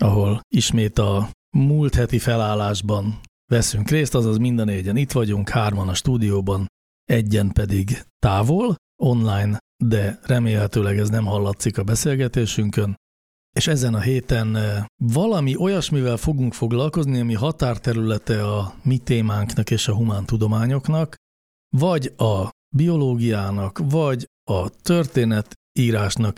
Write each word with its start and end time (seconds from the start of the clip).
ahol 0.00 0.40
ismét 0.48 0.98
a 0.98 1.30
múlt 1.56 1.94
heti 1.94 2.18
felállásban 2.18 3.20
veszünk 3.50 3.90
részt, 3.90 4.14
azaz 4.14 4.36
minden 4.36 4.66
négyen 4.66 4.96
itt 4.96 5.12
vagyunk, 5.12 5.48
hárman 5.48 5.88
a 5.88 5.94
stúdióban, 5.94 6.66
egyen 7.04 7.52
pedig 7.52 8.02
távol, 8.18 8.74
online, 9.02 9.58
de 9.84 10.18
remélhetőleg 10.22 10.98
ez 10.98 11.08
nem 11.08 11.24
hallatszik 11.24 11.78
a 11.78 11.82
beszélgetésünkön. 11.82 12.96
És 13.56 13.66
ezen 13.66 13.94
a 13.94 14.00
héten 14.00 14.56
eh, 14.56 14.84
valami 15.02 15.56
olyasmivel 15.56 16.16
fogunk 16.16 16.54
foglalkozni, 16.54 17.20
ami 17.20 17.34
határterülete 17.34 18.46
a 18.54 18.74
mi 18.82 18.98
témánknak 18.98 19.70
és 19.70 19.88
a 19.88 19.94
humántudományoknak, 19.94 21.14
vagy 21.76 22.12
a 22.16 22.48
biológiának, 22.76 23.80
vagy 23.90 24.26
a 24.50 24.68
történetírásnak. 24.68 26.36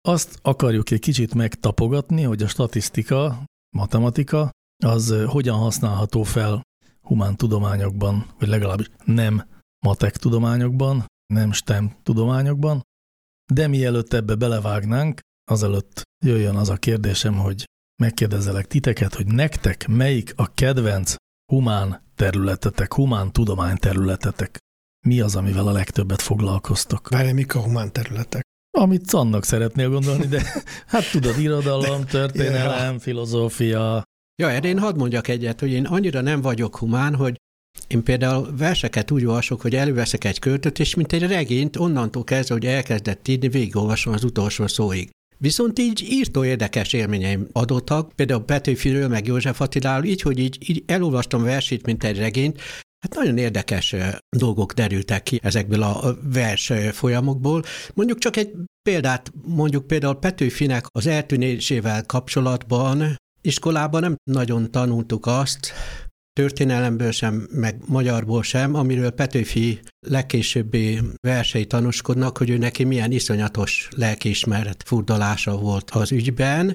Azt 0.00 0.38
akarjuk 0.42 0.90
egy 0.90 1.00
kicsit 1.00 1.34
megtapogatni, 1.34 2.22
hogy 2.22 2.42
a 2.42 2.48
statisztika, 2.48 3.44
matematika, 3.76 4.50
az 4.84 5.24
hogyan 5.26 5.58
használható 5.58 6.22
fel 6.22 6.62
humántudományokban, 7.00 8.26
vagy 8.38 8.48
legalábbis 8.48 8.90
nem 9.04 9.46
matek 9.86 10.16
tudományokban, 10.16 11.06
nem 11.32 11.52
STEM 11.52 11.96
tudományokban, 12.02 12.82
de 13.52 13.66
mielőtt 13.66 14.12
ebbe 14.12 14.34
belevágnánk, 14.34 15.20
azelőtt 15.50 16.02
jöjjön 16.24 16.56
az 16.56 16.68
a 16.68 16.76
kérdésem, 16.76 17.34
hogy 17.34 17.64
megkérdezelek 18.02 18.66
titeket, 18.66 19.14
hogy 19.14 19.26
nektek 19.26 19.86
melyik 19.86 20.32
a 20.36 20.54
kedvenc 20.54 21.14
humán 21.52 22.02
területetek, 22.14 22.94
humán 22.94 23.32
tudomány 23.32 23.76
területetek? 23.76 24.58
Mi 25.06 25.20
az, 25.20 25.36
amivel 25.36 25.66
a 25.66 25.72
legtöbbet 25.72 26.22
foglalkoztok? 26.22 27.08
Várj, 27.08 27.32
mik 27.32 27.54
a 27.54 27.62
humán 27.62 27.92
területek? 27.92 28.42
Amit 28.70 29.12
annak 29.12 29.44
szeretnél 29.44 29.90
gondolni, 29.90 30.26
de 30.26 30.42
hát 30.86 31.10
tudod, 31.10 31.38
irodalom, 31.38 32.04
történelem, 32.04 32.98
filozófia. 32.98 34.02
Ja, 34.42 34.50
erre 34.50 34.68
én 34.68 34.78
hadd 34.78 34.96
mondjak 34.96 35.28
egyet, 35.28 35.60
hogy 35.60 35.70
én 35.70 35.84
annyira 35.84 36.20
nem 36.20 36.40
vagyok 36.40 36.76
humán, 36.76 37.14
hogy 37.14 37.36
én 37.86 38.02
például 38.02 38.56
verseket 38.56 39.10
úgy 39.10 39.24
olvasok, 39.24 39.60
hogy 39.60 39.74
előveszek 39.74 40.24
egy 40.24 40.38
költöt, 40.38 40.78
és 40.78 40.94
mint 40.94 41.12
egy 41.12 41.26
regényt, 41.26 41.76
onnantól 41.76 42.24
kezdve, 42.24 42.54
hogy 42.54 42.66
elkezdett 42.66 43.28
írni, 43.28 43.48
végigolvasom 43.48 44.12
az 44.12 44.24
utolsó 44.24 44.66
szóig. 44.66 45.10
Viszont 45.38 45.78
így 45.78 46.06
írtó 46.08 46.44
érdekes 46.44 46.92
élményeim 46.92 47.48
adottak, 47.52 48.12
például 48.12 48.44
Petőfiről, 48.44 49.08
meg 49.08 49.26
József 49.26 49.60
Attiláról, 49.60 50.04
így, 50.04 50.22
hogy 50.22 50.38
így, 50.38 50.70
így 50.70 50.82
elolvastam 50.86 51.42
versét, 51.42 51.86
mint 51.86 52.04
egy 52.04 52.18
regényt, 52.18 52.60
Hát 53.00 53.14
nagyon 53.14 53.38
érdekes 53.38 53.94
dolgok 54.36 54.72
derültek 54.72 55.22
ki 55.22 55.40
ezekből 55.42 55.82
a 55.82 56.16
vers 56.22 56.72
folyamokból. 56.92 57.62
Mondjuk 57.94 58.18
csak 58.18 58.36
egy 58.36 58.52
példát, 58.82 59.32
mondjuk 59.46 59.86
például 59.86 60.18
Petőfinek 60.18 60.86
az 60.88 61.06
eltűnésével 61.06 62.06
kapcsolatban 62.06 63.16
iskolában 63.40 64.00
nem 64.00 64.16
nagyon 64.30 64.70
tanultuk 64.70 65.26
azt, 65.26 65.72
történelemből 66.32 67.10
sem, 67.10 67.48
meg 67.52 67.82
magyarból 67.86 68.42
sem, 68.42 68.74
amiről 68.74 69.10
Petőfi 69.10 69.80
legkésőbbi 70.06 71.00
versei 71.20 71.66
tanúskodnak, 71.66 72.38
hogy 72.38 72.50
ő 72.50 72.58
neki 72.58 72.84
milyen 72.84 73.12
iszonyatos 73.12 73.88
lelkiismeret 73.96 74.82
furdalása 74.86 75.56
volt 75.56 75.90
az 75.90 76.12
ügyben, 76.12 76.74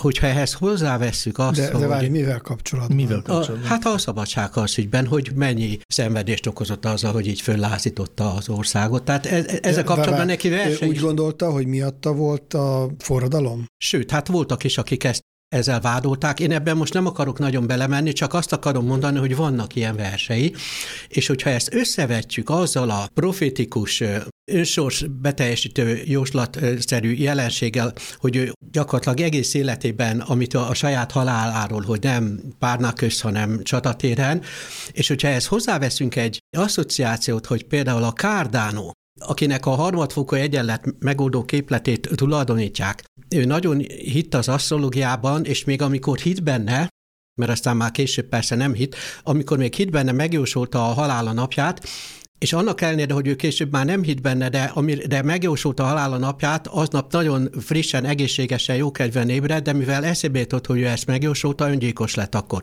hogyha 0.00 0.26
ehhez 0.26 0.52
hozzávesszük 0.52 1.38
azt, 1.38 1.60
de, 1.60 1.78
de 1.78 1.86
várj, 1.86 2.08
mivel 2.08 2.40
kapcsolatban? 2.40 2.96
Mivel 2.96 3.22
kapcsolatban? 3.22 3.62
A, 3.62 3.66
hát 3.66 3.84
a 3.84 3.98
szabadságharc 3.98 4.78
ügyben, 4.78 5.06
hogy 5.06 5.30
mennyi 5.34 5.78
szenvedést 5.88 6.46
okozott 6.46 6.84
azzal, 6.84 7.12
hogy 7.12 7.26
így 7.26 7.40
föllázította 7.40 8.34
az 8.34 8.48
országot. 8.48 9.02
Tehát 9.02 9.26
ez, 9.26 9.58
ezzel 9.62 9.84
kapcsolatban 9.84 10.26
neki 10.26 10.48
verseny 10.48 10.88
Úgy 10.88 10.98
gondolta, 10.98 11.50
hogy 11.50 11.66
miatta 11.66 12.12
volt 12.12 12.54
a 12.54 12.90
forradalom? 12.98 13.66
Sőt, 13.76 14.10
hát 14.10 14.28
voltak 14.28 14.64
is, 14.64 14.78
akik 14.78 15.04
ezt 15.04 15.22
ezzel 15.50 15.80
vádolták. 15.80 16.40
Én 16.40 16.52
ebben 16.52 16.76
most 16.76 16.94
nem 16.94 17.06
akarok 17.06 17.38
nagyon 17.38 17.66
belemenni, 17.66 18.12
csak 18.12 18.34
azt 18.34 18.52
akarom 18.52 18.86
mondani, 18.86 19.18
hogy 19.18 19.36
vannak 19.36 19.74
ilyen 19.74 19.96
versei, 19.96 20.54
és 21.08 21.26
hogyha 21.26 21.50
ezt 21.50 21.74
összevetjük 21.74 22.50
azzal 22.50 22.90
a 22.90 23.08
profétikus 23.14 24.02
önsors 24.52 25.04
beteljesítő 25.20 26.02
jóslatszerű 26.04 27.12
jelenséggel, 27.12 27.92
hogy 28.16 28.36
ő 28.36 28.52
gyakorlatilag 28.70 29.20
egész 29.20 29.54
életében, 29.54 30.20
amit 30.20 30.54
a, 30.54 30.74
saját 30.74 31.12
haláláról, 31.12 31.82
hogy 31.82 32.02
nem 32.02 32.40
párnak 32.58 32.94
köz, 32.94 33.20
hanem 33.20 33.62
csatatéren, 33.62 34.42
és 34.92 35.08
hogyha 35.08 35.28
ezt 35.28 35.46
hozzáveszünk 35.46 36.16
egy 36.16 36.38
asszociációt, 36.56 37.46
hogy 37.46 37.64
például 37.64 38.02
a 38.02 38.12
Cardano, 38.12 38.90
akinek 39.26 39.66
a 39.66 39.70
harmadfokú 39.70 40.36
egyenlet 40.36 40.94
megoldó 40.98 41.44
képletét 41.44 42.08
tulajdonítják, 42.14 43.04
ő 43.28 43.44
nagyon 43.44 43.78
hitt 43.88 44.34
az 44.34 44.48
asztrológiában, 44.48 45.44
és 45.44 45.64
még 45.64 45.82
amikor 45.82 46.18
hit 46.18 46.42
benne, 46.42 46.88
mert 47.40 47.50
aztán 47.50 47.76
már 47.76 47.90
később 47.90 48.28
persze 48.28 48.54
nem 48.54 48.72
hit, 48.72 48.96
amikor 49.22 49.58
még 49.58 49.74
hit 49.74 49.90
benne, 49.90 50.12
megjósolta 50.12 50.88
a 50.88 50.92
halála 50.92 51.32
napját, 51.32 51.88
és 52.38 52.52
annak 52.52 52.80
ellenére, 52.80 53.14
hogy 53.14 53.26
ő 53.26 53.36
később 53.36 53.72
már 53.72 53.84
nem 53.84 54.02
hitt 54.02 54.20
benne, 54.20 54.48
de, 54.48 54.72
de 55.06 55.22
megjósolta 55.22 55.82
a 55.82 55.86
halála 55.86 56.18
napját, 56.18 56.66
aznap 56.66 57.12
nagyon 57.12 57.50
frissen, 57.60 58.04
egészségesen, 58.04 58.76
jókedven 58.76 59.28
ébred, 59.28 59.62
de 59.62 59.72
mivel 59.72 60.04
eszébe 60.04 60.38
jutott, 60.38 60.66
hogy 60.66 60.80
ő 60.80 60.86
ezt 60.86 61.06
megjósolta, 61.06 61.70
öngyilkos 61.70 62.14
lett 62.14 62.34
akkor. 62.34 62.62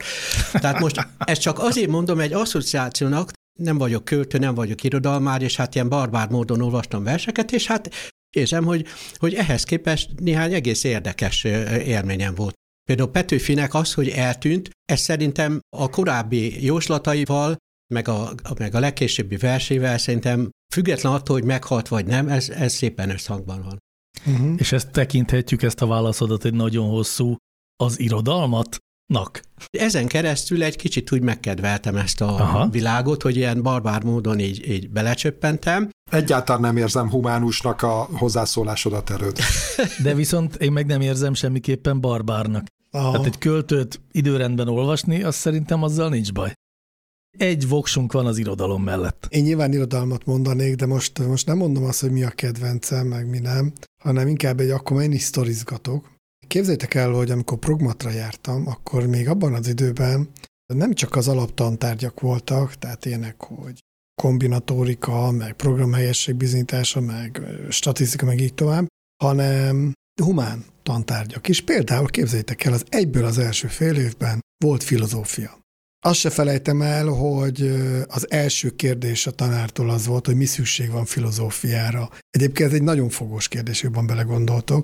Tehát 0.51 0.79
most 0.79 1.07
ezt 1.17 1.41
csak 1.41 1.59
azért 1.59 1.89
mondom 1.89 2.19
egy 2.19 2.33
asszociációnak, 2.33 3.31
nem 3.57 3.77
vagyok 3.77 4.05
költő, 4.05 4.37
nem 4.37 4.55
vagyok 4.55 4.83
irodalmár, 4.83 5.41
és 5.41 5.55
hát 5.55 5.75
ilyen 5.75 5.89
barbár 5.89 6.29
módon 6.29 6.61
olvastam 6.61 7.03
verseket, 7.03 7.51
és 7.51 7.67
hát 7.67 7.89
érzem, 8.35 8.63
hogy, 8.63 8.85
hogy 9.15 9.33
ehhez 9.33 9.63
képest 9.63 10.19
néhány 10.19 10.53
egész 10.53 10.83
érdekes 10.83 11.43
élményem 11.43 12.35
volt. 12.35 12.53
Például 12.83 13.11
Petőfinek 13.11 13.73
az, 13.73 13.93
hogy 13.93 14.09
eltűnt, 14.09 14.69
ez 14.85 14.99
szerintem 14.99 15.59
a 15.77 15.89
korábbi 15.89 16.65
jóslataival, 16.65 17.55
meg 17.93 18.07
a, 18.07 18.33
meg 18.57 18.75
a 18.75 18.79
legkésőbbi 18.79 19.37
versével 19.37 19.97
szerintem 19.97 20.49
független 20.73 21.13
attól, 21.13 21.35
hogy 21.35 21.45
meghalt 21.45 21.87
vagy 21.87 22.05
nem, 22.05 22.27
ez, 22.27 22.49
ez 22.49 22.73
szépen 22.73 23.09
összhangban 23.09 23.61
van. 23.61 23.77
Uh-huh. 24.25 24.53
És 24.57 24.71
ezt 24.71 24.91
tekinthetjük, 24.91 25.61
ezt 25.61 25.81
a 25.81 25.87
válaszodat 25.87 26.45
egy 26.45 26.53
nagyon 26.53 26.89
hosszú 26.89 27.35
az 27.83 27.99
irodalmat 27.99 28.77
nak. 29.07 29.41
Ezen 29.71 30.07
keresztül 30.07 30.63
egy 30.63 30.75
kicsit 30.75 31.11
úgy 31.11 31.21
megkedveltem 31.21 31.95
ezt 31.95 32.21
a 32.21 32.27
Aha. 32.27 32.69
világot, 32.69 33.21
hogy 33.21 33.35
ilyen 33.35 33.61
barbár 33.61 34.03
módon 34.03 34.39
így, 34.39 34.69
így 34.69 34.89
belecsöppentem. 34.89 35.89
Egyáltalán 36.11 36.61
nem 36.61 36.77
érzem 36.77 37.09
humánusnak 37.09 37.81
a 37.81 38.07
hozzászólásodat 38.11 39.09
erőt. 39.09 39.41
De 40.03 40.13
viszont 40.13 40.55
én 40.55 40.71
meg 40.71 40.85
nem 40.85 41.01
érzem 41.01 41.33
semmiképpen 41.33 42.01
barbárnak. 42.01 42.65
Aha. 42.91 43.11
Hát 43.11 43.25
egy 43.25 43.37
költőt 43.37 44.01
időrendben 44.11 44.67
olvasni, 44.67 45.23
az 45.23 45.35
szerintem 45.35 45.83
azzal 45.83 46.09
nincs 46.09 46.33
baj. 46.33 46.53
Egy 47.37 47.67
voksunk 47.67 48.11
van 48.11 48.25
az 48.25 48.37
irodalom 48.37 48.83
mellett. 48.83 49.27
Én 49.29 49.43
nyilván 49.43 49.73
irodalmat 49.73 50.25
mondanék, 50.25 50.75
de 50.75 50.85
most, 50.85 51.27
most 51.27 51.45
nem 51.45 51.57
mondom 51.57 51.83
azt, 51.83 52.01
hogy 52.01 52.11
mi 52.11 52.23
a 52.23 52.29
kedvencem, 52.29 53.07
meg 53.07 53.29
mi 53.29 53.39
nem, 53.39 53.73
hanem 54.03 54.27
inkább 54.27 54.59
egy 54.59 54.69
akkor 54.69 55.01
én 55.01 55.11
is 55.11 55.21
sztorizgatok, 55.21 56.16
Képzeljétek 56.47 56.93
el, 56.93 57.11
hogy 57.11 57.31
amikor 57.31 57.57
progmatra 57.57 58.09
jártam, 58.09 58.67
akkor 58.67 59.05
még 59.05 59.29
abban 59.29 59.53
az 59.53 59.67
időben 59.67 60.29
nem 60.73 60.93
csak 60.93 61.15
az 61.15 61.27
alaptantárgyak 61.27 62.19
voltak, 62.19 62.73
tehát 62.73 63.05
ilyenek, 63.05 63.43
hogy 63.43 63.79
kombinatorika, 64.21 65.31
meg 65.31 65.53
programhelyesség 65.53 66.35
bizonyítása, 66.35 66.99
meg 67.01 67.41
statisztika, 67.69 68.25
meg 68.25 68.39
így 68.39 68.53
tovább, 68.53 68.87
hanem 69.23 69.93
humán 70.21 70.65
tantárgyak 70.83 71.47
is. 71.47 71.61
Például 71.61 72.07
képzeljétek 72.07 72.63
el, 72.63 72.73
az 72.73 72.85
egyből 72.89 73.25
az 73.25 73.37
első 73.37 73.67
fél 73.67 73.95
évben 73.95 74.39
volt 74.65 74.83
filozófia. 74.83 75.59
Azt 76.05 76.19
se 76.19 76.29
felejtem 76.29 76.81
el, 76.81 77.07
hogy 77.07 77.61
az 78.07 78.31
első 78.31 78.69
kérdés 78.69 79.27
a 79.27 79.31
tanártól 79.31 79.89
az 79.89 80.05
volt, 80.05 80.25
hogy 80.25 80.35
mi 80.35 80.45
szükség 80.45 80.89
van 80.91 81.05
filozófiára. 81.05 82.09
Egyébként 82.29 82.69
ez 82.69 82.75
egy 82.75 82.83
nagyon 82.83 83.09
fogós 83.09 83.47
kérdés, 83.47 83.81
jobban 83.81 84.07
belegondoltok. 84.07 84.83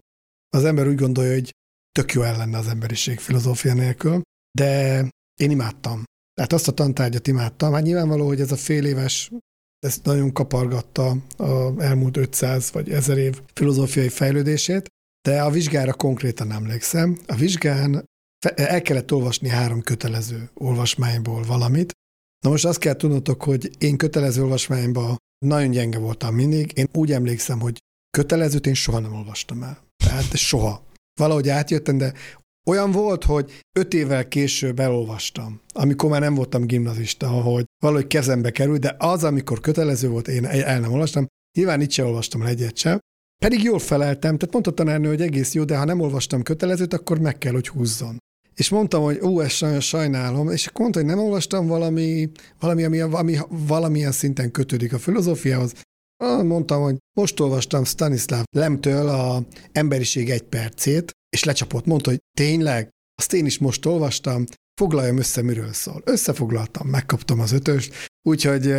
Az 0.53 0.65
ember 0.65 0.87
úgy 0.87 0.95
gondolja, 0.95 1.33
hogy 1.33 1.51
tök 1.91 2.13
jó 2.13 2.21
ellen 2.21 2.53
az 2.53 2.67
emberiség 2.67 3.19
filozófia 3.19 3.73
nélkül, 3.73 4.21
de 4.57 5.01
én 5.41 5.51
imádtam. 5.51 6.03
Tehát 6.33 6.53
azt 6.53 6.67
a 6.67 6.71
tantárgyat 6.71 7.27
imádtam. 7.27 7.73
Hát 7.73 7.83
nyilvánvaló, 7.83 8.27
hogy 8.27 8.41
ez 8.41 8.51
a 8.51 8.55
fél 8.55 8.85
éves, 8.85 9.31
ezt 9.79 10.03
nagyon 10.03 10.33
kapargatta 10.33 11.15
az 11.37 11.77
elmúlt 11.77 12.17
500 12.17 12.71
vagy 12.71 12.91
1000 12.91 13.17
év 13.17 13.41
filozófiai 13.53 14.09
fejlődését, 14.09 14.87
de 15.27 15.41
a 15.41 15.49
vizsgára 15.49 15.93
konkrétan 15.93 16.51
emlékszem. 16.51 17.19
A 17.25 17.35
vizsgán 17.35 18.05
el 18.55 18.81
kellett 18.81 19.13
olvasni 19.13 19.49
három 19.49 19.81
kötelező 19.81 20.49
olvasmányból 20.53 21.43
valamit. 21.43 21.91
Na 22.45 22.49
most 22.49 22.65
azt 22.65 22.79
kell 22.79 22.95
tudnotok, 22.95 23.43
hogy 23.43 23.71
én 23.77 23.97
kötelező 23.97 24.41
olvasmányban 24.41 25.17
nagyon 25.45 25.71
gyenge 25.71 25.97
voltam 25.97 26.35
mindig. 26.35 26.71
Én 26.75 26.87
úgy 26.93 27.11
emlékszem, 27.11 27.59
hogy 27.59 27.77
kötelezőt 28.17 28.67
én 28.67 28.73
soha 28.73 28.99
nem 28.99 29.13
olvastam 29.13 29.63
el. 29.63 29.91
Tehát 30.03 30.35
soha. 30.35 30.85
Valahogy 31.19 31.49
átjöttem, 31.49 31.97
de 31.97 32.13
olyan 32.65 32.91
volt, 32.91 33.23
hogy 33.23 33.59
öt 33.75 33.93
évvel 33.93 34.27
később 34.27 34.79
elolvastam, 34.79 35.61
amikor 35.73 36.09
már 36.09 36.21
nem 36.21 36.35
voltam 36.35 36.65
gimnazista, 36.65 37.27
hogy 37.27 37.65
valahogy 37.83 38.07
kezembe 38.07 38.51
került, 38.51 38.79
de 38.79 38.95
az, 38.97 39.23
amikor 39.23 39.59
kötelező 39.59 40.09
volt, 40.09 40.27
én 40.27 40.45
el 40.45 40.79
nem 40.79 40.91
olvastam. 40.91 41.27
Nyilván 41.57 41.81
itt 41.81 41.91
sem 41.91 42.05
olvastam 42.05 42.41
egyet 42.41 42.77
sem, 42.77 42.99
pedig 43.45 43.63
jól 43.63 43.79
feleltem, 43.79 44.37
tehát 44.37 44.53
mondta 44.53 44.71
tanárnő, 44.71 45.07
hogy 45.07 45.21
egész 45.21 45.53
jó, 45.53 45.63
de 45.63 45.77
ha 45.77 45.85
nem 45.85 45.99
olvastam 45.99 46.43
kötelezőt, 46.43 46.93
akkor 46.93 47.19
meg 47.19 47.37
kell, 47.37 47.53
hogy 47.53 47.67
húzzon. 47.67 48.17
És 48.55 48.69
mondtam, 48.69 49.03
hogy 49.03 49.19
ó, 49.21 49.41
ezt 49.41 49.61
nagyon 49.61 49.79
sajnálom, 49.79 50.49
és 50.49 50.69
mondta, 50.79 50.99
hogy 50.99 51.07
nem 51.07 51.19
olvastam 51.19 51.67
valami, 51.67 52.31
valami 52.59 52.83
ami, 52.83 52.99
ami 52.99 53.37
valamilyen 53.49 54.11
szinten 54.11 54.51
kötődik 54.51 54.93
a 54.93 54.99
filozófiához. 54.99 55.73
Mondtam, 56.23 56.81
hogy 56.81 56.97
most 57.17 57.39
olvastam 57.39 57.83
Stanislav 57.83 58.43
Lemtől 58.55 59.09
a 59.09 59.45
Emberiség 59.71 60.29
egy 60.29 60.43
percét, 60.43 61.11
és 61.29 61.43
lecsapott, 61.43 61.85
mondta, 61.85 62.09
hogy 62.09 62.19
tényleg, 62.37 62.89
azt 63.15 63.33
én 63.33 63.45
is 63.45 63.57
most 63.57 63.85
olvastam, 63.85 64.45
foglaljam 64.81 65.17
össze, 65.17 65.41
miről 65.41 65.73
szól. 65.73 66.01
Összefoglaltam, 66.05 66.87
megkaptam 66.87 67.39
az 67.39 67.51
ötöst, 67.51 68.11
úgyhogy 68.23 68.73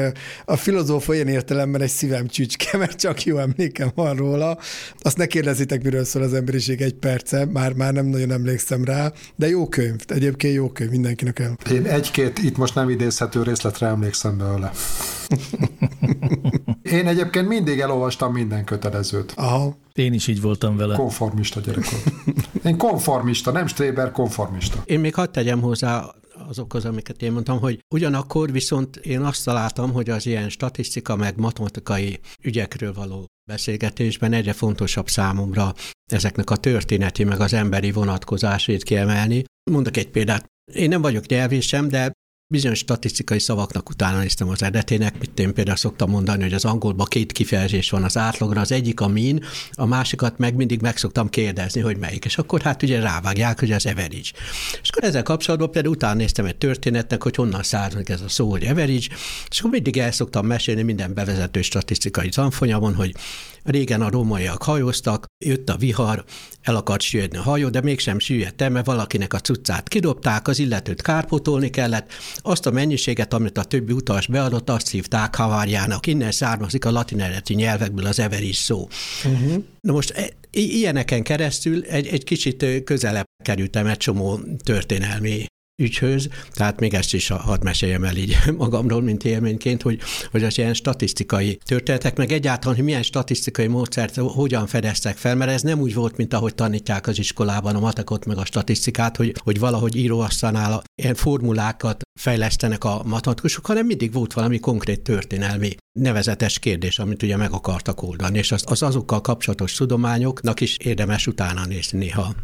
a 0.45 0.57
filozófa 0.57 1.13
olyan 1.13 1.29
értelemben 1.29 1.81
egy 1.81 1.91
szívem 1.91 2.27
csücske, 2.27 2.77
mert 2.79 3.01
csak 3.01 3.25
jó 3.25 3.39
emlékem 3.39 3.91
van 3.95 4.17
róla. 4.17 4.59
Azt 4.99 5.17
ne 5.17 5.27
kérdezitek, 5.27 5.83
miről 5.83 6.05
szól 6.05 6.23
az 6.23 6.35
emberiség 6.35 6.81
egy 6.81 6.95
perce, 6.95 7.45
már, 7.45 7.73
már 7.73 7.93
nem 7.93 8.07
nagyon 8.07 8.31
emlékszem 8.31 8.85
rá, 8.85 9.13
de 9.37 9.49
jó 9.49 9.69
könyv, 9.69 10.01
egyébként 10.07 10.55
jó 10.55 10.69
könyv, 10.69 10.91
mindenkinek 10.91 11.39
el. 11.39 11.57
Én 11.73 11.85
egy-két 11.85 12.39
itt 12.39 12.57
most 12.57 12.75
nem 12.75 12.91
idézhető 12.91 13.43
részletre 13.43 13.87
emlékszem 13.87 14.39
belőle. 14.39 14.71
Én 16.83 17.07
egyébként 17.07 17.49
mindig 17.49 17.81
elolvastam 17.81 18.33
minden 18.33 18.65
kötelezőt. 18.65 19.33
Aha. 19.37 19.77
Én 19.93 20.13
is 20.13 20.27
így 20.27 20.41
voltam 20.41 20.77
vele. 20.77 20.97
Konformista 20.97 21.61
gyerek 21.61 21.91
volt. 21.91 22.05
Én 22.65 22.77
konformista, 22.77 23.51
nem 23.51 23.67
Stréber, 23.67 24.11
konformista. 24.11 24.83
Én 24.85 25.01
még 25.01 25.15
hadd 25.15 25.33
tegyem 25.33 25.61
hozzá 25.61 26.15
azokhoz, 26.49 26.85
amiket 26.85 27.23
én 27.23 27.33
mondtam, 27.33 27.59
hogy 27.59 27.79
ugyanakkor 27.95 28.53
viszont 28.53 28.97
én 28.97 29.21
azt 29.21 29.45
találtam, 29.45 29.93
hogy 29.93 30.11
az 30.11 30.27
ilyen 30.27 30.49
statisztika 30.49 31.17
meg 31.17 31.39
matematikai 31.39 32.21
ügyekről 32.43 32.93
való 32.93 33.27
beszélgetésben 33.49 34.33
egyre 34.33 34.53
fontosabb 34.53 35.09
számomra 35.09 35.75
ezeknek 36.13 36.51
a 36.51 36.57
történeti 36.57 37.25
meg 37.25 37.41
az 37.41 37.53
emberi 37.53 37.93
vonatkozásait 37.93 38.83
kiemelni. 38.83 39.45
Mondok 39.71 39.97
egy 39.97 40.11
példát. 40.11 40.47
Én 40.73 40.89
nem 40.89 41.01
vagyok 41.01 41.27
nyelvész 41.27 41.67
sem, 41.67 41.89
de 41.89 42.13
bizonyos 42.47 42.79
statisztikai 42.79 43.39
szavaknak 43.39 43.89
utána 43.89 44.19
néztem 44.19 44.49
az 44.49 44.63
eredetének, 44.63 45.19
mint 45.19 45.39
én 45.39 45.55
például 45.55 45.77
szoktam 45.77 46.11
mondani, 46.11 46.43
hogy 46.43 46.53
az 46.53 46.65
angolban 46.65 47.07
két 47.07 47.33
kifejezés 47.33 47.91
van 47.91 48.05
az 48.05 48.17
átlagra, 48.17 48.61
az 48.61 48.73
egyik 48.73 49.01
a 49.01 49.09
min, 49.09 49.45
a 49.73 49.87
másikat 49.87 50.39
meg 50.39 50.55
mindig 50.55 50.81
meg 50.81 50.97
szoktam 50.97 51.29
kérdezni, 51.29 51.81
hogy 51.81 51.97
melyik. 51.97 52.25
És 52.25 52.39
akkor 52.39 52.61
hát 52.61 52.83
ugye 52.83 53.01
rávágják, 53.01 53.61
hogy 53.61 53.73
az 53.73 53.87
average. 53.87 54.31
És 54.83 54.89
akkor 54.91 55.05
ezzel 55.05 55.23
kapcsolatban 55.23 55.71
például 55.71 55.95
utána 55.95 56.15
néztem 56.15 56.45
egy 56.45 56.57
történetnek, 56.57 57.23
hogy 57.23 57.35
honnan 57.35 57.63
származik 57.63 58.09
ez 58.09 58.21
a 58.21 58.29
szó, 58.29 58.51
hogy 58.51 58.65
average, 58.65 59.07
és 59.51 59.59
akkor 59.59 59.71
mindig 59.71 59.99
el 59.99 60.13
szoktam 60.13 60.47
mesélni 60.47 60.83
minden 60.83 61.15
bevezető 61.15 61.63
statisztikai 61.63 62.29
tanfolyamon, 62.29 62.95
hogy 62.95 63.15
Régen 63.65 64.03
a 64.03 64.11
rómaiak 64.11 64.63
hajóztak, 64.63 65.27
jött 65.45 65.69
a 65.69 65.77
vihar, 65.77 66.25
el 66.63 66.77
akart 66.77 67.01
süllyedni 67.01 67.39
a 67.39 67.43
hajó, 67.43 67.69
de 67.69 67.81
mégsem 67.81 68.19
süllyedt 68.19 68.63
el, 68.63 68.71
mert 68.71 68.87
valakinek 68.87 69.33
a 69.33 69.39
cuccát 69.39 69.89
kidobták, 69.89 70.49
az 70.49 70.59
illetőt 70.59 71.03
kárpótolni 71.03 71.71
kellett, 71.71 72.13
azt 72.37 72.67
a 72.67 72.71
mennyiséget, 72.71 73.35
amit 73.35 73.59
a 73.59 73.65
többi 73.65 73.93
utas 73.93 74.27
beadott, 74.27 74.71
azt 74.71 74.91
hívták 74.91 75.35
havárjának. 75.35 76.07
Innen 76.07 76.33
származik 76.33 76.85
a 76.85 76.91
latin 76.91 77.21
eredeti 77.21 77.55
nyelvekből 77.55 78.07
az 78.07 78.19
everis 78.19 78.57
szó. 78.57 78.89
Uh-huh. 79.25 79.65
Na 79.81 79.93
most 79.93 80.11
e, 80.11 80.29
ilyeneken 80.51 81.23
keresztül 81.23 81.83
egy, 81.83 82.07
egy 82.07 82.25
kicsit 82.25 82.85
közelebb 82.85 83.25
kerültem 83.45 83.87
egy 83.87 83.97
csomó 83.97 84.41
történelmi 84.65 85.47
ügyhöz, 85.83 86.29
tehát 86.53 86.81
még 86.81 86.95
ezt 86.95 87.15
is 87.15 87.29
hadd 87.29 87.63
meséljem 87.63 88.05
el 88.05 88.17
így 88.17 88.37
magamról, 88.57 89.03
mint 89.03 89.25
élményként, 89.25 89.83
hogy, 89.83 90.01
hogy 90.31 90.45
az 90.45 90.59
ilyen 90.59 90.75
statisztikai 90.75 91.59
történetek, 91.65 92.17
meg 92.17 92.33
egyáltalán, 92.33 92.77
hogy 92.77 92.85
milyen 92.85 93.03
statisztikai 93.03 93.67
módszert 93.67 94.17
hogyan 94.17 94.67
fedeztek 94.67 95.17
fel, 95.17 95.35
mert 95.35 95.51
ez 95.51 95.63
nem 95.63 95.81
úgy 95.81 95.95
volt, 95.95 96.17
mint 96.17 96.35
ahogy 96.35 96.55
tanítják 96.55 97.07
az 97.07 97.19
iskolában 97.19 97.75
a 97.75 97.81
matekot, 97.81 98.27
meg 98.27 98.39
a 98.39 98.45
statisztikát, 98.45 99.17
hogy, 99.17 99.35
hogy 99.45 99.59
valahogy 99.59 99.97
íróasztalnál 99.97 100.83
ilyen 101.03 101.15
formulákat 101.15 102.03
fejlesztenek 102.21 102.85
a 102.85 103.03
matematikusok, 103.05 103.67
hanem 103.67 103.87
mindig 103.87 104.13
volt 104.13 104.33
valami 104.33 104.59
konkrét 104.59 105.01
történelmi 105.01 105.75
nevezetes 105.99 106.59
kérdés, 106.59 106.99
amit 106.99 107.23
ugye 107.23 107.37
meg 107.37 107.53
akartak 107.53 108.03
oldani, 108.03 108.39
és 108.39 108.53
az, 108.53 108.65
az 108.67 108.83
azokkal 108.83 109.21
kapcsolatos 109.21 109.75
tudományoknak 109.75 110.61
is 110.61 110.77
érdemes 110.77 111.27
utána 111.27 111.67
nézni 111.67 111.99
néha. 111.99 112.35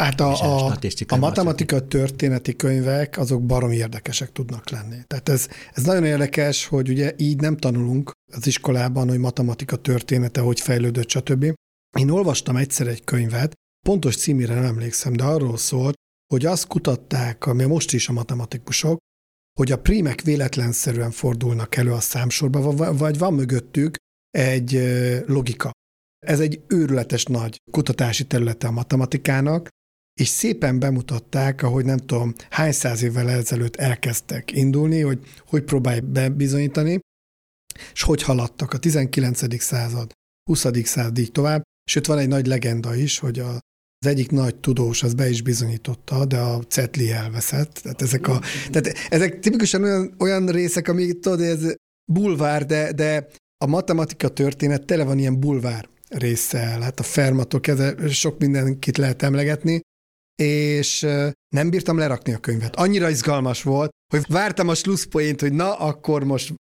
Hát 0.00 0.20
a, 0.20 0.66
a, 0.66 0.76
a 1.06 1.16
matematika 1.16 1.86
történeti 1.86 2.56
könyvek 2.56 3.18
azok 3.18 3.42
baromi 3.42 3.76
érdekesek 3.76 4.32
tudnak 4.32 4.70
lenni. 4.70 4.96
Tehát 5.06 5.28
ez, 5.28 5.48
ez 5.72 5.84
nagyon 5.84 6.04
érdekes, 6.04 6.66
hogy 6.66 6.88
ugye 6.88 7.12
így 7.16 7.40
nem 7.40 7.56
tanulunk 7.56 8.10
az 8.32 8.46
iskolában, 8.46 9.08
hogy 9.08 9.18
matematika 9.18 9.76
története, 9.76 10.40
hogy 10.40 10.60
fejlődött, 10.60 11.08
stb. 11.08 11.54
Én 11.98 12.10
olvastam 12.10 12.56
egyszer 12.56 12.86
egy 12.86 13.04
könyvet, 13.04 13.52
pontos 13.86 14.16
címére 14.16 14.54
nem 14.54 14.64
emlékszem, 14.64 15.12
de 15.12 15.24
arról 15.24 15.56
szólt, 15.56 15.94
hogy 16.32 16.46
azt 16.46 16.66
kutatták, 16.66 17.46
ami 17.46 17.64
most 17.64 17.92
is 17.92 18.08
a 18.08 18.12
matematikusok, 18.12 18.98
hogy 19.58 19.72
a 19.72 19.80
prímek 19.80 20.20
véletlenszerűen 20.20 21.10
fordulnak 21.10 21.76
elő 21.76 21.92
a 21.92 22.00
számsorba, 22.00 22.92
vagy 22.92 23.18
van 23.18 23.34
mögöttük 23.34 23.96
egy 24.30 24.72
logika. 25.26 25.70
Ez 26.26 26.40
egy 26.40 26.62
őrületes 26.68 27.24
nagy 27.24 27.56
kutatási 27.70 28.26
területe 28.26 28.66
a 28.66 28.70
matematikának, 28.70 29.68
és 30.20 30.28
szépen 30.28 30.78
bemutatták, 30.78 31.62
ahogy 31.62 31.84
nem 31.84 31.96
tudom, 31.96 32.34
hány 32.50 32.72
száz 32.72 33.02
évvel 33.02 33.30
ezelőtt 33.30 33.76
elkezdtek 33.76 34.52
indulni, 34.52 35.00
hogy 35.00 35.18
hogy 35.46 35.62
próbálj 35.62 36.00
bebizonyítani, 36.00 36.98
és 37.92 38.02
hogy 38.02 38.22
haladtak 38.22 38.72
a 38.72 38.78
19. 38.78 39.62
század, 39.62 40.12
20. 40.50 40.66
század 40.84 41.18
így 41.18 41.32
tovább, 41.32 41.62
sőt 41.90 42.06
van 42.06 42.18
egy 42.18 42.28
nagy 42.28 42.46
legenda 42.46 42.94
is, 42.94 43.18
hogy 43.18 43.38
a, 43.38 43.48
az 43.98 44.06
egyik 44.06 44.30
nagy 44.30 44.56
tudós 44.56 45.02
az 45.02 45.14
be 45.14 45.28
is 45.28 45.42
bizonyította, 45.42 46.24
de 46.24 46.38
a 46.38 46.62
cetli 46.62 47.10
elveszett. 47.10 47.72
Tehát 47.72 48.02
ezek, 48.02 48.28
a, 48.28 48.40
tehát 48.70 48.98
ezek 49.08 49.38
tipikusan 49.38 49.82
olyan, 49.82 50.14
olyan 50.18 50.46
részek, 50.46 50.88
amik 50.88 51.20
tudod, 51.20 51.40
ez 51.40 51.74
bulvár, 52.12 52.66
de, 52.66 52.92
de 52.92 53.26
a 53.64 53.66
matematika 53.66 54.28
történet 54.28 54.84
tele 54.84 55.04
van 55.04 55.18
ilyen 55.18 55.40
bulvár 55.40 55.88
résszel. 56.08 56.80
Hát 56.80 57.00
a 57.00 57.02
Fermatól 57.02 57.60
kezdve 57.60 58.08
sok 58.08 58.38
mindenkit 58.38 58.96
lehet 58.96 59.22
emlegetni, 59.22 59.80
és 60.42 61.06
nem 61.48 61.70
bírtam 61.70 61.98
lerakni 61.98 62.32
a 62.32 62.38
könyvet. 62.38 62.76
Annyira 62.76 63.08
izgalmas 63.08 63.62
volt, 63.62 63.90
hogy 64.12 64.24
vártam 64.28 64.68
a 64.68 64.74
slusszpoint, 64.74 65.40
hogy 65.40 65.52
na, 65.52 65.74
akkor 65.74 66.24
most 66.24 66.54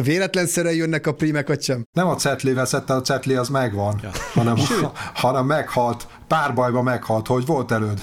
véletlenszerűen 0.00 0.74
jönnek 0.74 1.06
a 1.06 1.14
prímek, 1.14 1.46
vagy 1.46 1.62
sem? 1.62 1.82
Nem 1.96 2.06
a 2.06 2.14
cetli 2.14 2.52
veszette, 2.52 2.94
a 2.94 3.00
cetli 3.00 3.34
az 3.34 3.48
megvan, 3.48 4.00
ja. 4.02 4.10
hanem, 4.32 4.56
hanem 5.14 5.46
meghalt, 5.46 6.06
pár 6.26 6.54
bajba 6.54 6.82
meghalt, 6.82 7.26
hogy 7.26 7.46
volt 7.46 7.70
előd. 7.70 8.02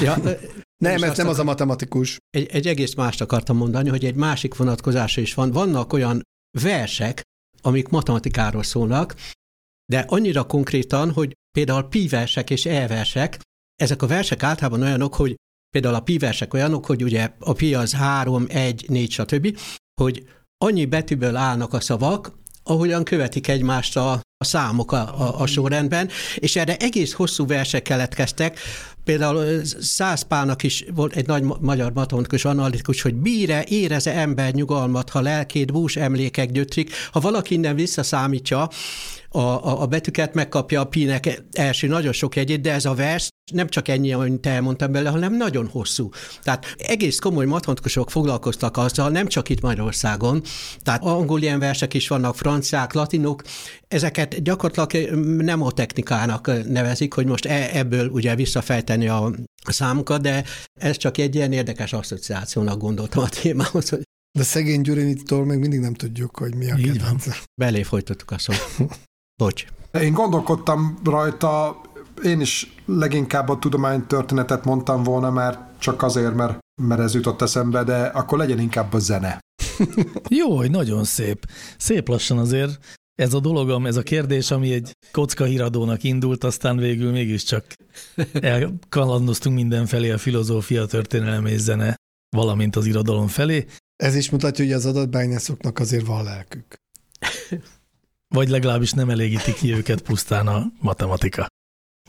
Ja, 0.00 0.16
nem, 0.84 1.02
ez 1.02 1.16
nem 1.16 1.28
az 1.28 1.38
a 1.38 1.44
matematikus. 1.44 2.18
Egy, 2.30 2.46
egy 2.46 2.66
egész 2.66 2.94
mást 2.94 3.20
akartam 3.20 3.56
mondani, 3.56 3.88
hogy 3.88 4.04
egy 4.04 4.14
másik 4.14 4.56
vonatkozása 4.56 5.20
is 5.20 5.34
van. 5.34 5.50
Vannak 5.50 5.92
olyan 5.92 6.22
versek, 6.60 7.22
amik 7.62 7.88
matematikáról 7.88 8.62
szólnak, 8.62 9.14
de 9.92 10.04
annyira 10.08 10.44
konkrétan, 10.44 11.12
hogy 11.12 11.32
például 11.50 11.88
pi 11.88 12.08
versek 12.08 12.50
és 12.50 12.66
e 12.66 12.86
versek, 12.86 13.38
ezek 13.76 14.02
a 14.02 14.06
versek 14.06 14.42
általában 14.42 14.82
olyanok, 14.82 15.14
hogy 15.14 15.34
például 15.70 15.94
a 15.94 16.00
pi 16.00 16.18
versek 16.18 16.54
olyanok, 16.54 16.86
hogy 16.86 17.02
ugye 17.02 17.30
a 17.38 17.52
pi 17.52 17.74
az 17.74 17.92
3, 17.92 18.44
1, 18.48 18.84
4, 18.88 19.10
stb., 19.10 19.58
hogy 20.00 20.24
annyi 20.58 20.84
betűből 20.84 21.36
állnak 21.36 21.72
a 21.72 21.80
szavak, 21.80 22.32
ahogyan 22.62 23.04
követik 23.04 23.48
egymást 23.48 23.96
a, 23.96 24.12
a 24.12 24.44
számok 24.44 24.92
a, 24.92 25.20
a, 25.20 25.40
a 25.40 25.46
sorrendben, 25.46 26.08
és 26.34 26.56
erre 26.56 26.76
egész 26.76 27.12
hosszú 27.12 27.46
versek 27.46 27.82
keletkeztek, 27.82 28.58
Például 29.04 29.64
Szász 29.80 30.22
Pálnak 30.22 30.62
is 30.62 30.84
volt 30.94 31.16
egy 31.16 31.26
nagy 31.26 31.42
magyar 31.60 31.92
matematikus 31.92 32.44
analitikus, 32.44 33.02
hogy 33.02 33.14
bíre, 33.14 33.64
éreze 33.68 34.14
ember 34.14 34.52
nyugalmat, 34.52 35.10
ha 35.10 35.20
lelkét 35.20 35.72
bús 35.72 35.96
emlékek 35.96 36.50
gyötrik. 36.50 36.92
Ha 37.12 37.20
valaki 37.20 37.54
innen 37.54 37.74
visszaszámítja, 37.74 38.68
a, 39.28 39.38
a, 39.38 39.82
a 39.82 39.86
betűket 39.86 40.34
megkapja 40.34 40.80
a 40.80 40.84
pínek 40.84 41.42
első 41.52 41.86
nagyon 41.86 42.12
sok 42.12 42.36
jegyét, 42.36 42.60
de 42.60 42.72
ez 42.72 42.84
a 42.84 42.94
vers 42.94 43.28
nem 43.52 43.68
csak 43.68 43.88
ennyi, 43.88 44.12
amit 44.12 44.46
elmondtam 44.46 44.92
bele, 44.92 45.08
hanem 45.08 45.36
nagyon 45.36 45.66
hosszú. 45.66 46.10
Tehát 46.42 46.74
egész 46.78 47.18
komoly 47.18 47.46
matematikusok 47.46 48.10
foglalkoztak 48.10 48.76
azzal, 48.76 49.10
nem 49.10 49.26
csak 49.26 49.48
itt 49.48 49.60
Magyarországon, 49.60 50.42
tehát 50.82 51.02
angol 51.02 51.42
ilyen 51.42 51.58
versek 51.58 51.94
is 51.94 52.08
vannak, 52.08 52.36
franciák, 52.36 52.92
latinok, 52.92 53.42
ezeket 53.88 54.42
gyakorlatilag 54.42 55.14
nem 55.40 55.62
a 55.62 55.70
technikának 55.70 56.68
nevezik, 56.68 57.14
hogy 57.14 57.26
most 57.26 57.46
e, 57.46 57.70
ebből 57.72 58.08
ugye 58.08 58.34
visszafejteni 58.34 59.08
a 59.08 59.32
számokat, 59.64 60.20
de 60.20 60.44
ez 60.80 60.96
csak 60.96 61.18
egy 61.18 61.34
ilyen 61.34 61.52
érdekes 61.52 61.92
asszociációnak 61.92 62.78
gondoltam 62.78 63.22
a 63.22 63.28
témához. 63.28 63.88
Hogy 63.88 64.02
de 64.38 64.42
szegény 64.42 64.80
Gyurinitól 64.80 65.44
még 65.44 65.58
mindig 65.58 65.80
nem 65.80 65.94
tudjuk, 65.94 66.36
hogy 66.36 66.54
mi 66.54 66.70
a 66.70 66.74
kedvence. 66.74 67.36
Belé 67.60 67.82
folytattuk 67.82 68.30
a 68.30 68.38
szót. 68.38 68.76
Bocs. 69.42 69.64
Én 69.92 70.12
gondolkodtam 70.12 70.98
rajta, 71.04 71.80
én 72.22 72.40
is 72.40 72.74
leginkább 72.86 73.48
a 73.48 73.58
tudománytörténetet 73.58 74.64
mondtam 74.64 75.02
volna, 75.02 75.30
mert 75.30 75.58
csak 75.78 76.02
azért, 76.02 76.34
mert, 76.34 76.58
mert 76.82 77.00
ez 77.00 77.14
jutott 77.14 77.42
eszembe, 77.42 77.84
de 77.84 78.04
akkor 78.04 78.38
legyen 78.38 78.58
inkább 78.58 78.92
a 78.92 78.98
zene. 78.98 79.38
Jó, 80.28 80.56
hogy 80.56 80.70
nagyon 80.70 81.04
szép. 81.04 81.46
Szép 81.78 82.08
lassan 82.08 82.38
azért 82.38 82.78
ez 83.14 83.34
a 83.34 83.40
dolog, 83.40 83.86
ez 83.86 83.96
a 83.96 84.02
kérdés, 84.02 84.50
ami 84.50 84.72
egy 84.72 84.96
kocka 85.12 85.44
híradónak 85.44 86.02
indult, 86.02 86.44
aztán 86.44 86.76
végül 86.76 87.10
mégiscsak 87.10 87.64
elkalandoztunk 88.32 89.56
mindenfelé 89.56 90.10
a 90.10 90.18
filozófia, 90.18 90.86
történelem 90.86 91.46
és 91.46 91.60
zene, 91.60 91.96
valamint 92.36 92.76
az 92.76 92.86
irodalom 92.86 93.26
felé. 93.26 93.66
Ez 93.96 94.14
is 94.14 94.30
mutatja, 94.30 94.64
hogy 94.64 94.74
az 94.74 94.86
adatbányászoknak 94.86 95.78
azért 95.78 96.06
van 96.06 96.24
lelkük. 96.24 96.74
Vagy 98.28 98.48
legalábbis 98.48 98.92
nem 98.92 99.10
elégíti 99.10 99.52
ki 99.54 99.72
őket 99.72 100.02
pusztán 100.02 100.46
a 100.46 100.72
matematika. 100.80 101.46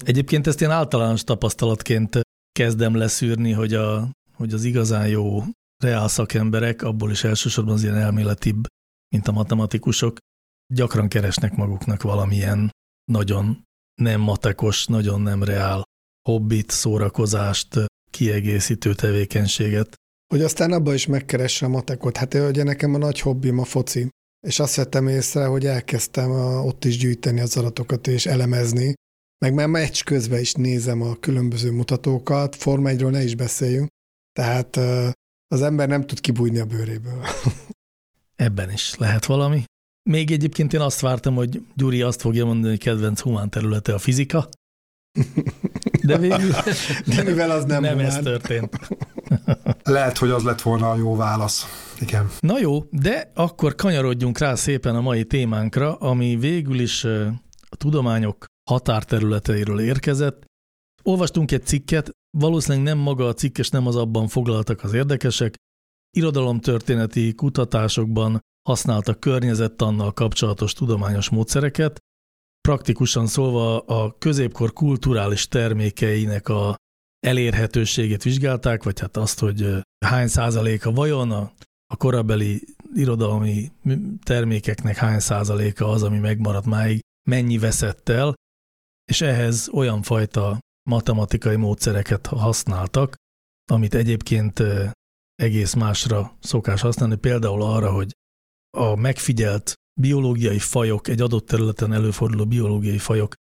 Egyébként 0.04 0.48
ezt 0.48 0.62
én 0.62 0.70
általános 0.70 1.24
tapasztalatként 1.24 2.20
kezdem 2.52 2.96
leszűrni, 2.96 3.52
hogy, 3.52 3.74
a, 3.74 4.10
hogy 4.34 4.54
az 4.54 4.64
igazán 4.64 5.08
jó 5.08 5.44
reál 5.84 6.08
szakemberek, 6.08 6.82
abból 6.82 7.12
is 7.12 7.24
elsősorban 7.24 7.74
az 7.74 7.84
ilyen 7.84 7.96
elméletibb, 7.96 8.64
mint 9.16 9.28
a 9.28 9.32
matematikusok, 9.32 10.18
gyakran 10.74 11.08
keresnek 11.08 11.56
maguknak 11.56 12.02
valamilyen 12.02 12.70
nagyon 13.12 13.64
nem 14.02 14.22
matekos, 14.22 14.86
nagyon 14.86 15.22
nem 15.22 15.44
reál 15.44 15.84
hobbit, 16.30 16.70
szórakozást, 16.70 17.86
kiegészítő 18.12 18.94
tevékenységet. 18.94 19.94
Hogy 20.34 20.42
aztán 20.42 20.72
abba 20.72 20.94
is 20.94 21.06
megkeresse 21.06 21.66
a 21.66 21.70
matekot. 21.70 22.18
Hát 22.18 22.34
ugye 22.34 22.64
nekem 22.64 22.94
a 22.94 22.98
nagy 22.98 23.20
hobbim 23.20 23.60
a 23.60 23.64
foci, 23.64 24.10
és 24.48 24.60
azt 24.60 24.76
vettem 24.76 25.08
észre, 25.08 25.46
hogy 25.46 25.66
elkezdtem 25.66 26.32
a, 26.32 26.64
ott 26.64 26.86
is 26.86 26.98
gyűjteni 26.98 27.40
az 27.40 27.58
adatokat 27.58 28.08
és 28.08 28.26
elemezni, 28.26 28.94
meg 29.38 29.54
már 29.54 29.68
meccs 29.68 30.04
közben 30.04 30.40
is 30.40 30.54
nézem 30.54 31.02
a 31.02 31.16
különböző 31.16 31.72
mutatókat, 31.72 32.56
Forma 32.56 32.90
1 32.90 33.06
ne 33.06 33.24
is 33.24 33.36
beszéljünk, 33.36 33.90
tehát 34.34 34.76
az 35.48 35.62
ember 35.62 35.88
nem 35.88 36.06
tud 36.06 36.20
kibújni 36.20 36.60
a 36.60 36.66
bőréből. 36.66 37.26
Ebben 38.36 38.72
is 38.72 38.96
lehet 38.96 39.26
valami. 39.26 39.64
Még 40.10 40.32
egyébként 40.32 40.74
én 40.74 40.80
azt 40.80 41.00
vártam, 41.00 41.36
hogy 41.36 41.62
Gyuri 41.76 42.02
azt 42.02 42.22
fogja 42.22 42.46
mondani, 42.46 42.70
hogy 42.70 42.84
kedvenc 42.84 43.20
humán 43.20 43.50
területe 43.50 43.94
a 43.94 43.98
fizika, 43.98 44.50
de 46.04 46.18
végül 46.18 46.52
de 47.06 47.24
mivel 47.24 47.52
az 47.52 47.66
nem, 47.66 47.82
nem 47.82 48.00
ez 48.00 48.18
történt. 48.18 48.80
Lehet, 49.84 50.18
hogy 50.18 50.30
az 50.30 50.44
lett 50.44 50.62
volna 50.62 50.92
a 50.92 50.96
jó 50.96 51.16
válasz. 51.16 51.66
Igen. 52.00 52.30
Na 52.40 52.60
jó, 52.60 52.84
de 52.92 53.32
akkor 53.34 53.76
kanyarodjunk 53.76 54.38
rá 54.38 54.56
szépen 54.56 54.96
a 54.96 55.02
mai 55.02 55.26
témánkra, 55.26 55.96
ami 55.96 56.36
végül 56.36 56.80
is 56.80 57.04
a 57.70 57.76
tudományok 57.78 58.46
határterületeiről 58.70 59.80
érkezett. 59.80 60.46
Olvastunk 61.04 61.52
egy 61.52 61.66
cikket, 61.66 62.12
valószínűleg 62.38 62.84
nem 62.84 62.98
maga 62.98 63.28
a 63.28 63.34
cikk, 63.34 63.58
és 63.58 63.70
nem 63.70 63.88
az 63.88 63.96
abban 63.96 64.28
foglaltak 64.28 64.84
az 64.84 64.94
érdekesek. 64.94 65.56
Irodalomtörténeti 66.18 67.34
kutatásokban 67.34 68.40
használtak 68.70 69.20
környezettannal 69.20 70.14
kapcsolatos 70.14 70.74
tudományos 70.74 71.30
módszereket, 71.30 72.00
praktikusan 72.68 73.28
szólva 73.28 73.80
a 73.80 74.18
középkor 74.18 74.74
kulturális 74.74 75.48
termékeinek 75.48 76.50
a 76.50 76.76
elérhetőségét 77.20 78.24
vizsgálták, 78.24 78.84
vagy 78.84 79.00
hát 79.00 79.18
azt, 79.18 79.40
hogy 79.40 79.68
hány 80.06 80.28
százaléka 80.28 80.92
vajon 80.92 81.32
a, 81.32 81.52
a 81.94 81.96
korabeli 81.98 82.64
irodalmi 82.94 83.72
termékeknek 84.24 84.96
hány 84.96 85.20
százaléka 85.20 85.90
az, 85.90 86.04
ami 86.04 86.18
megmaradt 86.18 86.66
máig, 86.66 87.00
mennyi 87.30 87.58
veszett 87.58 88.10
el, 88.10 88.34
és 89.06 89.22
ehhez 89.22 89.70
olyan 89.72 90.02
fajta 90.02 90.60
matematikai 90.90 91.56
módszereket 91.56 92.28
használtak, 92.28 93.16
amit 93.72 93.94
egyébként 93.94 94.64
egész 95.36 95.74
másra 95.74 96.38
szokás 96.40 96.82
használni, 96.82 97.16
például 97.16 97.62
arra, 97.62 97.92
hogy 97.92 98.12
a 98.78 98.96
megfigyelt 98.96 99.74
biológiai 100.02 100.60
fajok, 100.60 101.08
egy 101.08 101.22
adott 101.22 101.46
területen 101.46 101.94
előforduló 101.94 102.46
biológiai 102.46 102.98
fajok 102.98 103.34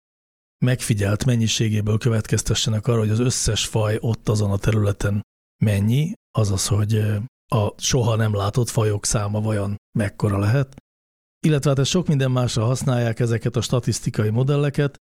megfigyelt 0.64 1.24
mennyiségéből 1.24 1.98
következtessenek 1.98 2.86
arra, 2.86 2.98
hogy 2.98 3.10
az 3.10 3.18
összes 3.18 3.66
faj 3.66 3.96
ott 4.00 4.28
azon 4.28 4.50
a 4.50 4.58
területen 4.58 5.22
mennyi, 5.62 6.12
azaz, 6.38 6.66
hogy 6.66 6.94
a 7.52 7.72
soha 7.76 8.16
nem 8.16 8.34
látott 8.34 8.68
fajok 8.68 9.04
száma 9.04 9.40
vajon 9.40 9.76
mekkora 9.98 10.38
lehet. 10.38 10.76
Illetve 11.46 11.72
hát 11.76 11.86
sok 11.86 12.06
minden 12.06 12.30
másra 12.30 12.64
használják 12.64 13.20
ezeket 13.20 13.56
a 13.56 13.60
statisztikai 13.60 14.30
modelleket, 14.30 14.96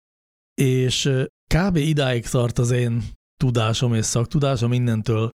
és 0.58 1.10
kb. 1.54 1.76
idáig 1.76 2.28
tart 2.28 2.58
az 2.58 2.70
én 2.70 3.02
tudásom 3.36 3.94
és 3.94 4.04
szaktudásom, 4.04 4.68
mindentől 4.68 5.30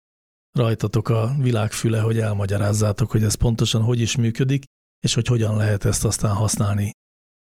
rajtatok 0.58 1.08
a 1.08 1.34
világfüle, 1.38 2.00
hogy 2.00 2.18
elmagyarázzátok, 2.18 3.10
hogy 3.10 3.22
ez 3.22 3.34
pontosan 3.34 3.82
hogy 3.82 4.00
is 4.00 4.16
működik, 4.16 4.64
és 5.04 5.14
hogy 5.14 5.26
hogyan 5.26 5.56
lehet 5.56 5.84
ezt 5.84 6.04
aztán 6.04 6.34
használni 6.34 6.90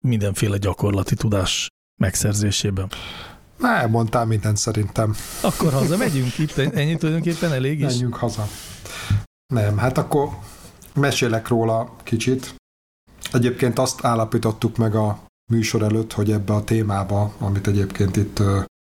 mindenféle 0.03 0.57
gyakorlati 0.57 1.15
tudás 1.15 1.67
megszerzésében. 2.01 2.91
Nem 3.57 3.89
mondtál 3.89 4.25
mindent 4.25 4.57
szerintem. 4.57 5.15
Akkor 5.41 5.73
haza 5.73 5.97
megyünk 5.97 6.37
itt, 6.37 6.57
ennyi 6.57 6.97
tulajdonképpen 6.97 7.53
elég 7.53 7.79
is? 7.79 7.85
Menjünk 7.85 8.15
haza. 8.15 8.47
Nem, 9.53 9.77
hát 9.77 9.97
akkor 9.97 10.29
mesélek 10.93 11.47
róla 11.47 11.95
kicsit. 12.03 12.55
Egyébként 13.31 13.79
azt 13.79 14.05
állapítottuk 14.05 14.77
meg 14.77 14.95
a 14.95 15.27
műsor 15.49 15.81
előtt, 15.81 16.13
hogy 16.13 16.31
ebbe 16.31 16.53
a 16.53 16.63
témába, 16.63 17.33
amit 17.39 17.67
egyébként 17.67 18.15
itt 18.15 18.41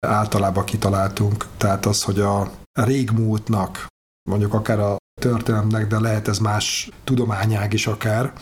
általában 0.06 0.64
kitaláltunk, 0.64 1.46
tehát 1.56 1.86
az, 1.86 2.02
hogy 2.02 2.20
a 2.20 2.50
régmúltnak, 2.72 3.86
mondjuk 4.30 4.54
akár 4.54 4.78
a 4.78 4.96
történelemnek, 5.20 5.86
de 5.86 6.00
lehet 6.00 6.28
ez 6.28 6.38
más 6.38 6.90
tudományág 7.04 7.72
is 7.72 7.86
akár, 7.86 8.32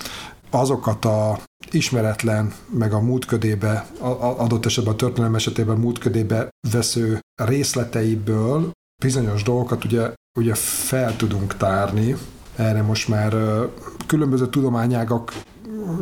azokat 0.51 1.05
a 1.05 1.39
ismeretlen, 1.71 2.53
meg 2.71 2.93
a 2.93 3.01
múltködébe, 3.01 3.87
adott 4.39 4.67
esetben 4.67 4.93
a 4.93 4.97
történelem 4.97 5.35
esetében 5.35 5.77
múltködébe 5.77 6.49
vesző 6.71 7.21
részleteiből 7.43 8.71
bizonyos 9.03 9.43
dolgokat 9.43 9.85
ugye, 9.85 10.13
ugye 10.39 10.55
fel 10.55 11.17
tudunk 11.17 11.57
tárni. 11.57 12.17
Erre 12.57 12.83
most 12.83 13.09
már 13.09 13.35
különböző 14.07 14.49
tudományágak 14.49 15.33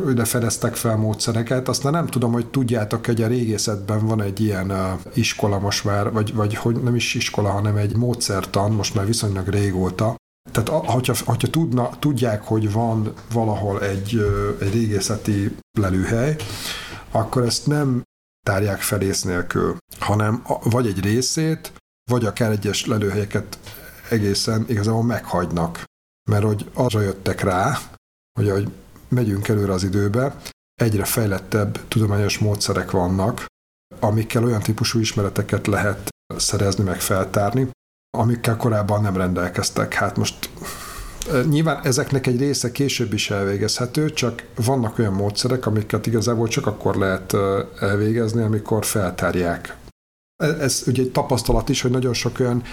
ide 0.09 0.25
fedeztek 0.25 0.75
fel 0.75 0.95
módszereket. 0.95 1.67
Aztán 1.67 1.91
nem 1.91 2.07
tudom, 2.07 2.31
hogy 2.31 2.49
tudjátok, 2.49 3.05
hogy 3.05 3.21
a 3.21 3.27
régészetben 3.27 4.05
van 4.05 4.21
egy 4.21 4.39
ilyen 4.39 4.73
iskola 5.13 5.59
most 5.59 5.83
már, 5.83 6.11
vagy, 6.11 6.33
vagy 6.33 6.55
hogy 6.55 6.83
nem 6.83 6.95
is 6.95 7.13
iskola, 7.13 7.49
hanem 7.49 7.75
egy 7.75 7.95
módszertan, 7.95 8.71
most 8.71 8.95
már 8.95 9.05
viszonylag 9.05 9.47
régóta, 9.47 10.15
tehát 10.51 10.69
hogyha, 10.85 11.13
hogyha 11.25 11.47
tudna, 11.47 11.89
tudják, 11.99 12.43
hogy 12.43 12.71
van 12.71 13.13
valahol 13.33 13.81
egy, 13.81 14.19
egy 14.59 14.73
régészeti 14.73 15.57
lelőhely, 15.79 16.35
akkor 17.11 17.43
ezt 17.43 17.67
nem 17.67 18.01
tárják 18.45 18.81
fel 18.81 19.01
ész 19.01 19.21
nélkül, 19.21 19.77
hanem 19.99 20.43
vagy 20.63 20.87
egy 20.87 20.99
részét, 20.99 21.73
vagy 22.11 22.25
akár 22.25 22.51
egyes 22.51 22.85
lelőhelyeket 22.85 23.57
egészen 24.09 24.65
igazából 24.67 25.03
meghagynak. 25.03 25.83
Mert 26.29 26.43
hogy 26.43 26.69
arra 26.73 27.01
jöttek 27.01 27.41
rá, 27.41 27.79
hogy 28.39 28.49
ahogy 28.49 28.71
megyünk 29.11 29.47
előre 29.47 29.73
az 29.73 29.83
időbe, 29.83 30.35
egyre 30.81 31.05
fejlettebb 31.05 31.87
tudományos 31.87 32.37
módszerek 32.37 32.91
vannak, 32.91 33.45
amikkel 33.99 34.43
olyan 34.43 34.61
típusú 34.61 34.99
ismereteket 34.99 35.67
lehet 35.67 36.09
szerezni, 36.37 36.83
meg 36.83 37.01
feltárni, 37.01 37.69
amikkel 38.17 38.57
korábban 38.57 39.01
nem 39.01 39.17
rendelkeztek. 39.17 39.93
Hát 39.93 40.17
most 40.17 40.49
Nyilván 41.49 41.79
ezeknek 41.83 42.27
egy 42.27 42.39
része 42.39 42.71
később 42.71 43.13
is 43.13 43.29
elvégezhető, 43.29 44.09
csak 44.09 44.43
vannak 44.55 44.99
olyan 44.99 45.13
módszerek, 45.13 45.65
amiket 45.65 46.07
igazából 46.07 46.47
csak 46.47 46.67
akkor 46.67 46.95
lehet 46.95 47.35
elvégezni, 47.79 48.41
amikor 48.41 48.85
feltárják. 48.85 49.77
E, 50.43 50.45
ez 50.45 50.83
ugye 50.87 51.01
egy 51.01 51.11
tapasztalat 51.11 51.69
is, 51.69 51.81
hogy 51.81 51.91
nagyon 51.91 52.13
sok 52.13 52.39
olyan 52.39 52.63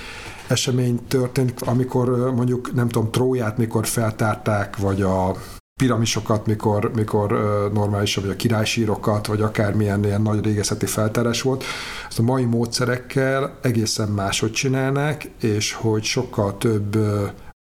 esemény 0.47 1.07
történt, 1.09 1.62
amikor 1.62 2.35
mondjuk, 2.35 2.75
nem 2.75 2.88
tudom, 2.88 3.11
Tróját 3.11 3.59
mikor 3.59 3.87
feltárták, 3.87 4.76
vagy 4.76 5.02
a 5.02 5.37
piramisokat, 5.78 6.47
mikor, 6.47 6.90
mikor 6.94 7.30
normális, 7.75 8.14
vagy 8.14 8.30
a 8.30 8.37
királysírokat, 8.37 9.26
vagy 9.26 9.40
akármilyen 9.40 10.04
ilyen 10.04 10.23
nagy 10.23 10.44
régészeti 10.44 10.87
feltárás 10.87 11.42
volt. 11.42 11.64
Ezt 12.08 12.18
a 12.18 12.23
mai 12.23 12.44
módszerekkel 12.44 13.58
egészen 13.62 14.08
máshogy 14.08 14.52
csinálnak, 14.52 15.23
és 15.40 15.73
hogy 15.73 16.02
sokkal 16.02 16.58
több 16.58 16.97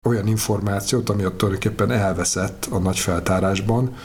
olyan 0.08 0.28
információt, 0.28 1.10
ami 1.10 1.26
ott 1.26 1.38
tulajdonképpen 1.38 1.92
elveszett 1.92 2.68
a 2.72 2.78
nagy 2.78 3.00
feltárásban, 3.00 3.96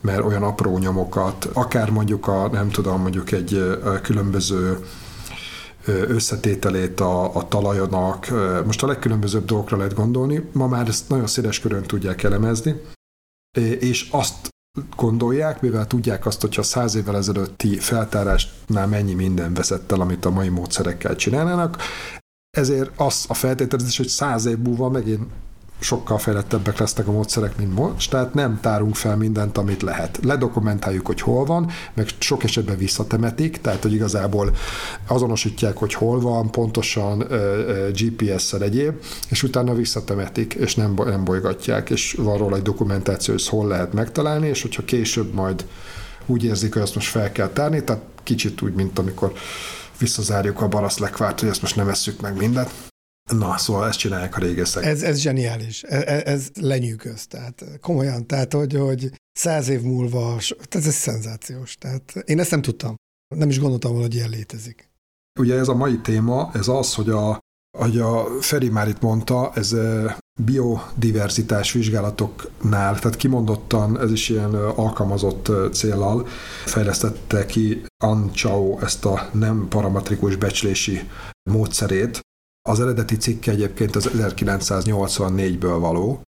mert 0.00 0.24
olyan 0.24 0.42
apró 0.42 0.78
nyomokat, 0.78 1.48
akár 1.52 1.90
mondjuk 1.90 2.26
a, 2.26 2.48
nem 2.48 2.68
tudom, 2.68 3.00
mondjuk 3.00 3.32
egy 3.32 3.78
különböző 4.02 4.78
összetételét 5.86 7.00
a, 7.00 7.36
a 7.36 7.48
talajonak, 7.48 8.28
most 8.64 8.82
a 8.82 8.86
legkülönbözőbb 8.86 9.44
dolgokra 9.44 9.76
lehet 9.76 9.94
gondolni, 9.94 10.48
ma 10.52 10.66
már 10.66 10.88
ezt 10.88 11.08
nagyon 11.08 11.26
széles 11.26 11.60
körön 11.60 11.82
tudják 11.82 12.22
elemezni, 12.22 12.74
és 13.56 14.08
azt 14.10 14.48
gondolják, 14.96 15.60
mivel 15.60 15.86
tudják 15.86 16.26
azt, 16.26 16.40
hogyha 16.40 16.62
száz 16.62 16.94
évvel 16.94 17.16
ezelőtti 17.16 17.78
feltárásnál 17.78 18.86
mennyi 18.86 19.14
minden 19.14 19.54
veszett 19.54 19.92
el, 19.92 20.00
amit 20.00 20.24
a 20.24 20.30
mai 20.30 20.48
módszerekkel 20.48 21.16
csinálnának, 21.16 21.76
ezért 22.50 23.00
az 23.00 23.24
a 23.28 23.34
feltételezés, 23.34 23.96
hogy 23.96 24.08
száz 24.08 24.44
év 24.44 24.58
múlva 24.58 24.88
megint 24.88 25.22
sokkal 25.78 26.18
fejlettebbek 26.18 26.78
lesznek 26.78 27.08
a 27.08 27.12
módszerek, 27.12 27.56
mint 27.56 27.74
most, 27.74 28.10
tehát 28.10 28.34
nem 28.34 28.58
tárunk 28.60 28.94
fel 28.94 29.16
mindent, 29.16 29.58
amit 29.58 29.82
lehet. 29.82 30.18
Ledokumentáljuk, 30.22 31.06
hogy 31.06 31.20
hol 31.20 31.44
van, 31.44 31.70
meg 31.94 32.08
sok 32.18 32.44
esetben 32.44 32.76
visszatemetik, 32.76 33.60
tehát 33.60 33.82
hogy 33.82 33.92
igazából 33.92 34.56
azonosítják, 35.06 35.76
hogy 35.76 35.94
hol 35.94 36.20
van, 36.20 36.50
pontosan 36.50 37.26
GPS-szel 37.92 38.62
egyéb, 38.62 38.94
és 39.28 39.42
utána 39.42 39.74
visszatemetik, 39.74 40.54
és 40.54 40.74
nem, 40.74 40.94
nem 41.04 41.24
bolygatják, 41.24 41.90
és 41.90 42.12
van 42.18 42.38
róla 42.38 42.56
egy 42.56 42.62
dokumentáció, 42.62 43.34
hogy 43.34 43.48
hol 43.48 43.66
lehet 43.66 43.92
megtalálni, 43.92 44.48
és 44.48 44.62
hogyha 44.62 44.84
később 44.84 45.34
majd 45.34 45.66
úgy 46.26 46.44
érzik, 46.44 46.72
hogy 46.72 46.82
azt 46.82 46.94
most 46.94 47.10
fel 47.10 47.32
kell 47.32 47.48
tárni, 47.48 47.84
tehát 47.84 48.02
kicsit 48.22 48.62
úgy, 48.62 48.74
mint 48.74 48.98
amikor 48.98 49.32
visszazárjuk 49.98 50.60
a 50.60 50.68
baraszlekvárt, 50.68 51.40
hogy 51.40 51.48
ezt 51.48 51.62
most 51.62 51.76
nem 51.76 51.88
esszük 51.88 52.20
meg 52.20 52.36
mindent, 52.36 52.70
Na, 53.32 53.58
szóval 53.58 53.88
ezt 53.88 53.98
csinálják 53.98 54.36
a 54.36 54.40
régészek. 54.40 54.84
Ez, 54.84 55.02
ez 55.02 55.18
zseniális, 55.18 55.82
ez, 55.82 56.02
e, 56.02 56.22
ez 56.24 56.50
lenyűgöz, 56.60 57.26
tehát 57.26 57.64
komolyan, 57.80 58.26
tehát 58.26 58.52
hogy, 58.52 58.74
hogy 58.74 59.12
száz 59.32 59.68
év 59.68 59.80
múlva, 59.80 60.38
tehát 60.68 60.88
ez 60.88 60.94
szenzációs, 60.94 61.74
tehát 61.74 62.12
én 62.24 62.40
ezt 62.40 62.50
nem 62.50 62.62
tudtam, 62.62 62.94
nem 63.34 63.48
is 63.48 63.58
gondoltam 63.58 63.90
volna, 63.90 64.06
hogy 64.06 64.14
ilyen 64.14 64.30
létezik. 64.30 64.90
Ugye 65.38 65.54
ez 65.54 65.68
a 65.68 65.74
mai 65.74 65.98
téma, 65.98 66.50
ez 66.54 66.68
az, 66.68 66.94
hogy 66.94 67.08
a, 67.08 67.38
hogy 67.78 67.98
a 67.98 68.26
Feri 68.40 68.68
már 68.68 68.88
itt 68.88 69.00
mondta, 69.00 69.52
ez 69.54 69.72
e, 69.72 70.18
biodiverzitás 70.40 71.72
vizsgálatoknál, 71.72 72.98
tehát 72.98 73.16
kimondottan 73.16 74.00
ez 74.00 74.10
is 74.10 74.28
ilyen 74.28 74.54
alkalmazott 74.54 75.50
célral 75.72 76.26
fejlesztette 76.64 77.46
ki 77.46 77.84
Anchao 78.04 78.78
ezt 78.80 79.04
a 79.04 79.30
nem 79.32 79.68
parametrikus 79.68 80.36
becslési 80.36 81.08
módszerét, 81.50 82.20
az 82.66 82.80
eredeti 82.80 83.16
cikke 83.16 83.50
egyébként 83.50 83.96
az 83.96 84.10
1984-ből 84.12 85.76
való, 85.80 86.22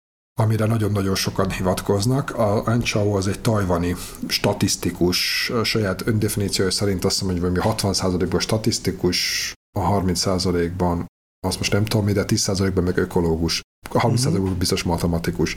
amire 0.40 0.66
nagyon-nagyon 0.66 1.14
sokan 1.14 1.50
hivatkoznak. 1.50 2.30
A 2.30 2.66
Anchao 2.66 3.16
az 3.16 3.26
egy 3.26 3.40
tajvani 3.40 3.96
statisztikus, 4.28 5.52
saját 5.62 6.06
öndefiníciója 6.06 6.70
szerint 6.70 7.04
azt 7.04 7.22
mondom, 7.22 7.42
hogy 7.42 7.52
valami 7.52 7.76
60%-ban 7.76 8.40
statisztikus, 8.40 9.52
a 9.76 9.80
30%-ban, 9.80 11.06
azt 11.46 11.58
most 11.58 11.72
nem 11.72 11.84
tudom 11.84 12.04
mi, 12.04 12.12
de 12.12 12.24
10%-ban 12.26 12.84
meg 12.84 12.96
ökológus, 12.96 13.60
a 13.90 13.98
30%-ban 13.98 14.40
uh-huh. 14.40 14.56
biztos 14.56 14.82
matematikus. 14.82 15.56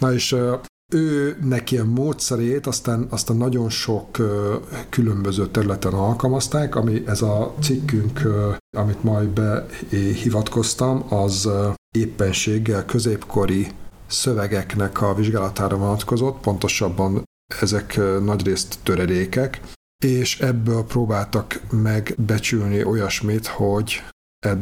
Na 0.00 0.12
és 0.12 0.36
ő 0.92 1.38
neki 1.42 1.78
a 1.78 1.84
módszerét 1.84 2.66
aztán, 2.66 3.06
aztán 3.10 3.36
nagyon 3.36 3.70
sok 3.70 4.16
különböző 4.88 5.46
területen 5.46 5.92
alkalmazták, 5.92 6.74
ami 6.74 7.02
ez 7.06 7.22
a 7.22 7.54
cikkünk, 7.60 8.22
amit 8.76 9.02
majd 9.02 9.28
behivatkoztam, 9.90 11.12
az 11.12 11.48
éppenséggel 11.98 12.84
középkori 12.84 13.66
szövegeknek 14.06 15.02
a 15.02 15.14
vizsgálatára 15.14 15.76
vonatkozott, 15.76 16.40
pontosabban 16.40 17.24
ezek 17.60 18.00
nagyrészt 18.24 18.78
töredékek, 18.82 19.60
és 20.04 20.40
ebből 20.40 20.84
próbáltak 20.84 21.60
megbecsülni 21.70 22.84
olyasmit, 22.84 23.46
hogy 23.46 24.02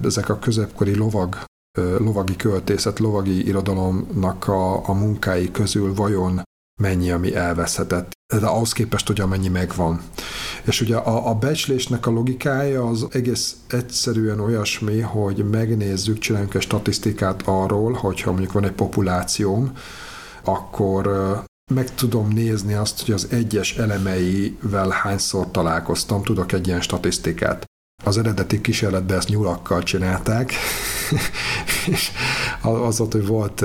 ezek 0.02 0.28
a 0.28 0.38
középkori 0.38 0.94
lovag 0.94 1.36
lovagi 1.98 2.36
költészet, 2.36 2.98
lovagi 2.98 3.46
irodalomnak 3.46 4.48
a, 4.48 4.88
a 4.88 4.92
munkái 4.92 5.50
közül 5.50 5.94
vajon 5.94 6.42
mennyi, 6.80 7.10
ami 7.10 7.34
elveszhetett, 7.34 8.12
de 8.40 8.46
ahhoz 8.46 8.72
képest, 8.72 9.06
hogy 9.06 9.20
amennyi 9.20 9.48
megvan. 9.48 10.00
És 10.64 10.80
ugye 10.80 10.96
a, 10.96 11.28
a 11.28 11.34
becslésnek 11.34 12.06
a 12.06 12.10
logikája 12.10 12.86
az 12.86 13.06
egész 13.10 13.56
egyszerűen 13.68 14.40
olyasmi, 14.40 15.00
hogy 15.00 15.50
megnézzük, 15.50 16.18
csináljunk 16.18 16.54
egy 16.54 16.62
statisztikát 16.62 17.42
arról, 17.44 17.92
hogyha 17.92 18.30
mondjuk 18.30 18.52
van 18.52 18.64
egy 18.64 18.72
populációm, 18.72 19.72
akkor 20.44 21.06
meg 21.72 21.94
tudom 21.94 22.28
nézni 22.28 22.74
azt, 22.74 23.04
hogy 23.04 23.14
az 23.14 23.26
egyes 23.30 23.76
elemeivel 23.76 24.88
hányszor 24.88 25.50
találkoztam, 25.50 26.22
tudok 26.22 26.52
egy 26.52 26.66
ilyen 26.66 26.80
statisztikát. 26.80 27.64
Az 28.04 28.18
eredeti 28.18 28.60
kísérletben 28.60 29.16
ezt 29.16 29.28
nyulakkal 29.28 29.82
csinálták, 29.82 30.52
és 31.92 32.10
az 32.62 32.98
volt, 32.98 33.12
hogy 33.12 33.26
volt 33.26 33.64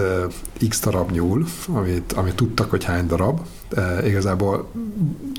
x 0.69 0.79
darab 0.79 1.11
nyúl, 1.11 1.45
amit, 1.67 2.13
amit 2.13 2.35
tudtak, 2.35 2.69
hogy 2.69 2.83
hány 2.83 3.07
darab. 3.07 3.39
Igazából 4.05 4.71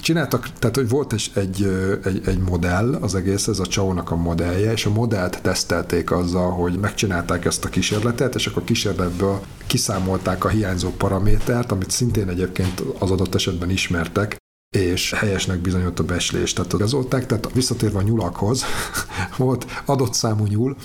csináltak, 0.03 0.53
tehát 0.59 0.77
hogy 0.77 0.89
volt 0.89 1.13
egy, 1.13 1.31
egy, 1.35 1.63
egy, 2.05 2.23
egy 2.27 2.39
modell, 2.39 2.95
az 2.95 3.15
egész, 3.15 3.47
ez 3.47 3.59
a 3.59 3.67
csónak 3.67 4.11
a 4.11 4.17
modellje, 4.17 4.73
és 4.73 4.87
a 4.87 4.91
modellt 4.91 5.43
tesztelték 5.43 6.11
azzal, 6.11 6.51
hogy 6.51 6.79
megcsinálták 6.79 7.45
ezt 7.45 7.65
a 7.65 7.69
kísérletet, 7.69 8.35
és 8.35 8.47
akkor 8.47 8.63
a 8.63 8.65
kísérletből 8.65 9.41
kiszámolták 9.67 10.45
a 10.45 10.49
hiányzó 10.49 10.91
paramétert, 10.91 11.73
amit 11.73 11.91
szintén 11.91 12.29
egyébként 12.29 12.83
az 12.99 13.11
adott 13.11 13.35
esetben 13.35 13.71
ismertek, 13.71 14.42
és 14.73 15.13
helyesnek 15.13 15.59
bizonyult 15.59 15.99
a 15.99 16.05
beslés. 16.05 16.53
Tehát 16.53 16.73
igazolták, 16.73 17.27
tehát 17.27 17.53
visszatérve 17.53 17.99
a 17.99 18.03
nyulakhoz, 18.03 18.65
volt 19.37 19.67
adott 19.85 20.15
számú 20.15 20.47
nyúl, 20.47 20.77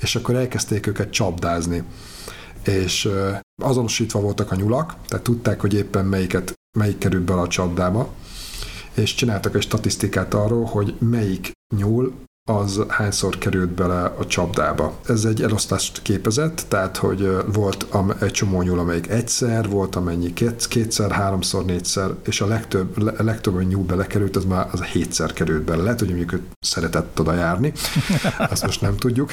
és 0.00 0.16
akkor 0.16 0.34
elkezdték 0.34 0.86
őket 0.86 1.10
csapdázni. 1.10 1.82
És 2.64 3.08
azonosítva 3.62 4.20
voltak 4.20 4.50
a 4.50 4.54
nyulak, 4.54 4.94
tehát 5.08 5.24
tudták, 5.24 5.60
hogy 5.60 5.74
éppen 5.74 6.04
melyiket, 6.04 6.52
melyik 6.78 6.98
került 6.98 7.22
bele 7.22 7.40
a 7.40 7.48
csapdába, 7.48 8.14
és 8.94 9.14
csináltak 9.14 9.54
egy 9.54 9.62
statisztikát 9.62 10.34
arról, 10.34 10.64
hogy 10.64 10.94
melyik 10.98 11.52
nyúl 11.76 12.14
az 12.50 12.84
hányszor 12.88 13.38
került 13.38 13.70
bele 13.70 14.04
a 14.04 14.26
csapdába. 14.26 14.98
Ez 15.06 15.24
egy 15.24 15.42
elosztást 15.42 16.02
képezett, 16.02 16.64
tehát 16.68 16.96
hogy 16.96 17.52
volt 17.52 17.86
egy 18.20 18.30
csomó 18.30 18.62
nyúl, 18.62 18.78
amelyik 18.78 19.08
egyszer, 19.08 19.68
volt 19.68 19.96
amennyi 19.96 20.32
két, 20.32 20.68
kétszer, 20.68 21.10
háromszor, 21.10 21.64
négyszer, 21.64 22.14
és 22.24 22.40
a 22.40 22.46
legtöbb, 22.46 22.96
a 23.18 23.22
legtöbb 23.22 23.68
nyúl 23.68 23.84
belekerült, 23.84 24.36
az 24.36 24.44
már 24.44 24.68
az 24.72 24.82
hétszer 24.82 25.32
került 25.32 25.62
bele. 25.62 25.82
Lehet, 25.82 25.98
hogy 25.98 26.08
mondjuk 26.08 26.32
ő 26.32 26.42
szeretett 26.60 27.20
oda 27.20 27.34
járni, 27.34 27.72
azt 28.50 28.64
most 28.64 28.80
nem 28.80 28.96
tudjuk, 28.96 29.30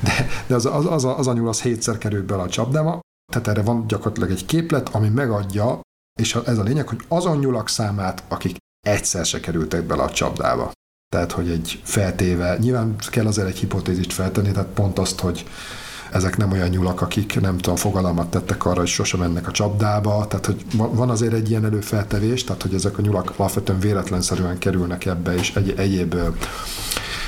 de, 0.00 0.26
de 0.46 0.54
az, 0.54 0.66
az, 0.66 0.86
az, 0.86 1.04
a, 1.04 1.18
az 1.18 1.26
a 1.26 1.32
nyúl 1.32 1.48
az 1.48 1.62
hétszer 1.62 1.98
került 1.98 2.24
bele 2.24 2.42
a 2.42 2.48
csapdába, 2.48 3.00
tehát 3.32 3.48
erre 3.48 3.62
van 3.62 3.86
gyakorlatilag 3.86 4.30
egy 4.30 4.46
képlet, 4.46 4.88
ami 4.88 5.08
megadja, 5.08 5.80
és 6.20 6.34
ez 6.34 6.58
a 6.58 6.62
lényeg, 6.62 6.88
hogy 6.88 7.00
azon 7.08 7.38
nyulak 7.38 7.68
számát, 7.68 8.24
akik 8.28 8.56
egyszer 8.86 9.24
se 9.24 9.40
kerültek 9.40 9.84
bele 9.84 10.02
a 10.02 10.10
csapdába. 10.10 10.72
Tehát, 11.12 11.32
hogy 11.32 11.50
egy 11.50 11.80
feltéve, 11.82 12.56
nyilván 12.60 12.94
kell 13.10 13.26
azért 13.26 13.48
egy 13.48 13.58
hipotézist 13.58 14.12
feltenni, 14.12 14.50
tehát 14.50 14.68
pont 14.68 14.98
azt, 14.98 15.20
hogy 15.20 15.44
ezek 16.12 16.36
nem 16.36 16.52
olyan 16.52 16.68
nyulak, 16.68 17.00
akik 17.00 17.40
nem 17.40 17.58
tudom, 17.58 17.76
fogalmat 17.76 18.30
tettek 18.30 18.64
arra, 18.64 18.78
hogy 18.78 18.88
sosem 18.88 19.20
mennek 19.20 19.48
a 19.48 19.50
csapdába, 19.50 20.26
tehát 20.26 20.46
hogy 20.46 20.64
van 20.76 21.10
azért 21.10 21.32
egy 21.32 21.50
ilyen 21.50 21.64
előfeltevés, 21.64 22.44
tehát 22.44 22.62
hogy 22.62 22.74
ezek 22.74 22.98
a 22.98 23.02
nyulak 23.02 23.32
alapvetően 23.36 23.78
véletlenszerűen 23.78 24.58
kerülnek 24.58 25.04
ebbe, 25.06 25.34
és 25.34 25.54
egy, 25.54 25.74
egyéb 25.76 26.14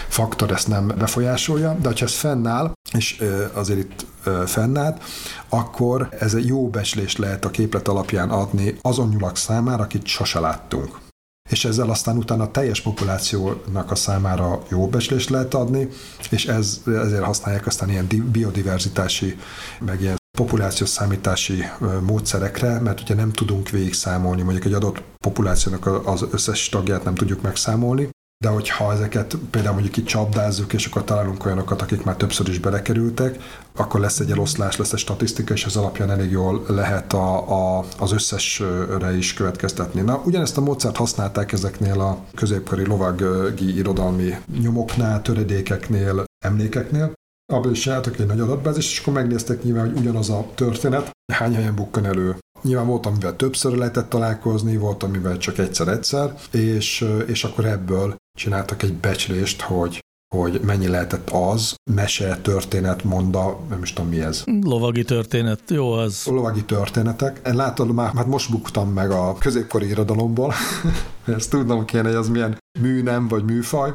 faktor 0.09 0.51
ezt 0.51 0.68
nem 0.68 0.87
befolyásolja, 0.99 1.77
de 1.83 1.88
ha 1.88 1.94
ez 1.99 2.14
fennáll, 2.14 2.73
és 2.92 3.23
azért 3.53 3.79
itt 3.79 4.07
fennállt, 4.47 5.03
akkor 5.49 6.09
ez 6.18 6.35
egy 6.35 6.47
jó 6.47 6.68
becslést 6.68 7.18
lehet 7.18 7.44
a 7.44 7.51
képlet 7.51 7.88
alapján 7.88 8.31
adni 8.31 8.77
azon 8.83 9.09
nyulak 9.09 9.37
számára, 9.37 9.83
akit 9.83 10.07
sose 10.07 10.40
láttunk 10.40 11.03
és 11.50 11.64
ezzel 11.64 11.90
aztán 11.90 12.16
utána 12.16 12.42
a 12.42 12.50
teljes 12.50 12.80
populációnak 12.80 13.90
a 13.90 13.94
számára 13.94 14.62
jó 14.68 14.88
becslést 14.88 15.30
lehet 15.30 15.54
adni, 15.54 15.88
és 16.30 16.46
ez, 16.46 16.83
ezért 16.87 17.22
használják 17.22 17.66
aztán 17.66 17.90
ilyen 17.90 18.07
biodiverzitási, 18.33 19.38
meg 19.80 20.00
ilyen 20.00 20.16
populációs 20.38 20.88
számítási 20.88 21.64
módszerekre, 22.00 22.80
mert 22.80 23.00
ugye 23.00 23.14
nem 23.14 23.33
tudunk 23.33 23.70
végigszámolni, 23.70 24.42
mondjuk 24.42 24.64
egy 24.64 24.72
adott 24.72 25.02
populációnak 25.18 26.07
az 26.07 26.26
összes 26.30 26.68
tagját 26.68 27.04
nem 27.04 27.14
tudjuk 27.14 27.42
megszámolni, 27.42 28.09
de 28.38 28.49
hogyha 28.49 28.92
ezeket 28.92 29.37
például 29.51 29.75
mondjuk 29.75 29.97
itt 29.97 30.07
csapdázzuk, 30.07 30.73
és 30.73 30.87
akkor 30.87 31.05
találunk 31.05 31.44
olyanokat, 31.44 31.83
akik 31.83 32.05
már 32.05 32.16
többször 32.16 32.49
is 32.49 32.59
belekerültek, 32.59 33.42
akkor 33.77 34.01
lesz 34.01 34.20
egy 34.20 34.31
eloszlás, 34.31 34.77
lesz 34.77 34.92
egy 34.92 34.99
statisztika, 34.99 35.55
és 35.55 35.64
ez 35.64 35.77
alapján 35.77 36.11
elég 36.11 36.31
jól 36.31 36.64
lehet 36.68 37.12
a, 37.12 37.51
a, 37.79 37.85
az 37.99 38.12
összesre 38.12 39.16
is 39.16 39.35
következtetni. 39.35 40.01
Na, 40.01 40.23
ugyanezt 40.25 40.57
a 40.57 40.61
módszert 40.61 40.97
használták 40.97 41.53
ezeknél 41.53 42.01
a 42.01 42.25
középkori 42.35 42.87
lovagi 42.87 43.77
irodalmi 43.77 44.35
nyomoknál, 44.61 45.23
töredékeknél, 45.23 46.25
emlékeknél, 46.44 47.12
abból 47.53 47.70
is 47.70 47.87
egy 47.87 48.27
nagy 48.27 48.40
adatbázis, 48.40 48.92
és 48.92 49.01
akkor 49.01 49.12
megnéztek 49.12 49.62
nyilván, 49.62 49.90
hogy 49.90 49.99
ugyanaz 49.99 50.31
a 50.31 50.47
történet 50.55 51.11
hány 51.33 51.55
helyen 51.55 51.75
bukkan 51.75 52.07
elő. 52.07 52.37
Nyilván 52.64 52.87
volt, 52.87 53.07
amivel 53.07 53.37
többször 53.37 53.77
lehetett 53.77 54.09
találkozni, 54.09 54.77
volt, 54.77 55.03
amivel 55.03 55.38
csak 55.38 55.59
egyszer-egyszer, 55.59 56.35
és, 56.50 57.09
és 57.27 57.44
akkor 57.44 57.64
ebből 57.64 58.14
csináltak 58.38 58.83
egy 58.83 58.94
becslést, 58.94 59.61
hogy 59.61 60.03
hogy 60.35 60.61
mennyi 60.61 60.88
lehetett 60.88 61.31
az, 61.31 61.74
mese, 61.90 62.38
történet, 62.42 63.05
monda, 63.05 63.61
nem 63.68 63.83
is 63.83 63.92
tudom 63.92 64.11
mi 64.11 64.20
ez. 64.20 64.42
Lovagi 64.62 65.05
történet, 65.05 65.61
jó 65.70 65.92
az. 65.92 66.27
Lovagi 66.27 66.64
történetek. 66.64 67.40
Én 67.46 67.55
látod, 67.55 67.92
már 67.92 68.12
hát 68.14 68.27
most 68.27 68.50
buktam 68.50 68.92
meg 68.92 69.11
a 69.11 69.35
középkori 69.38 69.87
irodalomból, 69.88 70.53
ezt 71.37 71.50
tudnom 71.50 71.85
kéne, 71.85 72.07
hogy 72.07 72.16
az 72.16 72.29
milyen 72.29 72.59
mű 72.81 73.03
nem, 73.03 73.29
vagy 73.29 73.44
műfaj, 73.44 73.94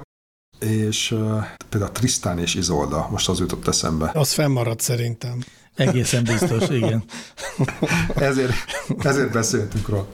és 0.59 1.11
uh, 1.11 1.43
például 1.69 1.91
Trisztán 1.91 2.39
és 2.39 2.55
Izolda, 2.55 3.07
most 3.11 3.29
az 3.29 3.39
jutott 3.39 3.67
eszembe. 3.67 4.11
Az 4.13 4.31
fennmaradt 4.31 4.81
szerintem. 4.81 5.43
Egészen 5.79 6.23
biztos, 6.23 6.69
igen. 6.69 7.03
ezért, 8.29 8.53
ezért 9.03 9.31
beszéltünk 9.31 9.87
róla. 9.87 10.07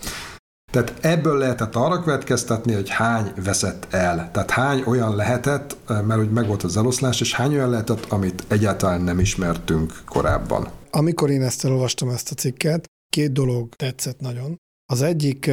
Tehát 0.71 0.93
ebből 1.01 1.37
lehetett 1.37 1.75
arra 1.75 2.01
következtetni, 2.01 2.73
hogy 2.73 2.89
hány 2.89 3.31
veszett 3.43 3.93
el. 3.93 4.29
Tehát 4.31 4.51
hány 4.51 4.83
olyan 4.85 5.15
lehetett, 5.15 5.77
mert 5.87 6.15
hogy 6.19 6.31
megvolt 6.31 6.63
az 6.63 6.77
eloszlás, 6.77 7.21
és 7.21 7.33
hány 7.33 7.53
olyan 7.53 7.69
lehetett, 7.69 8.05
amit 8.11 8.43
egyáltalán 8.47 9.01
nem 9.01 9.19
ismertünk 9.19 10.01
korábban. 10.05 10.69
Amikor 10.89 11.29
én 11.29 11.41
ezt 11.41 11.65
elolvastam, 11.65 12.09
ezt 12.09 12.31
a 12.31 12.35
cikket, 12.35 12.85
két 13.09 13.31
dolog 13.31 13.75
tetszett 13.75 14.19
nagyon. 14.19 14.55
Az 14.85 15.01
egyik 15.01 15.51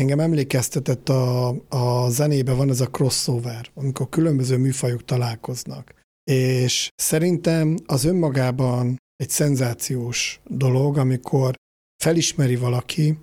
engem 0.00 0.20
emlékeztetett 0.20 1.08
a, 1.08 1.48
a 1.68 2.10
zenébe 2.10 2.52
van 2.52 2.70
ez 2.70 2.80
a 2.80 2.86
crossover, 2.86 3.70
amikor 3.74 4.08
különböző 4.08 4.56
műfajok 4.56 5.04
találkoznak. 5.04 5.94
És 6.30 6.88
szerintem 6.94 7.76
az 7.86 8.04
önmagában 8.04 8.96
egy 9.16 9.30
szenzációs 9.30 10.40
dolog, 10.44 10.98
amikor 10.98 11.54
felismeri 12.02 12.56
valaki, 12.56 13.18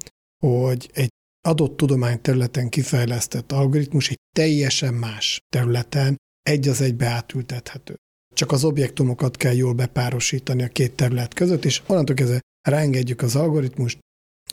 hogy 0.45 0.89
egy 0.93 1.10
adott 1.45 1.77
tudományterületen 1.77 2.69
kifejlesztett 2.69 3.51
algoritmus 3.51 4.10
egy 4.10 4.19
teljesen 4.36 4.93
más 4.93 5.39
területen 5.49 6.15
egy 6.41 6.67
az 6.67 6.82
egybe 6.82 7.06
átültethető. 7.06 7.95
Csak 8.36 8.51
az 8.51 8.63
objektumokat 8.63 9.38
kell 9.38 9.53
jól 9.53 9.73
bepárosítani 9.73 10.63
a 10.63 10.67
két 10.67 10.95
terület 10.95 11.34
között, 11.34 11.65
és 11.65 11.82
onnantól 11.88 12.15
kezdve 12.15 12.39
ráengedjük 12.67 13.21
az 13.21 13.36
algoritmust, 13.36 13.99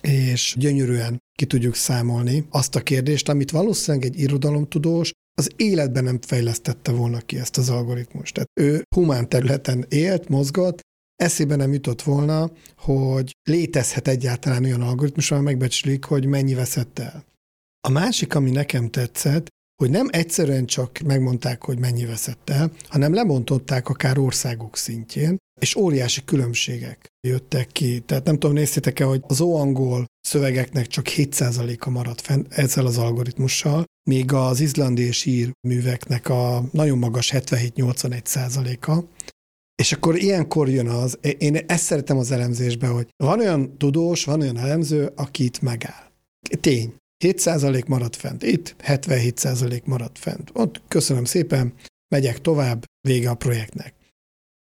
és 0.02 0.54
gyönyörűen 0.58 1.18
ki 1.38 1.46
tudjuk 1.46 1.74
számolni 1.74 2.46
azt 2.50 2.74
a 2.74 2.82
kérdést, 2.82 3.28
amit 3.28 3.50
valószínűleg 3.50 4.06
egy 4.06 4.20
irodalomtudós 4.20 5.12
az 5.38 5.50
életben 5.56 6.04
nem 6.04 6.20
fejlesztette 6.20 6.92
volna 6.92 7.18
ki 7.20 7.38
ezt 7.38 7.56
az 7.56 7.68
algoritmust. 7.68 8.34
Tehát 8.34 8.50
ő 8.60 8.82
humán 8.94 9.28
területen 9.28 9.86
élt, 9.88 10.28
mozgott, 10.28 10.80
eszébe 11.20 11.56
nem 11.56 11.72
jutott 11.72 12.02
volna, 12.02 12.50
hogy 12.76 13.32
létezhet 13.42 14.08
egyáltalán 14.08 14.64
olyan 14.64 14.82
algoritmus, 14.82 15.30
amely 15.30 15.42
megbecslik, 15.42 16.04
hogy 16.04 16.26
mennyi 16.26 16.54
veszett 16.54 16.98
el. 16.98 17.24
A 17.88 17.90
másik, 17.90 18.34
ami 18.34 18.50
nekem 18.50 18.90
tetszett, 18.90 19.48
hogy 19.82 19.90
nem 19.90 20.08
egyszerűen 20.10 20.66
csak 20.66 20.98
megmondták, 20.98 21.64
hogy 21.64 21.78
mennyi 21.78 22.04
veszett 22.04 22.50
el, 22.50 22.70
hanem 22.88 23.14
lemontották 23.14 23.88
akár 23.88 24.18
országok 24.18 24.76
szintjén, 24.76 25.36
és 25.60 25.74
óriási 25.74 26.24
különbségek 26.24 27.06
jöttek 27.26 27.68
ki. 27.72 28.00
Tehát 28.00 28.24
nem 28.24 28.38
tudom, 28.38 28.54
néztétek-e, 28.54 29.04
hogy 29.04 29.22
az 29.26 29.40
óangol 29.40 30.04
szövegeknek 30.20 30.86
csak 30.86 31.06
7%-a 31.08 31.90
maradt 31.90 32.20
fenn 32.20 32.44
ezzel 32.48 32.86
az 32.86 32.98
algoritmussal, 32.98 33.84
míg 34.10 34.32
az 34.32 34.60
izlandi 34.60 35.02
és 35.02 35.24
ír 35.24 35.50
műveknek 35.68 36.28
a 36.28 36.64
nagyon 36.72 36.98
magas 36.98 37.32
77-81%-a. 37.34 39.04
És 39.80 39.92
akkor 39.92 40.16
ilyenkor 40.16 40.68
jön 40.68 40.88
az, 40.88 41.18
én 41.38 41.56
ezt 41.56 41.84
szeretem 41.84 42.18
az 42.18 42.30
elemzésbe, 42.30 42.86
hogy 42.86 43.08
van 43.16 43.38
olyan 43.38 43.78
tudós, 43.78 44.24
van 44.24 44.40
olyan 44.40 44.58
elemző, 44.58 45.12
aki 45.16 45.44
itt 45.44 45.60
megáll. 45.60 46.10
Tény. 46.60 46.94
7% 47.24 47.86
maradt 47.86 48.16
fent. 48.16 48.42
Itt 48.42 48.74
77% 48.86 49.84
maradt 49.84 50.18
fent. 50.18 50.50
Ott 50.52 50.82
köszönöm 50.88 51.24
szépen, 51.24 51.74
megyek 52.14 52.40
tovább, 52.40 52.84
vége 53.08 53.30
a 53.30 53.34
projektnek. 53.34 53.94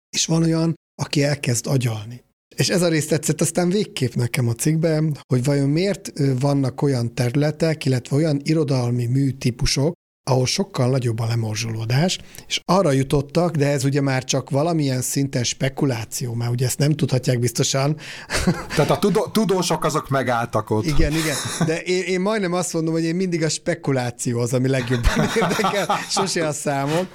És 0.09 0.25
van 0.25 0.43
olyan, 0.43 0.73
aki 1.01 1.23
elkezd 1.23 1.67
agyalni. 1.67 2.23
És 2.55 2.69
ez 2.69 2.81
a 2.81 2.87
rész 2.87 3.07
tetszett 3.07 3.41
aztán 3.41 3.69
végképp 3.69 4.13
nekem 4.13 4.47
a 4.47 4.53
cikkben, 4.53 5.17
hogy 5.27 5.43
vajon 5.43 5.69
miért 5.69 6.11
vannak 6.39 6.81
olyan 6.81 7.13
területek, 7.13 7.85
illetve 7.85 8.15
olyan 8.15 8.39
irodalmi 8.43 9.05
műtípusok, 9.05 9.93
ahol 10.23 10.45
sokkal 10.45 10.89
nagyobb 10.89 11.19
a 11.19 11.25
lemorzsolódás, 11.25 12.19
és 12.47 12.59
arra 12.65 12.91
jutottak, 12.91 13.55
de 13.55 13.67
ez 13.67 13.83
ugye 13.83 14.01
már 14.01 14.23
csak 14.23 14.49
valamilyen 14.49 15.01
szinten 15.01 15.43
spekuláció, 15.43 16.33
mert 16.33 16.51
ugye 16.51 16.65
ezt 16.65 16.77
nem 16.77 16.91
tudhatják 16.91 17.39
biztosan. 17.39 17.97
Tehát 18.75 18.91
a 18.91 18.99
tudó, 18.99 19.27
tudósok 19.27 19.83
azok 19.83 20.09
megálltak 20.09 20.69
ott. 20.69 20.85
Igen, 20.85 21.11
igen, 21.11 21.35
de 21.65 21.81
én, 21.81 22.03
én 22.03 22.21
majdnem 22.21 22.53
azt 22.53 22.73
mondom, 22.73 22.93
hogy 22.93 23.03
én 23.03 23.15
mindig 23.15 23.43
a 23.43 23.49
spekuláció 23.49 24.39
az, 24.39 24.53
ami 24.53 24.67
legjobban 24.67 25.29
érdekel, 25.41 25.97
sose 26.09 26.47
a 26.47 26.51
számok, 26.51 27.07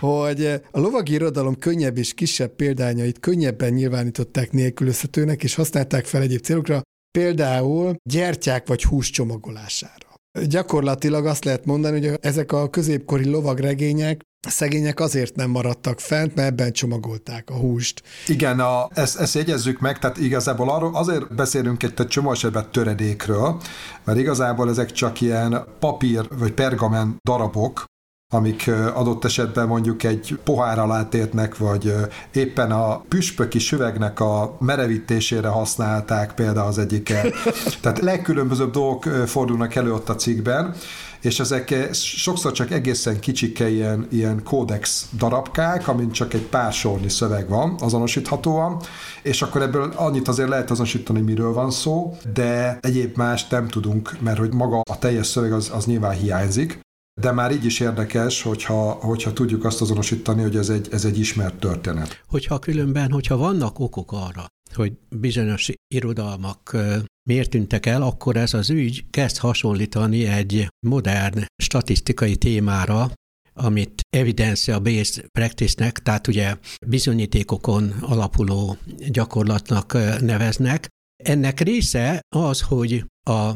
hogy 0.00 0.44
a 0.70 0.78
lovagi 0.80 1.12
irodalom 1.12 1.58
könnyebb 1.58 1.98
és 1.98 2.14
kisebb 2.14 2.54
példányait 2.54 3.20
könnyebben 3.20 3.72
nyilvánították 3.72 4.52
nélkülözhetőnek, 4.52 5.42
és 5.42 5.54
használták 5.54 6.04
fel 6.04 6.22
egyéb 6.22 6.40
célokra, 6.40 6.82
például 7.18 7.96
gyertyák 8.10 8.66
vagy 8.66 8.84
hús 8.84 9.10
csomagolására. 9.10 10.05
Gyakorlatilag 10.44 11.26
azt 11.26 11.44
lehet 11.44 11.64
mondani, 11.64 12.06
hogy 12.06 12.18
ezek 12.20 12.52
a 12.52 12.70
középkori 12.70 13.24
lovagregények 13.30 14.20
szegények 14.48 15.00
azért 15.00 15.36
nem 15.36 15.50
maradtak 15.50 16.00
fent, 16.00 16.34
mert 16.34 16.48
ebben 16.48 16.72
csomagolták 16.72 17.50
a 17.50 17.54
húst. 17.54 18.02
Igen, 18.26 18.60
a, 18.60 18.88
ezt, 18.94 19.18
ezt 19.18 19.34
jegyezzük 19.34 19.80
meg, 19.80 19.98
tehát 19.98 20.18
igazából 20.18 20.70
arról 20.70 20.94
azért 20.94 21.34
beszélünk 21.34 21.82
egy 21.82 21.94
csomó 21.94 22.32
esetben 22.32 22.70
töredékről, 22.70 23.60
mert 24.04 24.18
igazából 24.18 24.68
ezek 24.68 24.92
csak 24.92 25.20
ilyen 25.20 25.64
papír 25.78 26.28
vagy 26.38 26.52
pergamen 26.52 27.16
darabok, 27.24 27.84
amik 28.32 28.70
adott 28.94 29.24
esetben 29.24 29.66
mondjuk 29.66 30.02
egy 30.02 30.38
pohár 30.44 30.78
alá 30.78 31.08
térnek, 31.08 31.56
vagy 31.56 31.94
éppen 32.32 32.70
a 32.70 32.98
püspöki 33.08 33.58
süvegnek 33.58 34.20
a 34.20 34.56
merevítésére 34.60 35.48
használták 35.48 36.34
például 36.34 36.66
az 36.66 36.78
egyiket. 36.78 37.34
Tehát 37.82 37.98
legkülönbözőbb 37.98 38.70
dolgok 38.70 39.04
fordulnak 39.04 39.74
elő 39.74 39.92
ott 39.92 40.08
a 40.08 40.14
cikkben, 40.14 40.74
és 41.20 41.40
ezek 41.40 41.88
sokszor 41.92 42.52
csak 42.52 42.70
egészen 42.70 43.20
kicsike 43.20 43.68
ilyen, 43.68 44.06
ilyen 44.10 44.42
kódex 44.44 45.08
darabkák, 45.18 45.88
amin 45.88 46.10
csak 46.10 46.34
egy 46.34 46.46
pár 46.46 46.72
sornyi 46.72 47.08
szöveg 47.08 47.48
van 47.48 47.76
azonosíthatóan, 47.80 48.80
és 49.22 49.42
akkor 49.42 49.62
ebből 49.62 49.92
annyit 49.96 50.28
azért 50.28 50.48
lehet 50.48 50.70
azonosítani, 50.70 51.20
miről 51.20 51.52
van 51.52 51.70
szó, 51.70 52.16
de 52.34 52.78
egyéb 52.80 53.16
más 53.16 53.48
nem 53.48 53.68
tudunk, 53.68 54.16
mert 54.20 54.38
hogy 54.38 54.52
maga 54.52 54.80
a 54.90 54.98
teljes 54.98 55.26
szöveg 55.26 55.52
az, 55.52 55.70
az 55.74 55.84
nyilván 55.84 56.16
hiányzik, 56.16 56.84
de 57.20 57.32
már 57.32 57.52
így 57.52 57.64
is 57.64 57.80
érdekes, 57.80 58.42
hogyha, 58.42 58.90
hogyha 58.90 59.32
tudjuk 59.32 59.64
azt 59.64 59.80
azonosítani, 59.80 60.42
hogy 60.42 60.56
ez 60.56 60.68
egy, 60.68 60.88
ez 60.90 61.04
egy 61.04 61.18
ismert 61.18 61.54
történet. 61.54 62.22
Hogyha 62.26 62.58
különben, 62.58 63.10
hogyha 63.10 63.36
vannak 63.36 63.78
okok 63.78 64.12
arra, 64.12 64.46
hogy 64.74 64.92
bizonyos 65.08 65.70
irodalmak 65.94 66.76
miért 67.28 67.50
tűntek 67.50 67.86
el, 67.86 68.02
akkor 68.02 68.36
ez 68.36 68.54
az 68.54 68.70
ügy 68.70 69.04
kezd 69.10 69.36
hasonlítani 69.36 70.26
egy 70.26 70.68
modern 70.86 71.44
statisztikai 71.62 72.36
témára, 72.36 73.10
amit 73.54 74.00
evidence-based 74.16 75.26
practice-nek, 75.38 75.98
tehát 75.98 76.26
ugye 76.26 76.56
bizonyítékokon 76.86 77.94
alapuló 78.00 78.76
gyakorlatnak 79.08 79.92
neveznek. 80.20 80.88
Ennek 81.24 81.60
része 81.60 82.20
az, 82.36 82.60
hogy 82.60 83.04
a 83.30 83.50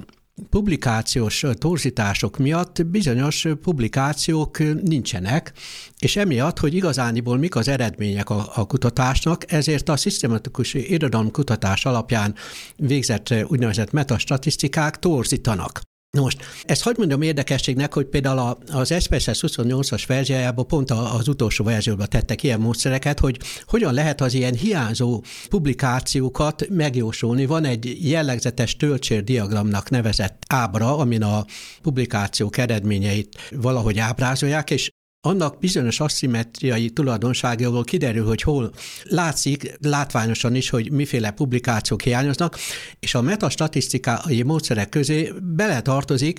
publikációs 0.50 1.44
torzítások 1.58 2.38
miatt 2.38 2.86
bizonyos 2.86 3.46
publikációk 3.62 4.58
nincsenek, 4.82 5.52
és 5.98 6.16
emiatt, 6.16 6.58
hogy 6.58 6.74
igazániból 6.74 7.38
mik 7.38 7.56
az 7.56 7.68
eredmények 7.68 8.30
a, 8.30 8.50
a 8.54 8.66
kutatásnak, 8.66 9.52
ezért 9.52 9.88
a 9.88 9.96
szisztematikus 9.96 10.74
irodalomkutatás 10.74 11.84
alapján 11.84 12.34
végzett 12.76 13.34
úgynevezett 13.48 13.92
metastatisztikák 13.92 14.98
torzítanak. 14.98 15.80
Most, 16.18 16.44
ezt 16.64 16.82
hagyd 16.82 16.98
mondjam 16.98 17.22
érdekességnek, 17.22 17.94
hogy 17.94 18.06
például 18.06 18.58
az 18.72 18.94
SPSS 19.00 19.40
28-as 19.46 20.04
verziójában 20.06 20.66
pont 20.66 20.90
az 20.90 21.28
utolsó 21.28 21.64
verzióban 21.64 22.06
tettek 22.08 22.42
ilyen 22.42 22.60
módszereket, 22.60 23.20
hogy 23.20 23.38
hogyan 23.64 23.94
lehet 23.94 24.20
az 24.20 24.34
ilyen 24.34 24.54
hiányzó 24.54 25.22
publikációkat 25.48 26.68
megjósolni. 26.68 27.46
Van 27.46 27.64
egy 27.64 28.10
jellegzetes 28.10 28.76
töltsérdiagramnak 28.76 29.90
nevezett 29.90 30.42
ábra, 30.48 30.96
amin 30.96 31.22
a 31.22 31.44
publikációk 31.82 32.56
eredményeit 32.56 33.36
valahogy 33.50 33.98
ábrázolják, 33.98 34.70
és 34.70 34.90
annak 35.20 35.58
bizonyos 35.58 36.00
aszimetriai 36.00 36.90
tulajdonságjából 36.90 37.84
kiderül, 37.84 38.26
hogy 38.26 38.42
hol 38.42 38.72
látszik 39.04 39.76
látványosan 39.80 40.54
is, 40.54 40.70
hogy 40.70 40.90
miféle 40.90 41.30
publikációk 41.30 42.02
hiányoznak, 42.02 42.58
és 43.00 43.14
a 43.14 43.20
metastatisztikai 43.20 44.42
módszerek 44.42 44.88
közé 44.88 45.32
beletartozik 45.42 46.38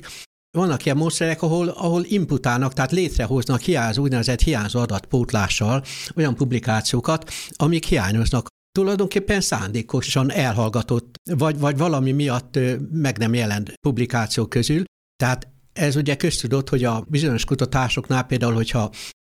vannak 0.58 0.86
ilyen 0.86 0.98
módszerek, 0.98 1.42
ahol, 1.42 1.68
ahol 1.68 2.04
imputálnak, 2.06 2.74
tehát 2.74 2.92
létrehoznak 2.92 3.62
hiányzó, 3.62 4.02
úgynevezett 4.02 4.42
hiányzó 4.42 4.80
adatpótlással 4.80 5.84
olyan 6.16 6.36
publikációkat, 6.36 7.32
amik 7.52 7.86
hiányoznak 7.86 8.48
tulajdonképpen 8.72 9.42
szándékosan 9.42 10.32
elhallgatott, 10.32 11.16
vagy, 11.32 11.60
vagy 11.60 11.78
valami 11.78 12.12
miatt 12.12 12.60
meg 12.92 13.18
nem 13.18 13.34
jelent 13.34 13.74
publikációk 13.82 14.50
közül. 14.50 14.84
Tehát 15.16 15.48
ez 15.82 15.96
ugye 15.96 16.16
köztudott, 16.16 16.70
hogy 16.70 16.84
a 16.84 17.06
bizonyos 17.08 17.46
kutatásoknál 17.46 18.24
például, 18.24 18.54
hogyha 18.54 18.92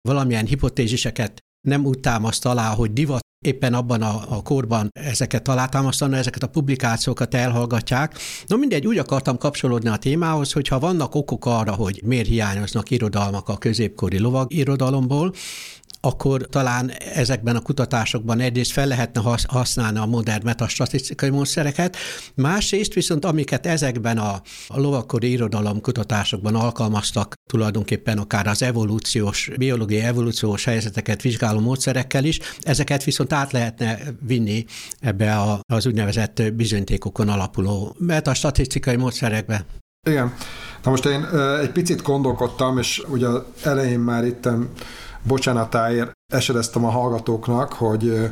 valamilyen 0.09 0.47
hipotéziseket 0.47 1.39
nem 1.69 1.85
úgy 1.85 2.01
támaszt 2.01 2.47
alá, 2.47 2.75
hogy 2.75 2.93
divat 2.93 3.25
éppen 3.45 3.75
abban 3.75 4.03
a, 4.03 4.37
a 4.37 4.43
korban 4.43 4.89
ezeket 4.93 5.49
alátámasztani, 5.49 6.17
ezeket 6.17 6.43
a 6.43 6.47
publikációkat 6.47 7.35
elhallgatják. 7.35 8.19
Na 8.47 8.57
mindegy, 8.57 8.87
úgy 8.87 8.99
akartam 8.99 9.39
kapcsolódni 9.39 9.89
a 9.89 9.97
témához, 9.97 10.53
hogy 10.53 10.69
ha 10.69 10.79
vannak 10.79 11.15
okok 11.15 11.47
arra, 11.47 11.73
hogy 11.73 12.01
miért 12.05 12.27
hiányoznak 12.27 12.91
irodalmak 12.91 13.49
a 13.49 13.57
középkori 13.57 14.19
lovag 14.19 14.53
irodalomból, 14.53 15.33
akkor 16.07 16.47
talán 16.51 16.91
ezekben 17.15 17.57
a 17.57 17.61
kutatásokban 17.61 18.41
egyrészt 18.41 18.73
fel 18.73 18.87
lehetne 18.87 19.21
használni 19.49 19.99
a 19.99 20.07
modern 20.07 20.45
metastatisztikai 20.45 21.31
módszereket, 21.31 21.97
másrészt 22.35 22.93
viszont 22.93 23.25
amiket 23.25 23.67
ezekben 23.67 24.19
a, 24.19 24.33
a 24.69 24.81
lovakkori 24.81 25.31
irodalom 25.31 25.81
kutatásokban 25.81 26.55
alkalmaztak, 26.55 27.35
tulajdonképpen 27.51 28.19
akár 28.19 28.47
az 28.47 28.63
evolúciós, 28.63 29.51
biológiai 29.57 30.03
evolúciós 30.03 30.65
helyzeteket 30.65 31.23
vizsgáló 31.23 31.61
módszerekkel 31.61 32.25
is, 32.25 32.39
ezeket 32.61 33.05
viszont 33.05 33.33
át 33.33 33.53
lehetne 33.53 33.99
vinni 34.27 34.65
ebbe 35.01 35.37
a, 35.37 35.61
az 35.73 35.87
úgynevezett 35.87 36.43
bizonyítékokon 36.53 37.29
alapuló 37.29 37.97
metastatisztikai 37.99 38.97
módszerekbe. 38.97 39.65
Igen. 40.09 40.35
Na 40.83 40.91
most 40.91 41.07
én 41.07 41.25
egy 41.61 41.71
picit 41.71 42.03
gondolkodtam, 42.03 42.79
és 42.79 43.03
ugye 43.09 43.27
elején 43.63 44.01
már 44.01 44.25
ittem 44.25 44.71
bocsánatáért 45.27 46.13
esedeztem 46.33 46.85
a 46.85 46.91
hallgatóknak, 46.91 47.73
hogy 47.73 48.31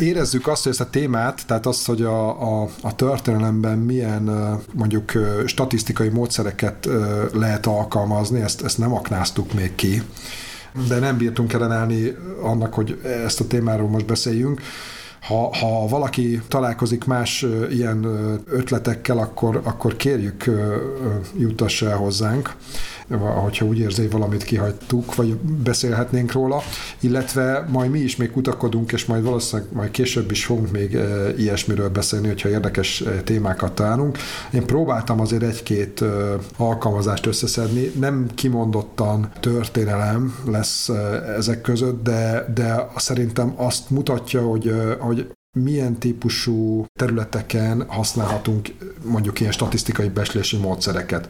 érezzük 0.00 0.46
azt, 0.46 0.62
hogy 0.62 0.72
ezt 0.72 0.80
a 0.80 0.90
témát, 0.90 1.46
tehát 1.46 1.66
azt, 1.66 1.86
hogy 1.86 2.02
a, 2.02 2.42
a, 2.62 2.68
a 2.82 2.94
történelemben 2.94 3.78
milyen 3.78 4.30
mondjuk 4.72 5.12
statisztikai 5.46 6.08
módszereket 6.08 6.88
lehet 7.32 7.66
alkalmazni, 7.66 8.40
ezt, 8.40 8.62
ezt 8.62 8.78
nem 8.78 8.94
aknáztuk 8.94 9.52
még 9.52 9.74
ki, 9.74 10.02
de 10.88 10.98
nem 10.98 11.16
bírtunk 11.16 11.52
ellenállni 11.52 12.16
annak, 12.42 12.74
hogy 12.74 13.00
ezt 13.24 13.40
a 13.40 13.46
témáról 13.46 13.88
most 13.88 14.06
beszéljünk. 14.06 14.60
Ha, 15.20 15.56
ha 15.56 15.88
valaki 15.88 16.42
találkozik 16.48 17.04
más 17.04 17.46
ilyen 17.70 18.04
ötletekkel, 18.46 19.18
akkor, 19.18 19.60
akkor 19.64 19.96
kérjük, 19.96 20.44
jutassa 21.36 21.90
el 21.90 21.96
hozzánk 21.96 22.54
hogyha 23.10 23.64
úgy 23.64 23.78
érzi, 23.78 24.08
valamit 24.08 24.42
kihagytuk, 24.42 25.14
vagy 25.14 25.34
beszélhetnénk 25.36 26.32
róla, 26.32 26.62
illetve 27.00 27.66
majd 27.70 27.90
mi 27.90 27.98
is 27.98 28.16
még 28.16 28.30
kutakodunk, 28.30 28.92
és 28.92 29.04
majd 29.04 29.22
valószínűleg 29.22 29.72
majd 29.72 29.90
később 29.90 30.30
is 30.30 30.44
fogunk 30.44 30.70
még 30.70 30.94
e, 30.94 31.34
ilyesmiről 31.36 31.88
beszélni, 31.88 32.26
hogyha 32.26 32.48
érdekes 32.48 33.00
e, 33.00 33.10
témákat 33.10 33.72
találunk. 33.72 34.18
Én 34.52 34.66
próbáltam 34.66 35.20
azért 35.20 35.42
egy-két 35.42 36.02
e, 36.02 36.06
alkalmazást 36.56 37.26
összeszedni, 37.26 37.92
nem 38.00 38.28
kimondottan 38.34 39.30
történelem 39.40 40.38
lesz 40.46 40.88
ezek 41.36 41.60
között, 41.60 42.02
de, 42.02 42.52
de 42.54 42.88
szerintem 42.96 43.52
azt 43.56 43.90
mutatja, 43.90 44.42
hogy, 44.42 44.72
hogy 44.98 45.26
milyen 45.54 45.98
típusú 45.98 46.86
területeken 46.98 47.84
használhatunk 47.88 48.68
mondjuk 49.04 49.40
ilyen 49.40 49.52
statisztikai 49.52 50.08
beslési 50.08 50.56
módszereket. 50.56 51.28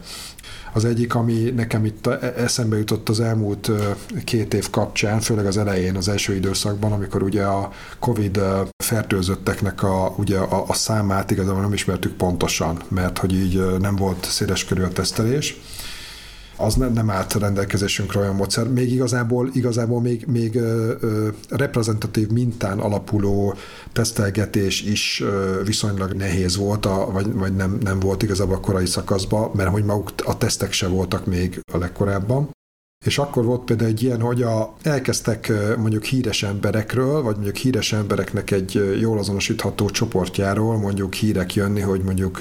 Az 0.73 0.85
egyik, 0.85 1.15
ami 1.15 1.33
nekem 1.55 1.85
itt 1.85 2.07
eszembe 2.37 2.77
jutott 2.77 3.09
az 3.09 3.19
elmúlt 3.19 3.71
két 4.23 4.53
év 4.53 4.69
kapcsán, 4.69 5.19
főleg 5.19 5.45
az 5.45 5.57
elején, 5.57 5.95
az 5.95 6.07
első 6.07 6.35
időszakban, 6.35 6.91
amikor 6.91 7.23
ugye 7.23 7.43
a 7.43 7.71
COVID 7.99 8.41
fertőzötteknek 8.83 9.83
a, 9.83 10.13
ugye 10.17 10.37
a, 10.37 10.63
a 10.67 10.73
számát 10.73 11.31
igazából 11.31 11.61
nem 11.61 11.73
ismertük 11.73 12.13
pontosan, 12.13 12.81
mert 12.87 13.17
hogy 13.17 13.33
így 13.33 13.79
nem 13.79 13.95
volt 13.95 14.25
széleskörű 14.25 14.83
a 14.83 14.89
tesztelés 14.89 15.57
az 16.57 16.75
nem, 16.75 16.93
nem 16.93 17.09
állt 17.09 17.33
rendelkezésünkre 17.33 18.19
olyan 18.19 18.35
módszer. 18.35 18.67
Még 18.67 18.91
igazából, 18.91 19.49
igazából 19.53 20.01
még, 20.01 20.25
még 20.27 20.55
ö, 20.55 20.93
ö, 20.99 21.27
reprezentatív 21.49 22.29
mintán 22.29 22.79
alapuló 22.79 23.55
tesztelgetés 23.91 24.81
is 24.81 25.21
ö, 25.21 25.61
viszonylag 25.65 26.13
nehéz 26.13 26.55
volt, 26.55 26.85
a, 26.85 27.11
vagy, 27.11 27.33
vagy 27.33 27.55
nem, 27.55 27.77
nem 27.83 27.99
volt 27.99 28.23
igazából 28.23 28.55
a 28.55 28.59
korai 28.59 28.85
szakaszban, 28.85 29.51
mert 29.53 29.69
hogy 29.69 29.83
maguk 29.83 30.11
a 30.25 30.37
tesztek 30.37 30.71
se 30.71 30.87
voltak 30.87 31.25
még 31.25 31.59
a 31.73 31.77
legkorábban. 31.77 32.53
És 33.05 33.17
akkor 33.17 33.45
volt 33.45 33.61
például 33.61 33.89
egy 33.89 34.03
ilyen, 34.03 34.21
hogy 34.21 34.41
a, 34.41 34.73
elkezdtek 34.81 35.51
mondjuk 35.77 36.03
híres 36.03 36.43
emberekről, 36.43 37.21
vagy 37.21 37.35
mondjuk 37.35 37.55
híres 37.55 37.93
embereknek 37.93 38.51
egy 38.51 38.97
jól 38.99 39.17
azonosítható 39.17 39.89
csoportjáról 39.89 40.77
mondjuk 40.77 41.13
hírek 41.13 41.53
jönni, 41.53 41.81
hogy 41.81 42.01
mondjuk 42.01 42.39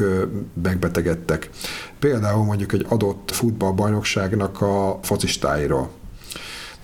megbetegedtek. 0.62 1.51
Például 1.99 2.45
mondjuk 2.45 2.73
egy 2.73 2.87
adott 2.88 3.31
futballbajnokságnak 3.33 4.61
a 4.61 4.99
focistáiról. 5.03 5.90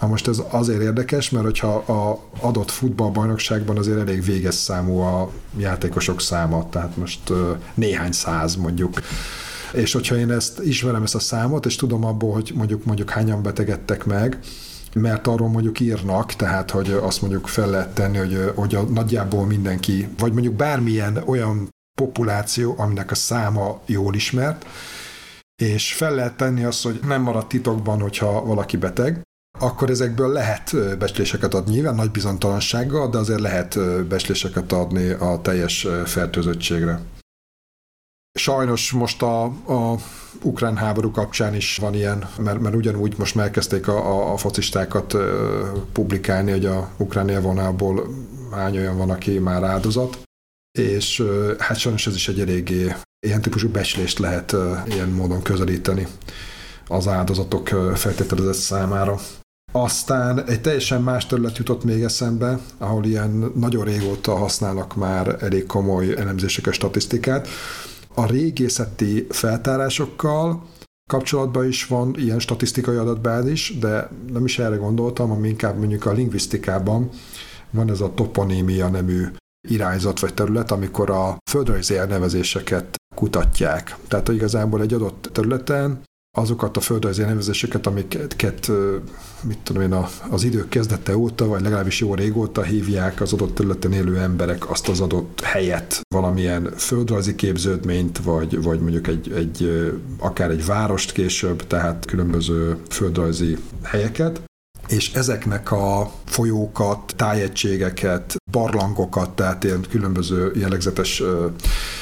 Na 0.01 0.07
most 0.07 0.29
ez 0.29 0.43
azért 0.51 0.81
érdekes, 0.83 1.31
mert 1.31 1.45
hogyha 1.45 1.75
a 1.75 2.21
adott 2.41 2.71
futballbajnokságban 2.71 3.77
azért 3.79 3.99
elég 3.99 4.25
véges 4.25 4.55
számú 4.55 4.99
a 4.99 5.31
játékosok 5.57 6.21
száma, 6.21 6.69
tehát 6.69 6.97
most 6.97 7.33
néhány 7.75 8.13
száz 8.13 8.57
mondjuk 8.57 9.01
és 9.73 9.93
hogyha 9.93 10.17
én 10.17 10.31
ezt 10.31 10.61
ismerem 10.61 11.03
ezt 11.03 11.15
a 11.15 11.19
számot, 11.19 11.67
és 11.67 11.77
tudom 11.77 12.05
abból, 12.05 12.33
hogy 12.33 12.53
mondjuk, 12.55 12.85
mondjuk 12.85 13.11
hányan 13.11 13.43
betegedtek 13.43 14.05
meg, 14.05 14.39
mert 14.95 15.27
arról 15.27 15.49
mondjuk 15.49 15.81
írnak, 15.81 16.33
tehát 16.33 16.71
hogy 16.71 16.91
azt 16.91 17.21
mondjuk 17.21 17.47
fel 17.47 17.71
lehet 17.71 17.95
tenni, 17.95 18.19
hogy, 18.19 18.53
hogy 18.55 18.75
a, 18.75 18.83
nagyjából 18.83 19.47
mindenki, 19.47 20.09
vagy 20.19 20.33
mondjuk 20.33 20.55
bármilyen 20.55 21.23
olyan 21.27 21.69
populáció, 22.01 22.75
aminek 22.79 23.11
a 23.11 23.15
száma 23.15 23.81
jól 23.87 24.15
ismert, 24.15 24.67
és 25.63 25.93
fel 25.93 26.15
lehet 26.15 26.37
tenni 26.37 26.65
azt, 26.65 26.83
hogy 26.83 27.01
nem 27.07 27.23
marad 27.23 27.47
titokban, 27.47 28.01
hogyha 28.01 28.45
valaki 28.45 28.77
beteg, 28.77 29.23
akkor 29.59 29.91
ezekből 29.91 30.33
lehet 30.33 30.99
becsléseket 30.99 31.55
adni, 31.55 31.73
nyilván 31.73 31.95
nagy 31.95 32.11
bizonytalansággal, 32.11 33.11
de 33.11 33.19
azért 33.19 33.41
lehet 33.41 33.79
becsléseket 34.09 34.73
adni 34.73 35.11
a 35.11 35.41
teljes 35.43 35.87
fertőzöttségre. 36.05 37.01
Sajnos 38.33 38.93
most 38.93 39.23
a, 39.23 39.45
a 39.45 39.97
ukrán 40.43 40.77
háború 40.77 41.11
kapcsán 41.11 41.55
is 41.55 41.77
van 41.77 41.95
ilyen, 41.95 42.29
mert, 42.39 42.61
mert 42.61 42.75
ugyanúgy 42.75 43.15
most 43.19 43.35
megkezdték 43.35 43.89
a, 43.89 43.97
a, 43.97 44.33
a 44.33 44.37
focistákat 44.37 45.17
publikálni, 45.93 46.51
hogy 46.51 46.67
a 46.67 46.91
ukrán 46.97 47.29
élvonából 47.29 48.09
hány 48.53 48.77
olyan 48.77 48.97
van, 48.97 49.11
aki 49.11 49.39
már 49.39 49.63
áldozat, 49.63 50.23
és 50.79 51.25
hát 51.59 51.79
sajnos 51.79 52.07
ez 52.07 52.15
is 52.15 52.29
egy 52.29 52.41
eléggé 52.41 52.95
ilyen 53.27 53.41
típusú 53.41 53.69
becslést 53.69 54.19
lehet 54.19 54.57
ilyen 54.87 55.09
módon 55.09 55.43
közelíteni 55.43 56.07
az 56.87 57.09
áldozatok 57.09 57.69
feltételezett 57.95 58.55
számára. 58.55 59.19
Aztán 59.73 60.45
egy 60.45 60.61
teljesen 60.61 61.03
más 61.03 61.27
terület 61.27 61.59
jutott 61.59 61.85
még 61.85 62.03
eszembe, 62.03 62.59
ahol 62.79 63.05
ilyen 63.05 63.53
nagyon 63.55 63.85
régóta 63.85 64.37
használnak 64.37 64.97
már 64.97 65.37
elég 65.41 65.67
komoly 65.67 66.15
elemzéseket, 66.17 66.75
statisztikát, 66.75 67.49
a 68.15 68.27
régészeti 68.27 69.27
feltárásokkal 69.29 70.63
kapcsolatban 71.11 71.67
is 71.67 71.87
van 71.87 72.15
ilyen 72.19 72.39
statisztikai 72.39 72.97
adatbázis, 72.97 73.79
de 73.79 74.11
nem 74.33 74.45
is 74.45 74.59
erre 74.59 74.77
gondoltam, 74.77 75.29
hanem 75.29 75.45
inkább 75.45 75.79
mondjuk 75.79 76.07
a 76.07 76.13
lingvisztikában 76.13 77.09
van 77.71 77.91
ez 77.91 78.01
a 78.01 78.15
toponímia 78.15 78.89
nemű 78.89 79.27
irányzat 79.69 80.21
vagy 80.21 80.35
terület, 80.35 80.71
amikor 80.71 81.11
a 81.11 81.37
földrajzi 81.51 81.97
elnevezéseket 81.97 82.97
kutatják. 83.15 83.97
Tehát 84.09 84.27
hogy 84.27 84.37
igazából 84.37 84.81
egy 84.81 84.95
adott 84.95 85.31
területen 85.33 86.01
azokat 86.39 86.77
a 86.77 86.81
földrajzi 86.81 87.23
elnevezéseket, 87.23 87.87
amiket, 87.87 88.71
mit 89.43 89.59
tudom 89.63 89.83
én, 89.83 90.07
az 90.31 90.45
idők 90.45 90.69
kezdete 90.69 91.17
óta, 91.17 91.47
vagy 91.47 91.63
legalábbis 91.63 92.01
jó 92.01 92.15
régóta 92.15 92.63
hívják 92.63 93.21
az 93.21 93.33
adott 93.33 93.55
területen 93.55 93.93
élő 93.93 94.19
emberek 94.19 94.71
azt 94.71 94.89
az 94.89 95.01
adott 95.01 95.41
helyet, 95.41 96.01
valamilyen 96.15 96.73
földrajzi 96.77 97.35
képződményt, 97.35 98.19
vagy, 98.19 98.63
vagy 98.63 98.81
mondjuk 98.81 99.07
egy, 99.07 99.33
egy, 99.33 99.91
akár 100.19 100.51
egy 100.51 100.67
várost 100.67 101.13
később, 101.13 101.67
tehát 101.67 102.05
különböző 102.05 102.77
földrajzi 102.91 103.57
helyeket, 103.83 104.43
és 104.89 105.13
ezeknek 105.13 105.73
a 105.73 106.13
folyókat, 106.25 107.13
tájegységeket, 107.17 108.37
barlangokat, 108.51 109.31
tehát 109.31 109.65
ilyen 109.65 109.85
különböző 109.91 110.53
jellegzetes 110.55 111.23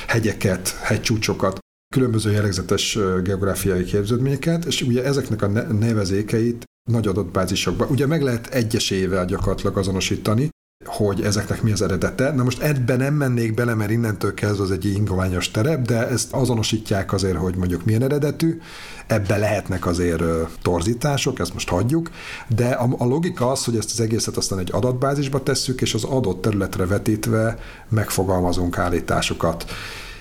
hegyeket, 0.06 0.68
hegycsúcsokat, 0.68 1.58
különböző 1.94 2.30
jellegzetes 2.30 2.98
geográfiai 3.22 3.84
képződményeket, 3.84 4.64
és 4.64 4.82
ugye 4.82 5.04
ezeknek 5.04 5.42
a 5.42 5.46
nevezékeit 5.72 6.64
nagy 6.90 7.06
adatbázisokban, 7.06 7.88
ugye 7.90 8.06
meg 8.06 8.22
lehet 8.22 8.46
egyesével 8.46 9.24
gyakorlatilag 9.24 9.76
azonosítani, 9.76 10.48
hogy 10.84 11.20
ezeknek 11.20 11.62
mi 11.62 11.72
az 11.72 11.82
eredete. 11.82 12.32
Na 12.32 12.42
most 12.42 12.62
ebben 12.62 12.96
nem 12.96 13.14
mennék 13.14 13.54
bele, 13.54 13.74
mert 13.74 13.90
innentől 13.90 14.34
kezdve 14.34 14.62
az 14.62 14.70
egy 14.70 14.84
ingoványos 14.84 15.50
terep, 15.50 15.86
de 15.86 16.08
ezt 16.08 16.32
azonosítják 16.32 17.12
azért, 17.12 17.36
hogy 17.36 17.56
mondjuk 17.56 17.84
milyen 17.84 18.02
eredetű, 18.02 18.60
ebbe 19.06 19.36
lehetnek 19.36 19.86
azért 19.86 20.22
torzítások, 20.62 21.38
ezt 21.38 21.52
most 21.52 21.68
hagyjuk, 21.68 22.10
de 22.48 22.68
a 22.98 23.04
logika 23.04 23.50
az, 23.50 23.64
hogy 23.64 23.76
ezt 23.76 23.90
az 23.90 24.00
egészet 24.00 24.36
aztán 24.36 24.58
egy 24.58 24.70
adatbázisba 24.72 25.42
tesszük, 25.42 25.80
és 25.80 25.94
az 25.94 26.04
adott 26.04 26.42
területre 26.42 26.86
vetítve 26.86 27.58
megfogalmazunk 27.88 28.78
állításokat. 28.78 29.64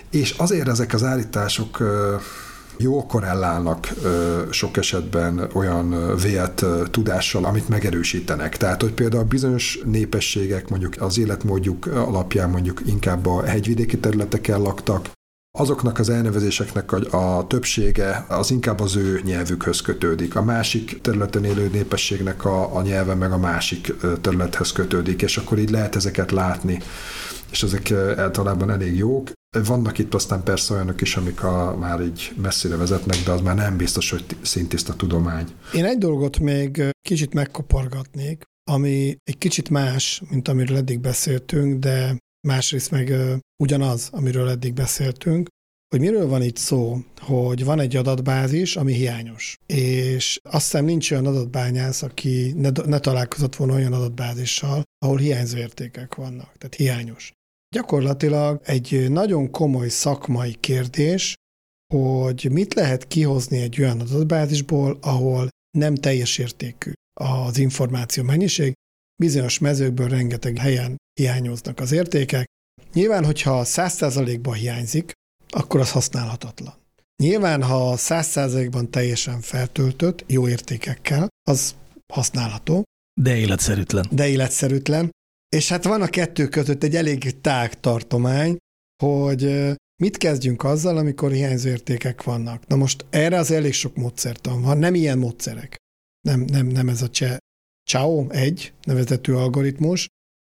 És 0.09 0.31
azért 0.37 0.67
ezek 0.67 0.93
az 0.93 1.03
állítások 1.03 1.83
jó 2.77 3.05
korrelálnak 3.05 3.87
sok 4.49 4.77
esetben 4.77 5.49
olyan 5.53 6.15
vélt 6.21 6.65
tudással, 6.91 7.45
amit 7.45 7.69
megerősítenek. 7.69 8.57
Tehát, 8.57 8.81
hogy 8.81 8.91
például 8.91 9.23
bizonyos 9.23 9.79
népességek 9.85 10.69
mondjuk 10.69 10.93
az 10.99 11.17
életmódjuk 11.17 11.85
alapján 11.85 12.49
mondjuk 12.49 12.81
inkább 12.85 13.25
a 13.25 13.43
hegyvidéki 13.43 13.97
területeken 13.97 14.61
laktak, 14.61 15.09
azoknak 15.57 15.99
az 15.99 16.09
elnevezéseknek 16.09 16.91
a, 16.91 17.37
a 17.37 17.47
többsége 17.47 18.25
az 18.29 18.51
inkább 18.51 18.79
az 18.79 18.95
ő 18.95 19.21
nyelvükhöz 19.23 19.81
kötődik. 19.81 20.35
A 20.35 20.43
másik 20.43 21.01
területen 21.01 21.43
élő 21.43 21.69
népességnek 21.73 22.45
a, 22.45 22.75
a 22.75 22.81
nyelve 22.81 23.13
meg 23.13 23.31
a 23.31 23.37
másik 23.37 23.93
területhez 24.21 24.71
kötődik, 24.71 25.21
és 25.21 25.37
akkor 25.37 25.57
így 25.57 25.69
lehet 25.69 25.95
ezeket 25.95 26.31
látni 26.31 26.79
és 27.51 27.63
ezek 27.63 27.91
általában 28.17 28.71
elég 28.71 28.95
jók. 28.97 29.29
Vannak 29.49 29.97
itt 29.97 30.13
aztán 30.13 30.43
persze 30.43 30.73
olyanok 30.73 31.01
is, 31.01 31.15
amik 31.15 31.43
a, 31.43 31.77
már 31.79 32.01
így 32.01 32.33
messzire 32.41 32.75
vezetnek, 32.75 33.17
de 33.25 33.31
az 33.31 33.41
már 33.41 33.55
nem 33.55 33.77
biztos, 33.77 34.09
hogy 34.09 34.25
szintiszta 34.41 34.95
tudomány. 34.95 35.47
Én 35.73 35.85
egy 35.85 35.97
dolgot 35.97 36.39
még 36.39 36.89
kicsit 37.01 37.33
megkopargatnék, 37.33 38.43
ami 38.71 39.17
egy 39.23 39.37
kicsit 39.37 39.69
más, 39.69 40.21
mint 40.29 40.47
amiről 40.47 40.77
eddig 40.77 40.99
beszéltünk, 40.99 41.79
de 41.79 42.17
másrészt 42.47 42.91
meg 42.91 43.13
ugyanaz, 43.63 44.09
amiről 44.11 44.49
eddig 44.49 44.73
beszéltünk, 44.73 45.47
hogy 45.89 45.99
miről 45.99 46.27
van 46.27 46.41
itt 46.41 46.57
szó, 46.57 46.97
hogy 47.19 47.63
van 47.63 47.79
egy 47.79 47.95
adatbázis, 47.95 48.75
ami 48.75 48.93
hiányos. 48.93 49.55
És 49.65 50.39
azt 50.43 50.63
hiszem 50.63 50.85
nincs 50.85 51.11
olyan 51.11 51.25
adatbányász, 51.25 52.01
aki 52.01 52.53
ne, 52.55 52.69
ne 52.85 52.99
találkozott 52.99 53.55
volna 53.55 53.73
olyan 53.73 53.93
adatbázissal, 53.93 54.83
ahol 55.05 55.17
hiányzó 55.17 55.57
értékek 55.57 56.15
vannak, 56.15 56.57
tehát 56.57 56.75
hiányos. 56.75 57.31
Gyakorlatilag 57.75 58.61
egy 58.63 59.09
nagyon 59.09 59.51
komoly 59.51 59.89
szakmai 59.89 60.53
kérdés, 60.53 61.35
hogy 61.93 62.51
mit 62.51 62.73
lehet 62.73 63.07
kihozni 63.07 63.61
egy 63.61 63.81
olyan 63.81 63.99
adatbázisból, 63.99 64.97
ahol 65.01 65.47
nem 65.77 65.95
teljes 65.95 66.37
értékű 66.37 66.91
az 67.19 67.57
információ 67.57 68.23
mennyiség, 68.23 68.73
bizonyos 69.21 69.59
mezőkből 69.59 70.07
rengeteg 70.07 70.57
helyen 70.57 70.95
hiányoznak 71.19 71.79
az 71.79 71.91
értékek. 71.91 72.45
Nyilván, 72.93 73.25
hogyha 73.25 73.61
100%-ban 73.65 74.53
hiányzik, 74.53 75.11
akkor 75.49 75.79
az 75.79 75.91
használhatatlan. 75.91 76.73
Nyilván, 77.23 77.63
ha 77.63 77.93
100%-ban 77.97 78.91
teljesen 78.91 79.41
feltöltött, 79.41 80.23
jó 80.27 80.47
értékekkel, 80.47 81.27
az 81.49 81.75
használható. 82.13 82.83
De 83.21 83.37
életszerűtlen. 83.37 84.07
De 84.11 84.27
életszerűtlen. 84.27 85.09
És 85.49 85.69
hát 85.69 85.83
van 85.83 86.01
a 86.01 86.07
kettő 86.07 86.47
között 86.47 86.83
egy 86.83 86.95
elég 86.95 87.41
tág 87.41 87.79
tartomány, 87.79 88.57
hogy 89.03 89.73
mit 90.03 90.17
kezdjünk 90.17 90.63
azzal, 90.63 90.97
amikor 90.97 91.31
hiányzó 91.31 91.69
értékek 91.69 92.23
vannak. 92.23 92.67
Na 92.67 92.75
most 92.75 93.05
erre 93.09 93.37
az 93.37 93.51
elég 93.51 93.73
sok 93.73 93.95
módszertan 93.95 94.61
van, 94.61 94.77
nem 94.77 94.95
ilyen 94.95 95.17
módszerek. 95.17 95.75
Nem, 96.21 96.39
nem, 96.39 96.67
nem 96.67 96.89
ez 96.89 97.01
a 97.01 97.09
cseh. 97.09 97.37
Ciao 97.89 98.29
egy 98.29 98.73
nevezetű 98.81 99.33
algoritmus. 99.33 100.07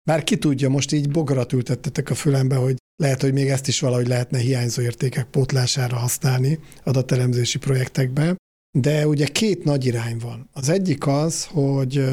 Bár 0.03 0.23
ki 0.23 0.37
tudja, 0.37 0.69
most 0.69 0.91
így 0.91 1.09
bogarat 1.09 1.53
ültettetek 1.53 2.09
a 2.09 2.15
fülembe, 2.15 2.55
hogy 2.55 2.77
lehet, 2.95 3.21
hogy 3.21 3.33
még 3.33 3.47
ezt 3.47 3.67
is 3.67 3.79
valahogy 3.79 4.07
lehetne 4.07 4.37
hiányzó 4.37 4.81
értékek 4.81 5.25
pótlására 5.25 5.95
használni 5.95 6.59
adatelemzési 6.83 7.57
projektekbe. 7.57 8.35
De 8.77 9.07
ugye 9.07 9.25
két 9.25 9.63
nagy 9.63 9.85
irány 9.85 10.17
van. 10.17 10.49
Az 10.53 10.69
egyik 10.69 11.07
az, 11.07 11.45
hogy 11.45 12.05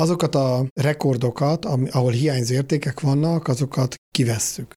azokat 0.00 0.34
a 0.34 0.66
rekordokat, 0.74 1.64
ahol 1.64 2.12
hiányzó 2.12 2.54
értékek 2.54 3.00
vannak, 3.00 3.48
azokat 3.48 3.94
kivesszük. 4.14 4.72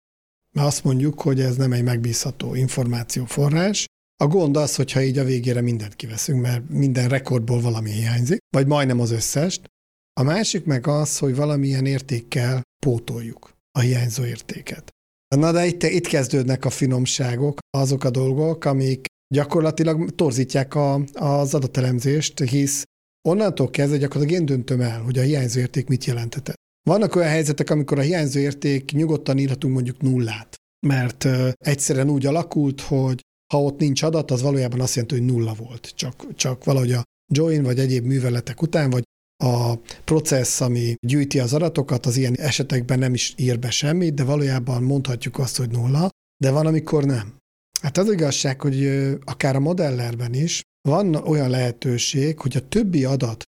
Mert 0.52 0.68
azt 0.68 0.84
mondjuk, 0.84 1.22
hogy 1.22 1.42
ez 1.42 1.56
nem 1.56 1.72
egy 1.72 1.84
megbízható 1.84 2.56
információforrás. 2.56 3.86
A 4.24 4.28
gond 4.28 4.58
az, 4.58 4.76
hogyha 4.76 5.02
így 5.02 5.18
a 5.18 5.24
végére 5.24 5.62
mindent 5.62 5.96
kiveszünk, 5.96 6.42
mert 6.42 6.70
minden 6.70 7.08
rekordból 7.08 7.62
valami 7.62 7.92
hiányzik, 7.92 8.38
vagy 8.56 8.68
majdnem 8.68 9.00
az 9.00 9.12
összest. 9.12 9.62
A 10.20 10.24
másik 10.24 10.66
meg 10.66 10.88
az, 10.88 11.18
hogy 11.18 11.36
valamilyen 11.36 11.86
értékkel 11.86 12.62
pótoljuk 12.86 13.54
a 13.72 13.80
hiányzó 13.80 14.26
értéket. 14.26 14.90
Na 15.36 15.52
de 15.52 15.66
itt, 15.66 15.84
itt 15.84 16.08
kezdődnek 16.08 16.66
a 16.66 16.70
finomságok, 16.70 17.58
azok 17.78 18.04
a 18.04 18.10
dolgok, 18.10 18.66
amik 18.66 19.06
gyakorlatilag 19.34 20.16
torzítják 20.16 20.76
a, 20.76 21.04
az 21.14 21.54
adatelemzést, 21.54 22.40
hisz 22.40 22.84
onnantól 23.30 23.70
kezdve 23.70 23.98
gyakorlatilag 23.98 24.42
én 24.42 24.46
döntöm 24.46 24.82
el, 24.82 25.02
hogy 25.02 25.18
a 25.18 25.22
hiányzó 25.22 25.60
érték 25.60 25.88
mit 25.88 26.06
jelentett. 26.06 26.54
Vannak 26.90 27.16
olyan 27.16 27.30
helyzetek, 27.30 27.70
amikor 27.70 28.00
a 28.00 28.02
hiányzó 28.02 28.40
érték 28.40 28.92
nyugodtan 28.92 29.38
írhatunk 29.38 29.74
mondjuk 29.74 30.02
nullát, 30.02 30.56
mert 30.88 31.28
egyszerűen 31.58 32.10
úgy 32.10 32.26
alakult, 32.26 32.82
hogy 32.82 33.20
ha 33.54 33.64
ott 33.64 33.80
nincs 33.80 34.04
adat, 34.04 34.32
az 34.32 34.42
valójában 34.42 34.80
azt 34.80 34.96
jelenti, 34.96 35.16
hogy 35.16 35.26
nulla 35.26 35.54
volt. 35.54 35.94
Csak, 35.96 36.36
csak 36.36 36.64
valahogy 36.64 36.92
a 36.92 37.04
join 37.34 37.64
vagy 37.64 37.80
egyéb 37.80 38.06
műveletek 38.06 38.62
után, 38.62 38.90
vagy 38.90 39.04
a 39.44 39.76
processz, 40.04 40.62
ami 40.62 40.96
gyűjti 41.08 41.40
az 41.40 41.54
adatokat, 41.54 42.06
az 42.06 42.18
ilyen 42.18 42.36
esetekben 42.36 43.00
nem 43.00 43.14
is 43.14 43.34
ír 43.38 43.60
be 43.60 43.70
semmit, 43.70 44.14
de 44.14 44.24
valójában 44.24 44.84
mondhatjuk 44.84 45.40
azt, 45.40 45.58
hogy 45.58 45.70
nulla, 45.70 46.10
de 46.44 46.52
van, 46.52 46.66
amikor 46.66 47.04
nem. 47.04 47.38
Hát 47.82 47.98
az 47.98 48.12
igazság, 48.12 48.62
hogy 48.62 48.88
akár 49.24 49.56
a 49.56 49.60
modellerben 49.60 50.34
is 50.34 50.62
van 50.88 51.16
olyan 51.16 51.50
lehetőség, 51.50 52.40
hogy 52.40 52.58
a 52.58 52.68
többi 52.68 53.06
adat, 53.06 53.44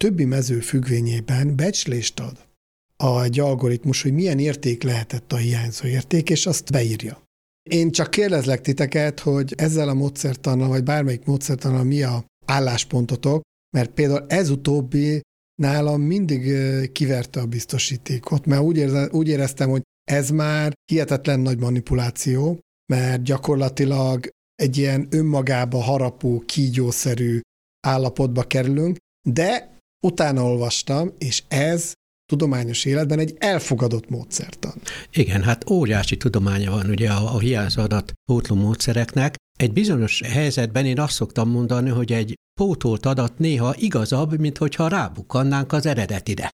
többi 0.00 0.24
mező 0.24 0.60
függvényében 0.60 1.56
becslést 1.56 2.20
ad 2.20 2.48
a, 2.96 3.22
egy 3.22 3.40
algoritmus, 3.40 4.02
hogy 4.02 4.12
milyen 4.12 4.38
érték 4.38 4.82
lehetett 4.82 5.32
a 5.32 5.36
hiányzó 5.36 5.86
érték, 5.86 6.30
és 6.30 6.46
azt 6.46 6.70
beírja. 6.70 7.22
Én 7.70 7.90
csak 7.90 8.10
kérdezlek 8.10 8.60
titeket, 8.60 9.20
hogy 9.20 9.54
ezzel 9.56 9.88
a 9.88 9.94
módszertannal, 9.94 10.68
vagy 10.68 10.82
bármelyik 10.82 11.24
módszertannal 11.24 11.84
mi 11.84 12.02
a 12.02 12.24
álláspontotok, 12.46 13.40
mert 13.76 13.90
például 13.90 14.26
ez 14.28 14.50
utóbbi 14.50 15.20
nálam 15.62 16.00
mindig 16.00 16.52
kiverte 16.92 17.40
a 17.40 17.46
biztosítékot, 17.46 18.46
mert 18.46 18.62
úgy, 18.62 18.76
érze, 18.76 19.08
úgy 19.12 19.28
éreztem, 19.28 19.70
hogy 19.70 19.82
ez 20.04 20.30
már 20.30 20.72
hihetetlen 20.92 21.40
nagy 21.40 21.58
manipuláció, 21.58 22.58
mert 22.92 23.22
gyakorlatilag 23.22 24.28
egy 24.60 24.76
ilyen 24.76 25.06
önmagába 25.10 25.82
harapó, 25.82 26.42
kígyószerű 26.46 27.40
állapotba 27.86 28.42
kerülünk, 28.42 28.96
de 29.28 29.76
utána 30.06 30.44
olvastam, 30.44 31.12
és 31.18 31.42
ez 31.48 31.92
tudományos 32.26 32.84
életben 32.84 33.18
egy 33.18 33.36
elfogadott 33.38 34.08
módszertan. 34.08 34.72
Igen, 35.12 35.42
hát 35.42 35.70
óriási 35.70 36.16
tudománya 36.16 36.70
van 36.70 36.90
ugye 36.90 37.10
a, 37.10 37.34
a 37.34 37.38
hiányzó 37.38 37.82
adat 37.82 38.12
pótló 38.24 38.56
módszereknek. 38.56 39.34
Egy 39.58 39.72
bizonyos 39.72 40.20
helyzetben 40.20 40.86
én 40.86 41.00
azt 41.00 41.14
szoktam 41.14 41.50
mondani, 41.50 41.90
hogy 41.90 42.12
egy 42.12 42.34
pótolt 42.60 43.06
adat 43.06 43.38
néha 43.38 43.74
igazabb, 43.76 44.38
mint 44.38 44.58
hogyha 44.58 44.88
rábukannánk 44.88 45.72
az 45.72 45.86
eredetire. 45.86 46.50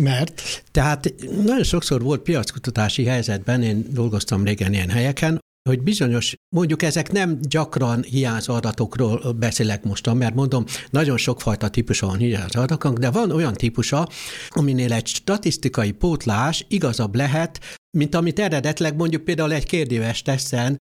Mert? 0.00 0.62
Tehát 0.70 1.14
nagyon 1.44 1.64
sokszor 1.64 2.02
volt 2.02 2.22
piackutatási 2.22 3.04
helyzetben, 3.04 3.62
én 3.62 3.86
dolgoztam 3.90 4.44
régen 4.44 4.72
ilyen 4.72 4.90
helyeken, 4.90 5.38
hogy 5.70 5.82
bizonyos, 5.82 6.34
mondjuk 6.56 6.82
ezek 6.82 7.12
nem 7.12 7.38
gyakran 7.40 8.02
hiányzó 8.02 8.54
adatokról 8.54 9.32
beszélek 9.32 9.84
mostan, 9.84 10.16
mert 10.16 10.34
mondom, 10.34 10.64
nagyon 10.90 11.16
sokfajta 11.16 11.68
típusa 11.68 12.06
van 12.06 12.34
adatoknak, 12.34 12.98
de 12.98 13.10
van 13.10 13.30
olyan 13.30 13.52
típusa, 13.52 14.08
aminél 14.48 14.92
egy 14.92 15.06
statisztikai 15.06 15.90
pótlás 15.90 16.64
igazabb 16.68 17.14
lehet, 17.14 17.60
mint 17.96 18.14
amit 18.14 18.38
eredetleg 18.38 18.96
mondjuk 18.96 19.24
például 19.24 19.52
egy 19.52 19.66
kérdéves 19.66 20.22
teszten 20.22 20.76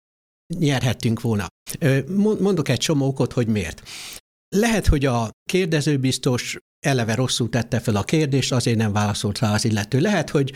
nyerhettünk 0.59 1.21
volna. 1.21 1.47
Mondok 2.39 2.69
egy 2.69 2.79
csomó 2.79 3.07
okot, 3.07 3.33
hogy 3.33 3.47
miért. 3.47 3.83
Lehet, 4.55 4.87
hogy 4.87 5.05
a 5.05 5.29
kérdező 5.49 5.97
biztos 5.97 6.57
eleve 6.85 7.15
rosszul 7.15 7.49
tette 7.49 7.79
fel 7.79 7.95
a 7.95 8.03
kérdést, 8.03 8.51
azért 8.51 8.77
nem 8.77 8.93
válaszolt 8.93 9.39
rá 9.39 9.53
az 9.53 9.65
illető. 9.65 9.99
Lehet, 9.99 10.29
hogy 10.29 10.53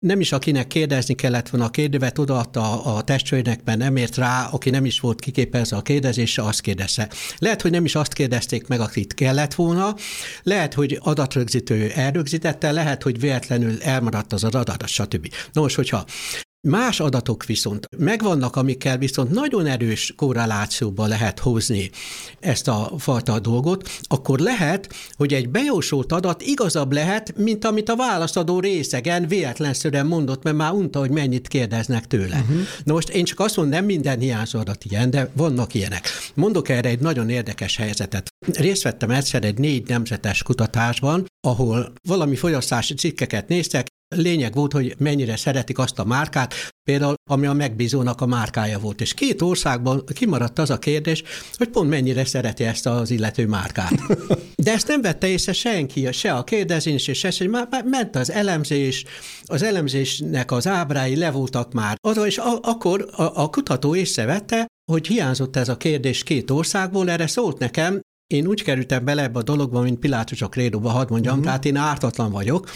nem 0.00 0.20
is 0.20 0.32
akinek 0.32 0.66
kérdezni 0.66 1.14
kellett 1.14 1.48
volna 1.48 1.66
a 1.66 1.70
kérdővet, 1.70 2.18
odaadta 2.18 2.82
a, 2.82 2.96
a 2.96 3.02
testőrnek, 3.02 3.60
mert 3.64 3.78
nem 3.78 3.96
ért 3.96 4.16
rá, 4.16 4.46
aki 4.46 4.70
nem 4.70 4.84
is 4.84 5.00
volt 5.00 5.20
kiképezve 5.20 5.76
a 5.76 5.82
kérdezésre, 5.82 6.42
azt 6.42 6.60
kérdezze. 6.60 7.08
Lehet, 7.38 7.62
hogy 7.62 7.70
nem 7.70 7.84
is 7.84 7.94
azt 7.94 8.12
kérdezték 8.12 8.66
meg, 8.66 8.80
akit 8.80 9.14
kellett 9.14 9.54
volna, 9.54 9.94
lehet, 10.42 10.74
hogy 10.74 10.98
adatrögzítő 11.00 11.90
elrögzítette, 11.90 12.72
lehet, 12.72 13.02
hogy 13.02 13.20
véletlenül 13.20 13.82
elmaradt 13.82 14.32
az 14.32 14.44
adat, 14.44 14.86
stb. 14.86 15.28
Nos, 15.52 15.74
hogyha 15.74 16.04
Más 16.68 17.00
adatok 17.00 17.44
viszont 17.44 17.88
megvannak, 17.98 18.56
amikkel 18.56 18.98
viszont 18.98 19.30
nagyon 19.30 19.66
erős 19.66 20.12
korrelációba 20.16 21.06
lehet 21.06 21.38
hozni 21.38 21.90
ezt 22.40 22.68
a 22.68 22.92
fajta 22.98 23.38
dolgot, 23.38 23.88
akkor 24.02 24.38
lehet, 24.38 24.92
hogy 25.12 25.34
egy 25.34 25.48
bejósolt 25.48 26.12
adat 26.12 26.42
igazabb 26.42 26.92
lehet, 26.92 27.36
mint 27.36 27.64
amit 27.64 27.88
a 27.88 27.96
válaszadó 27.96 28.60
részegen 28.60 29.26
véletlenszerűen 29.26 30.06
mondott, 30.06 30.42
mert 30.42 30.56
már 30.56 30.72
unta, 30.72 30.98
hogy 30.98 31.10
mennyit 31.10 31.48
kérdeznek 31.48 32.06
tőle. 32.06 32.38
Uh-huh. 32.38 32.60
Na 32.84 32.92
most 32.92 33.08
én 33.08 33.24
csak 33.24 33.40
azt 33.40 33.56
mondom, 33.56 33.74
nem 33.74 33.84
minden 33.84 34.18
hiányzó 34.18 34.58
adat 34.58 34.84
ilyen, 34.84 35.10
de 35.10 35.30
vannak 35.32 35.74
ilyenek. 35.74 36.08
Mondok 36.34 36.68
erre 36.68 36.88
egy 36.88 37.00
nagyon 37.00 37.28
érdekes 37.28 37.76
helyzetet. 37.76 38.28
Részt 38.52 38.82
vettem 38.82 39.10
egyszer 39.10 39.44
egy 39.44 39.58
négy 39.58 39.88
nemzetes 39.88 40.42
kutatásban, 40.42 41.26
ahol 41.40 41.92
valami 42.08 42.36
fogyasztási 42.36 42.94
cikkeket 42.94 43.48
néztek, 43.48 43.86
Lényeg 44.16 44.54
volt, 44.54 44.72
hogy 44.72 44.94
mennyire 44.98 45.36
szeretik 45.36 45.78
azt 45.78 45.98
a 45.98 46.04
márkát, 46.04 46.54
például 46.84 47.14
ami 47.30 47.46
a 47.46 47.52
megbízónak 47.52 48.20
a 48.20 48.26
márkája 48.26 48.78
volt. 48.78 49.00
És 49.00 49.14
két 49.14 49.42
országban 49.42 50.04
kimaradt 50.04 50.58
az 50.58 50.70
a 50.70 50.78
kérdés, 50.78 51.22
hogy 51.56 51.68
pont 51.68 51.88
mennyire 51.88 52.24
szereti 52.24 52.64
ezt 52.64 52.86
az 52.86 53.10
illető 53.10 53.46
márkát. 53.46 53.92
De 54.64 54.72
ezt 54.72 54.88
nem 54.88 55.02
vette 55.02 55.26
észre 55.26 55.52
senki, 55.52 56.12
se 56.12 56.32
a 56.32 56.44
kérdezés, 56.44 57.08
és 57.08 57.18
se, 57.18 57.32
hogy 57.38 57.48
már 57.48 57.68
ment 57.84 58.16
az 58.16 58.30
elemzés, 58.30 59.04
az 59.44 59.62
elemzésnek 59.62 60.52
az 60.52 60.66
ábrái 60.66 61.16
le 61.16 61.30
voltak 61.30 61.72
már. 61.72 61.96
Az, 62.00 62.24
és 62.24 62.38
a, 62.38 62.58
akkor 62.62 63.08
a, 63.12 63.22
a 63.22 63.50
kutató 63.50 63.94
észrevette, 63.94 64.66
hogy 64.92 65.06
hiányzott 65.06 65.56
ez 65.56 65.68
a 65.68 65.76
kérdés 65.76 66.22
két 66.22 66.50
országból, 66.50 67.10
erre 67.10 67.26
szólt 67.26 67.58
nekem, 67.58 68.00
én 68.26 68.46
úgy 68.46 68.62
kerültem 68.62 69.04
bele 69.04 69.22
ebbe 69.22 69.38
a 69.38 69.42
dologba, 69.42 69.80
mint 69.80 69.98
Pilátus 69.98 70.42
a 70.42 70.48
krédóba, 70.48 70.88
hadd 70.88 71.06
mondjam, 71.10 71.34
mm-hmm. 71.34 71.44
tehát 71.44 71.64
én 71.64 71.76
ártatlan 71.76 72.30
vagyok, 72.30 72.70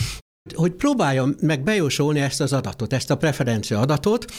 hogy 0.53 0.73
próbáljam 0.73 1.35
meg 1.41 1.63
bejósolni 1.63 2.21
ezt 2.21 2.41
az 2.41 2.53
adatot, 2.53 2.93
ezt 2.93 3.11
a 3.11 3.17
preferencia 3.17 3.81
adatot. 3.81 4.33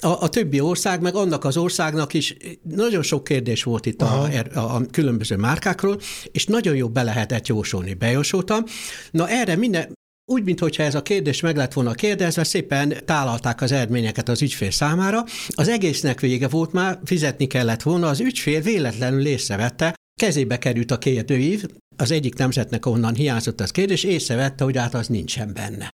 A, 0.00 0.06
a 0.06 0.28
többi 0.28 0.60
ország, 0.60 1.00
meg 1.00 1.14
annak 1.14 1.44
az 1.44 1.56
országnak 1.56 2.14
is 2.14 2.36
nagyon 2.62 3.02
sok 3.02 3.24
kérdés 3.24 3.62
volt 3.62 3.86
itt 3.86 4.02
a, 4.02 4.28
er, 4.30 4.56
a, 4.56 4.74
a 4.74 4.86
különböző 4.90 5.36
márkákról, 5.36 6.00
és 6.32 6.46
nagyon 6.46 6.76
jó 6.76 6.88
be 6.88 7.02
lehetett 7.02 7.46
jósolni. 7.46 7.94
Bejósoltam. 7.94 8.64
Na 9.10 9.28
erre 9.28 9.56
minden, 9.56 9.92
úgy, 10.32 10.44
mintha 10.44 10.82
ez 10.82 10.94
a 10.94 11.02
kérdés 11.02 11.40
meg 11.40 11.56
lett 11.56 11.72
volna 11.72 11.92
kérdezve, 11.92 12.44
szépen 12.44 12.94
tálalták 13.04 13.60
az 13.60 13.72
eredményeket 13.72 14.28
az 14.28 14.42
ügyfél 14.42 14.70
számára. 14.70 15.24
Az 15.48 15.68
egésznek 15.68 16.20
vége 16.20 16.48
volt 16.48 16.72
már, 16.72 16.98
fizetni 17.04 17.46
kellett 17.46 17.82
volna, 17.82 18.08
az 18.08 18.20
ügyfél 18.20 18.60
véletlenül 18.60 19.26
észrevette, 19.26 19.94
kezébe 20.20 20.58
került 20.58 20.90
a 20.90 20.98
kérdőív, 20.98 21.66
az 21.96 22.10
egyik 22.10 22.34
nemzetnek 22.34 22.86
onnan 22.86 23.14
hiányzott 23.14 23.60
az 23.60 23.70
kérdés, 23.70 24.04
észrevette, 24.04 24.64
hogy 24.64 24.76
hát 24.76 24.94
az 24.94 25.06
nincsen 25.06 25.52
benne. 25.52 25.90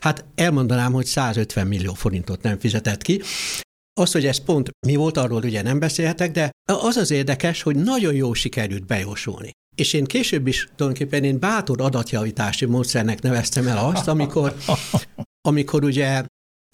Hát 0.00 0.24
elmondanám, 0.34 0.92
hogy 0.92 1.06
150 1.06 1.66
millió 1.66 1.94
forintot 1.94 2.42
nem 2.42 2.58
fizetett 2.58 3.02
ki. 3.02 3.22
Az, 4.00 4.12
hogy 4.12 4.26
ez 4.26 4.44
pont 4.44 4.70
mi 4.86 4.94
volt, 4.96 5.16
arról 5.16 5.42
ugye 5.44 5.62
nem 5.62 5.78
beszélhetek, 5.78 6.30
de 6.30 6.50
az 6.64 6.96
az 6.96 7.10
érdekes, 7.10 7.62
hogy 7.62 7.76
nagyon 7.76 8.14
jó 8.14 8.32
sikerült 8.32 8.86
bejósolni. 8.86 9.50
És 9.76 9.92
én 9.92 10.04
később 10.04 10.46
is 10.46 10.68
tulajdonképpen 10.76 11.24
én 11.24 11.38
bátor 11.38 11.80
adatjavítási 11.80 12.64
módszernek 12.64 13.22
neveztem 13.22 13.66
el 13.66 13.78
azt, 13.78 14.08
amikor, 14.08 14.56
amikor 15.48 15.84
ugye 15.84 16.24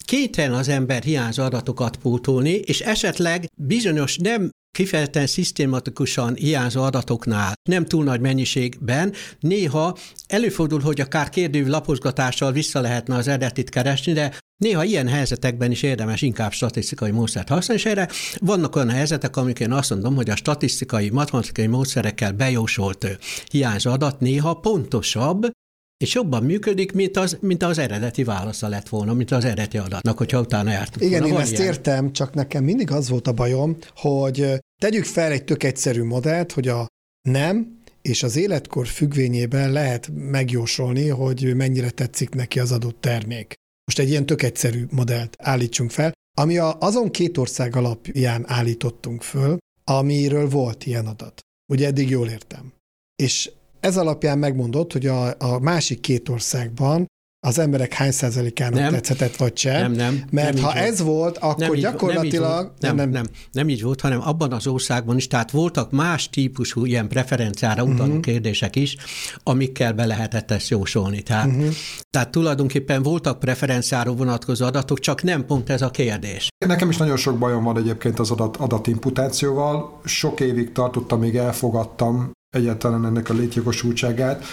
kétlen 0.05 0.53
az 0.53 0.67
ember 0.67 1.03
hiányzó 1.03 1.43
adatokat 1.43 1.97
pótolni, 1.97 2.51
és 2.51 2.81
esetleg 2.81 3.45
bizonyos 3.57 4.17
nem 4.17 4.49
kifejezetten 4.75 5.27
szisztématikusan 5.27 6.35
hiányzó 6.35 6.81
adatoknál, 6.81 7.53
nem 7.69 7.85
túl 7.85 8.03
nagy 8.03 8.21
mennyiségben, 8.21 9.13
néha 9.39 9.97
előfordul, 10.27 10.79
hogy 10.79 11.01
akár 11.01 11.29
kérdő 11.29 11.67
lapozgatással 11.67 12.51
vissza 12.51 12.81
lehetne 12.81 13.15
az 13.15 13.27
eredetit 13.27 13.69
keresni, 13.69 14.13
de 14.13 14.31
Néha 14.57 14.83
ilyen 14.83 15.07
helyzetekben 15.07 15.71
is 15.71 15.83
érdemes 15.83 16.21
inkább 16.21 16.51
statisztikai 16.51 17.11
módszert 17.11 17.49
használni, 17.49 17.83
és 17.83 17.89
erre 17.89 18.09
vannak 18.39 18.75
olyan 18.75 18.89
helyzetek, 18.89 19.37
amik 19.37 19.59
én 19.59 19.71
azt 19.71 19.89
mondom, 19.89 20.15
hogy 20.15 20.29
a 20.29 20.35
statisztikai, 20.35 21.09
matematikai 21.09 21.67
módszerekkel 21.67 22.31
bejósolt 22.31 23.17
hiányzó 23.51 23.91
adat 23.91 24.19
néha 24.19 24.53
pontosabb, 24.53 25.51
és 25.97 26.13
jobban 26.13 26.43
működik, 26.43 26.91
mint 26.91 27.17
az, 27.17 27.37
mint 27.41 27.63
az 27.63 27.77
eredeti 27.77 28.23
válasza 28.23 28.67
lett 28.67 28.89
volna, 28.89 29.13
mint 29.13 29.31
az 29.31 29.45
eredeti 29.45 29.77
adatnak, 29.77 30.17
hogyha 30.17 30.39
utána 30.39 30.71
jártunk. 30.71 31.05
Igen, 31.05 31.21
volna. 31.21 31.35
én 31.35 31.41
ezt 31.41 31.51
ilyen? 31.51 31.65
értem, 31.65 32.13
csak 32.13 32.33
nekem 32.33 32.63
mindig 32.63 32.91
az 32.91 33.09
volt 33.09 33.27
a 33.27 33.33
bajom, 33.33 33.77
hogy 33.95 34.59
tegyük 34.81 35.03
fel 35.03 35.31
egy 35.31 35.43
tök 35.43 35.63
egyszerű 35.63 36.03
modellt, 36.03 36.51
hogy 36.51 36.67
a 36.67 36.87
nem 37.29 37.83
és 38.01 38.23
az 38.23 38.35
életkor 38.35 38.87
függvényében 38.87 39.71
lehet 39.71 40.09
megjósolni, 40.13 41.07
hogy 41.07 41.55
mennyire 41.55 41.89
tetszik 41.89 42.29
neki 42.29 42.59
az 42.59 42.71
adott 42.71 43.01
termék. 43.01 43.53
Most 43.85 43.99
egy 43.99 44.09
ilyen 44.09 44.25
tök 44.25 44.41
egyszerű 44.41 44.85
modellt 44.89 45.35
állítsunk 45.39 45.91
fel, 45.91 46.11
ami 46.37 46.57
a, 46.57 46.77
azon 46.79 47.11
két 47.11 47.37
ország 47.37 47.75
alapján 47.75 48.43
állítottunk 48.47 49.21
föl, 49.21 49.57
amiről 49.83 50.49
volt 50.49 50.85
ilyen 50.85 51.05
adat. 51.05 51.39
Ugye 51.71 51.87
eddig 51.87 52.09
jól 52.09 52.29
értem. 52.29 52.73
És 53.15 53.51
ez 53.85 53.97
alapján 53.97 54.37
megmondott, 54.37 54.91
hogy 54.91 55.05
a, 55.05 55.27
a 55.37 55.59
másik 55.59 55.99
két 55.99 56.29
országban 56.29 57.05
az 57.39 57.59
emberek 57.59 57.93
hány 57.93 58.11
százalékának 58.11 58.79
nem, 58.79 58.91
tetszett, 58.91 59.35
vagy 59.35 59.57
sem. 59.57 59.81
Nem, 59.81 59.91
nem. 59.91 60.23
Mert 60.31 60.53
nem 60.53 60.63
ha 60.63 60.73
ez 60.73 61.01
volt, 61.01 61.37
akkor 61.37 61.57
nem 61.57 61.73
gyakorlatilag... 61.73 62.73
Nem, 62.79 62.95
nem, 62.95 63.09
nem, 63.09 63.25
nem 63.51 63.69
így 63.69 63.81
volt, 63.81 64.01
hanem 64.01 64.21
abban 64.21 64.51
az 64.51 64.67
országban 64.67 65.17
is, 65.17 65.27
tehát 65.27 65.51
voltak 65.51 65.91
más 65.91 66.29
típusú 66.29 66.85
ilyen 66.85 67.07
preferenciára 67.07 67.83
utaló 67.83 68.07
uh-huh. 68.07 68.19
kérdések 68.19 68.75
is, 68.75 68.95
amikkel 69.43 69.93
be 69.93 70.05
lehetett 70.05 70.51
ezt 70.51 70.69
jósolni. 70.69 71.21
Tehát, 71.21 71.47
uh-huh. 71.47 71.73
tehát 72.09 72.29
tulajdonképpen 72.29 73.03
voltak 73.03 73.39
preferenciára 73.39 74.13
vonatkozó 74.13 74.65
adatok, 74.65 74.99
csak 74.99 75.23
nem 75.23 75.45
pont 75.45 75.69
ez 75.69 75.81
a 75.81 75.89
kérdés. 75.89 76.47
Nekem 76.65 76.89
is 76.89 76.97
nagyon 76.97 77.17
sok 77.17 77.37
bajom 77.37 77.63
van 77.63 77.77
egyébként 77.77 78.19
az 78.19 78.31
adat, 78.31 78.57
adatimputációval. 78.57 80.01
Sok 80.05 80.39
évig 80.39 80.71
tartottam, 80.71 81.19
még 81.19 81.35
elfogadtam 81.35 82.33
egyáltalán 82.55 83.05
ennek 83.05 83.29
a 83.29 83.33
létjogosultságát, 83.33 84.43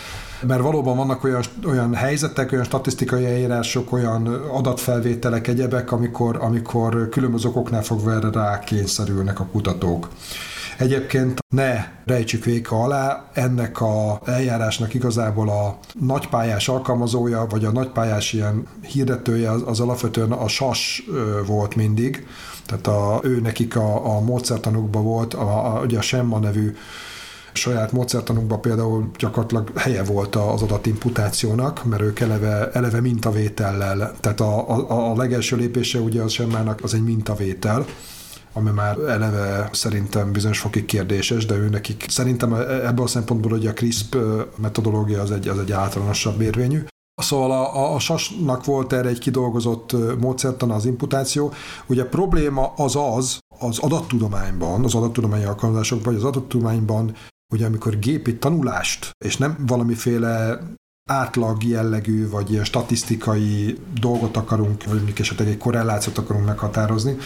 mert 0.47 0.63
valóban 0.63 0.97
vannak 0.97 1.25
olyan, 1.25 1.43
olyan 1.67 1.95
helyzetek, 1.95 2.53
olyan 2.53 2.65
statisztikai 2.65 3.25
eljárások, 3.25 3.93
olyan 3.93 4.27
adatfelvételek, 4.51 5.49
egyebek, 5.49 5.93
amikor, 5.93 6.39
amikor 6.41 7.09
különböző 7.09 7.49
okoknál 7.49 7.83
fogva 7.83 8.13
erre 8.13 8.31
rá 8.31 8.59
kényszerülnek 8.59 9.41
a 9.41 9.47
kutatók. 9.53 10.09
Egyébként 10.79 11.41
ne 11.49 11.85
rejtsük 12.05 12.45
véka 12.45 12.83
alá, 12.83 13.25
ennek 13.33 13.81
a 13.81 14.21
eljárásnak 14.25 14.95
igazából 14.95 15.49
a 15.49 15.79
nagypályás 16.01 16.69
alkalmazója, 16.69 17.47
vagy 17.51 17.65
a 17.65 17.73
nagypályás 17.73 18.33
ilyen 18.33 18.67
hirdetője 18.81 19.51
az, 19.51 19.63
az 19.67 19.81
alapvetően 19.81 20.33
a 20.33 20.49
SAS 20.49 21.03
volt 21.47 21.75
mindig, 21.75 22.27
tehát 22.67 22.87
a, 22.87 23.21
ő 23.23 23.41
nekik 23.41 23.77
a, 23.77 24.17
a 24.17 24.21
módszertanukban 24.21 25.03
volt, 25.05 25.35
a, 25.35 25.77
a, 25.77 25.81
ugye 25.81 25.99
a 25.99 26.03
Semma 26.03 26.39
nevű 26.39 26.75
saját 27.53 27.93
módszertanunkban 27.93 28.61
például 28.61 29.11
gyakorlatilag 29.19 29.79
helye 29.79 30.05
volt 30.05 30.37
az 30.37 30.63
adatimputációnak, 30.63 31.85
mert 31.85 32.03
ők 32.03 32.21
eleve, 32.21 32.71
eleve 32.71 33.01
mintavétellel, 33.01 34.15
tehát 34.21 34.41
a, 34.41 34.69
a, 34.71 35.11
a 35.11 35.17
legelső 35.17 35.57
lépése 35.57 35.99
ugye 35.99 36.23
az 36.23 36.33
semmának 36.33 36.81
az 36.83 36.95
egy 36.95 37.05
mintavétel, 37.05 37.85
ami 38.53 38.71
már 38.71 38.99
eleve 38.99 39.69
szerintem 39.73 40.33
bizonyos 40.33 40.59
fokig 40.59 40.85
kérdéses, 40.85 41.47
de 41.47 41.55
ő 41.55 41.69
nekik 41.69 42.05
szerintem 42.09 42.55
ebből 42.55 43.05
a 43.05 43.09
szempontból, 43.09 43.51
hogy 43.51 43.67
a 43.67 43.73
CRISP 43.73 44.17
metodológia 44.57 45.21
az 45.21 45.31
egy, 45.31 45.49
az 45.49 45.59
egy 45.59 45.73
általánosabb 45.73 46.41
érvényű. 46.41 46.83
Szóval 47.15 47.51
a, 47.51 47.77
a, 47.77 47.95
a 47.95 47.99
SAS-nak 47.99 48.65
volt 48.65 48.93
erre 48.93 49.09
egy 49.09 49.19
kidolgozott 49.19 49.97
módszertan 50.21 50.71
az 50.71 50.85
imputáció. 50.85 51.53
Ugye 51.87 52.03
a 52.03 52.07
probléma 52.07 52.73
az 52.77 52.97
az, 52.97 53.39
az 53.59 53.79
adattudományban, 53.79 54.85
az 54.85 54.95
adattudományi 54.95 55.45
alkalmazásokban, 55.45 56.13
vagy 56.13 56.23
az 56.23 56.29
adattudományban 56.29 57.15
hogy 57.53 57.63
amikor 57.63 57.99
gépi 57.99 58.37
tanulást, 58.37 59.11
és 59.25 59.37
nem 59.37 59.57
valamiféle 59.67 60.61
átlag 61.11 61.65
jellegű, 61.65 62.29
vagy 62.29 62.51
ilyen 62.51 62.65
statisztikai 62.65 63.79
dolgot 64.01 64.37
akarunk, 64.37 64.85
vagy 64.85 64.95
mondjuk 64.95 65.19
esetleg 65.19 65.49
egy 65.49 65.59
korrelációt 65.59 66.19
akarunk 66.19 66.47
meghatározni, 66.47 67.17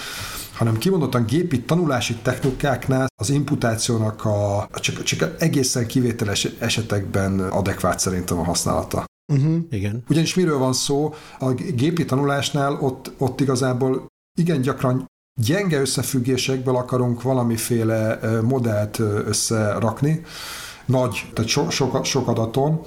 hanem 0.53 0.79
kimondottan 0.79 1.25
gépi 1.27 1.63
tanulási 1.63 2.15
technikáknál 2.15 3.07
az 3.23 3.31
imputációnak 3.31 4.25
a, 4.25 4.69
csak, 4.75 5.03
csak 5.03 5.35
egészen 5.39 5.87
kivételes 5.87 6.45
esetekben 6.45 7.41
adekvát 7.41 7.99
szerintem 7.99 8.39
a 8.39 8.45
használata. 8.45 9.05
Uh-huh. 9.33 9.57
Igen. 9.71 10.05
Ugyanis 10.09 10.35
miről 10.35 10.59
van 10.59 10.73
szó? 10.73 11.15
A 11.39 11.53
gépi 11.53 12.05
tanulásnál 12.05 12.73
ott, 12.73 13.11
ott 13.19 13.41
igazából 13.41 14.07
igen 14.39 14.61
gyakran 14.61 15.07
gyenge 15.41 15.81
összefüggésekből 15.81 16.77
akarunk 16.77 17.23
valamiféle 17.23 18.19
modellt 18.43 18.99
összerakni, 18.99 20.25
nagy, 20.87 21.31
tehát 21.35 21.51
so, 21.51 21.71
sok, 21.71 22.05
sok 22.05 22.29
adaton, 22.29 22.81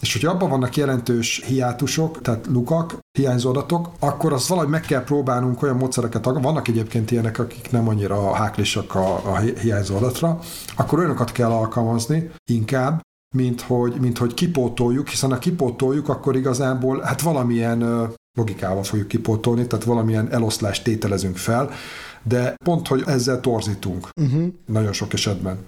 és 0.00 0.12
hogyha 0.12 0.30
abban 0.30 0.50
vannak 0.50 0.76
jelentős 0.76 1.42
hiátusok, 1.46 2.20
tehát 2.20 2.46
lukak, 2.46 2.98
hiányzó 3.18 3.50
adatok, 3.50 3.90
akkor 3.98 4.32
azt 4.32 4.46
valahogy 4.46 4.70
meg 4.70 4.80
kell 4.80 5.04
próbálnunk 5.04 5.62
olyan 5.62 5.76
módszereket, 5.76 6.24
vannak 6.24 6.68
egyébként 6.68 7.10
ilyenek, 7.10 7.38
akik 7.38 7.70
nem 7.70 7.88
annyira 7.88 8.34
háklisak 8.34 8.94
a, 8.94 9.32
a 9.32 9.36
hiányzó 9.38 9.96
adatra, 9.96 10.38
akkor 10.76 10.98
olyanokat 10.98 11.32
kell 11.32 11.50
alkalmazni 11.50 12.30
inkább, 12.50 13.00
mint 13.34 13.60
hogy, 13.60 14.00
mint 14.00 14.18
hogy 14.18 14.34
kipótoljuk, 14.34 15.08
hiszen 15.08 15.30
ha 15.30 15.38
kipótoljuk, 15.38 16.08
akkor 16.08 16.36
igazából 16.36 17.00
hát 17.00 17.20
valamilyen 17.20 18.08
logikával 18.34 18.82
fogjuk 18.82 19.08
kipótolni, 19.08 19.66
tehát 19.66 19.84
valamilyen 19.84 20.32
eloszlást 20.32 20.84
tételezünk 20.84 21.36
fel, 21.36 21.70
de 22.22 22.54
pont, 22.64 22.88
hogy 22.88 23.02
ezzel 23.06 23.40
torzítunk 23.40 24.08
uh-huh. 24.20 24.46
nagyon 24.66 24.92
sok 24.92 25.12
esetben. 25.12 25.58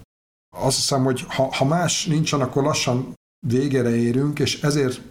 Azt 0.57 0.75
hiszem, 0.75 1.03
hogy 1.03 1.25
ha, 1.27 1.53
ha 1.53 1.65
más 1.65 2.05
nincsen, 2.05 2.41
akkor 2.41 2.63
lassan 2.63 3.13
végére 3.47 3.95
érünk, 3.95 4.39
és 4.39 4.61
ezért 4.61 5.01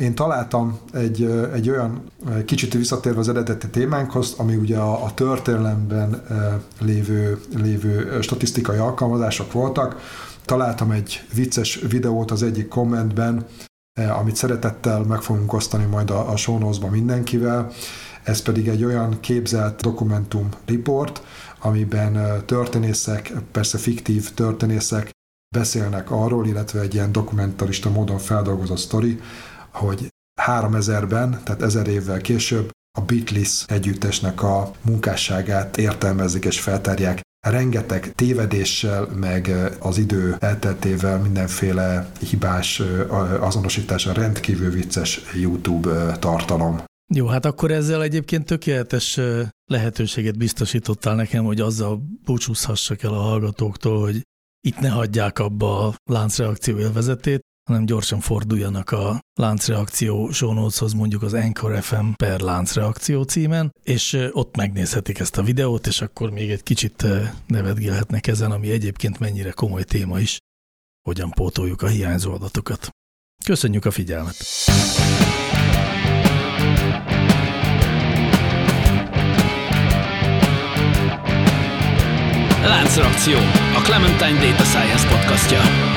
én 0.00 0.14
találtam 0.14 0.78
egy, 0.92 1.22
egy 1.52 1.70
olyan 1.70 2.10
kicsit 2.44 2.72
visszatérve 2.72 3.18
az 3.18 3.28
eredeti 3.28 3.68
témánkhoz, 3.68 4.34
ami 4.38 4.56
ugye 4.56 4.78
a, 4.78 5.04
a 5.04 5.14
történelemben 5.14 6.22
lévő, 6.80 7.40
lévő 7.54 8.20
statisztikai 8.20 8.78
alkalmazások 8.78 9.52
voltak. 9.52 10.00
Találtam 10.44 10.90
egy 10.90 11.24
vicces 11.34 11.80
videót 11.88 12.30
az 12.30 12.42
egyik 12.42 12.68
kommentben, 12.68 13.46
amit 14.00 14.36
szeretettel 14.36 15.02
meg 15.02 15.20
fogunk 15.20 15.52
osztani 15.52 15.84
majd 15.84 16.10
a, 16.10 16.30
a 16.30 16.36
show 16.36 16.88
mindenkivel. 16.90 17.72
Ez 18.22 18.42
pedig 18.42 18.68
egy 18.68 18.84
olyan 18.84 19.20
képzelt 19.20 19.80
dokumentum 19.80 20.48
report, 20.66 21.22
amiben 21.60 22.42
történészek, 22.46 23.32
persze 23.52 23.78
fiktív 23.78 24.34
történészek 24.34 25.10
beszélnek 25.56 26.10
arról, 26.10 26.46
illetve 26.46 26.80
egy 26.80 26.94
ilyen 26.94 27.12
dokumentarista 27.12 27.90
módon 27.90 28.18
feldolgozott 28.18 28.78
sztori, 28.78 29.20
hogy 29.72 30.08
3000-ben, 30.46 31.40
tehát 31.44 31.62
ezer 31.62 31.86
évvel 31.86 32.20
később 32.20 32.70
a 32.98 33.00
Beatles 33.00 33.64
együttesnek 33.66 34.42
a 34.42 34.70
munkásságát 34.80 35.76
értelmezik 35.76 36.44
és 36.44 36.60
feltárják. 36.60 37.20
Rengeteg 37.48 38.12
tévedéssel, 38.14 39.06
meg 39.06 39.50
az 39.80 39.98
idő 39.98 40.36
elteltével 40.38 41.20
mindenféle 41.20 42.10
hibás 42.30 42.82
azonosítása 43.40 44.12
rendkívül 44.12 44.70
vicces 44.70 45.20
YouTube 45.34 46.16
tartalom. 46.18 46.82
Jó, 47.14 47.26
hát 47.26 47.44
akkor 47.44 47.70
ezzel 47.70 48.02
egyébként 48.02 48.46
tökéletes 48.46 49.20
lehetőséget 49.64 50.38
biztosítottál 50.38 51.14
nekem, 51.14 51.44
hogy 51.44 51.60
azzal 51.60 52.02
búcsúzhassak 52.24 53.02
el 53.02 53.12
a 53.12 53.20
hallgatóktól, 53.20 54.00
hogy 54.00 54.20
itt 54.60 54.78
ne 54.78 54.88
hagyják 54.88 55.38
abba 55.38 55.86
a 55.86 55.94
láncreakció 56.10 56.78
élvezetét, 56.78 57.40
hanem 57.64 57.84
gyorsan 57.84 58.20
forduljanak 58.20 58.90
a 58.90 59.20
láncreakció 59.34 60.30
show 60.30 60.68
mondjuk 60.96 61.22
az 61.22 61.32
Anchor 61.32 61.82
FM 61.82 62.10
per 62.16 62.40
láncreakció 62.40 63.22
címen, 63.22 63.74
és 63.82 64.28
ott 64.32 64.56
megnézhetik 64.56 65.18
ezt 65.18 65.38
a 65.38 65.42
videót, 65.42 65.86
és 65.86 66.00
akkor 66.00 66.30
még 66.30 66.50
egy 66.50 66.62
kicsit 66.62 67.06
nevetgélhetnek 67.46 68.26
ezen, 68.26 68.50
ami 68.50 68.70
egyébként 68.70 69.18
mennyire 69.18 69.50
komoly 69.50 69.84
téma 69.84 70.20
is, 70.20 70.38
hogyan 71.08 71.30
pótoljuk 71.30 71.82
a 71.82 71.86
hiányzó 71.86 72.32
adatokat. 72.32 72.88
Köszönjük 73.44 73.84
a 73.84 73.90
figyelmet! 73.90 74.36
Láncreakció, 82.64 83.36
a 83.76 83.80
Clementine 83.82 84.50
Data 84.50 84.64
Science 84.64 85.08
podcastja. 85.08 85.91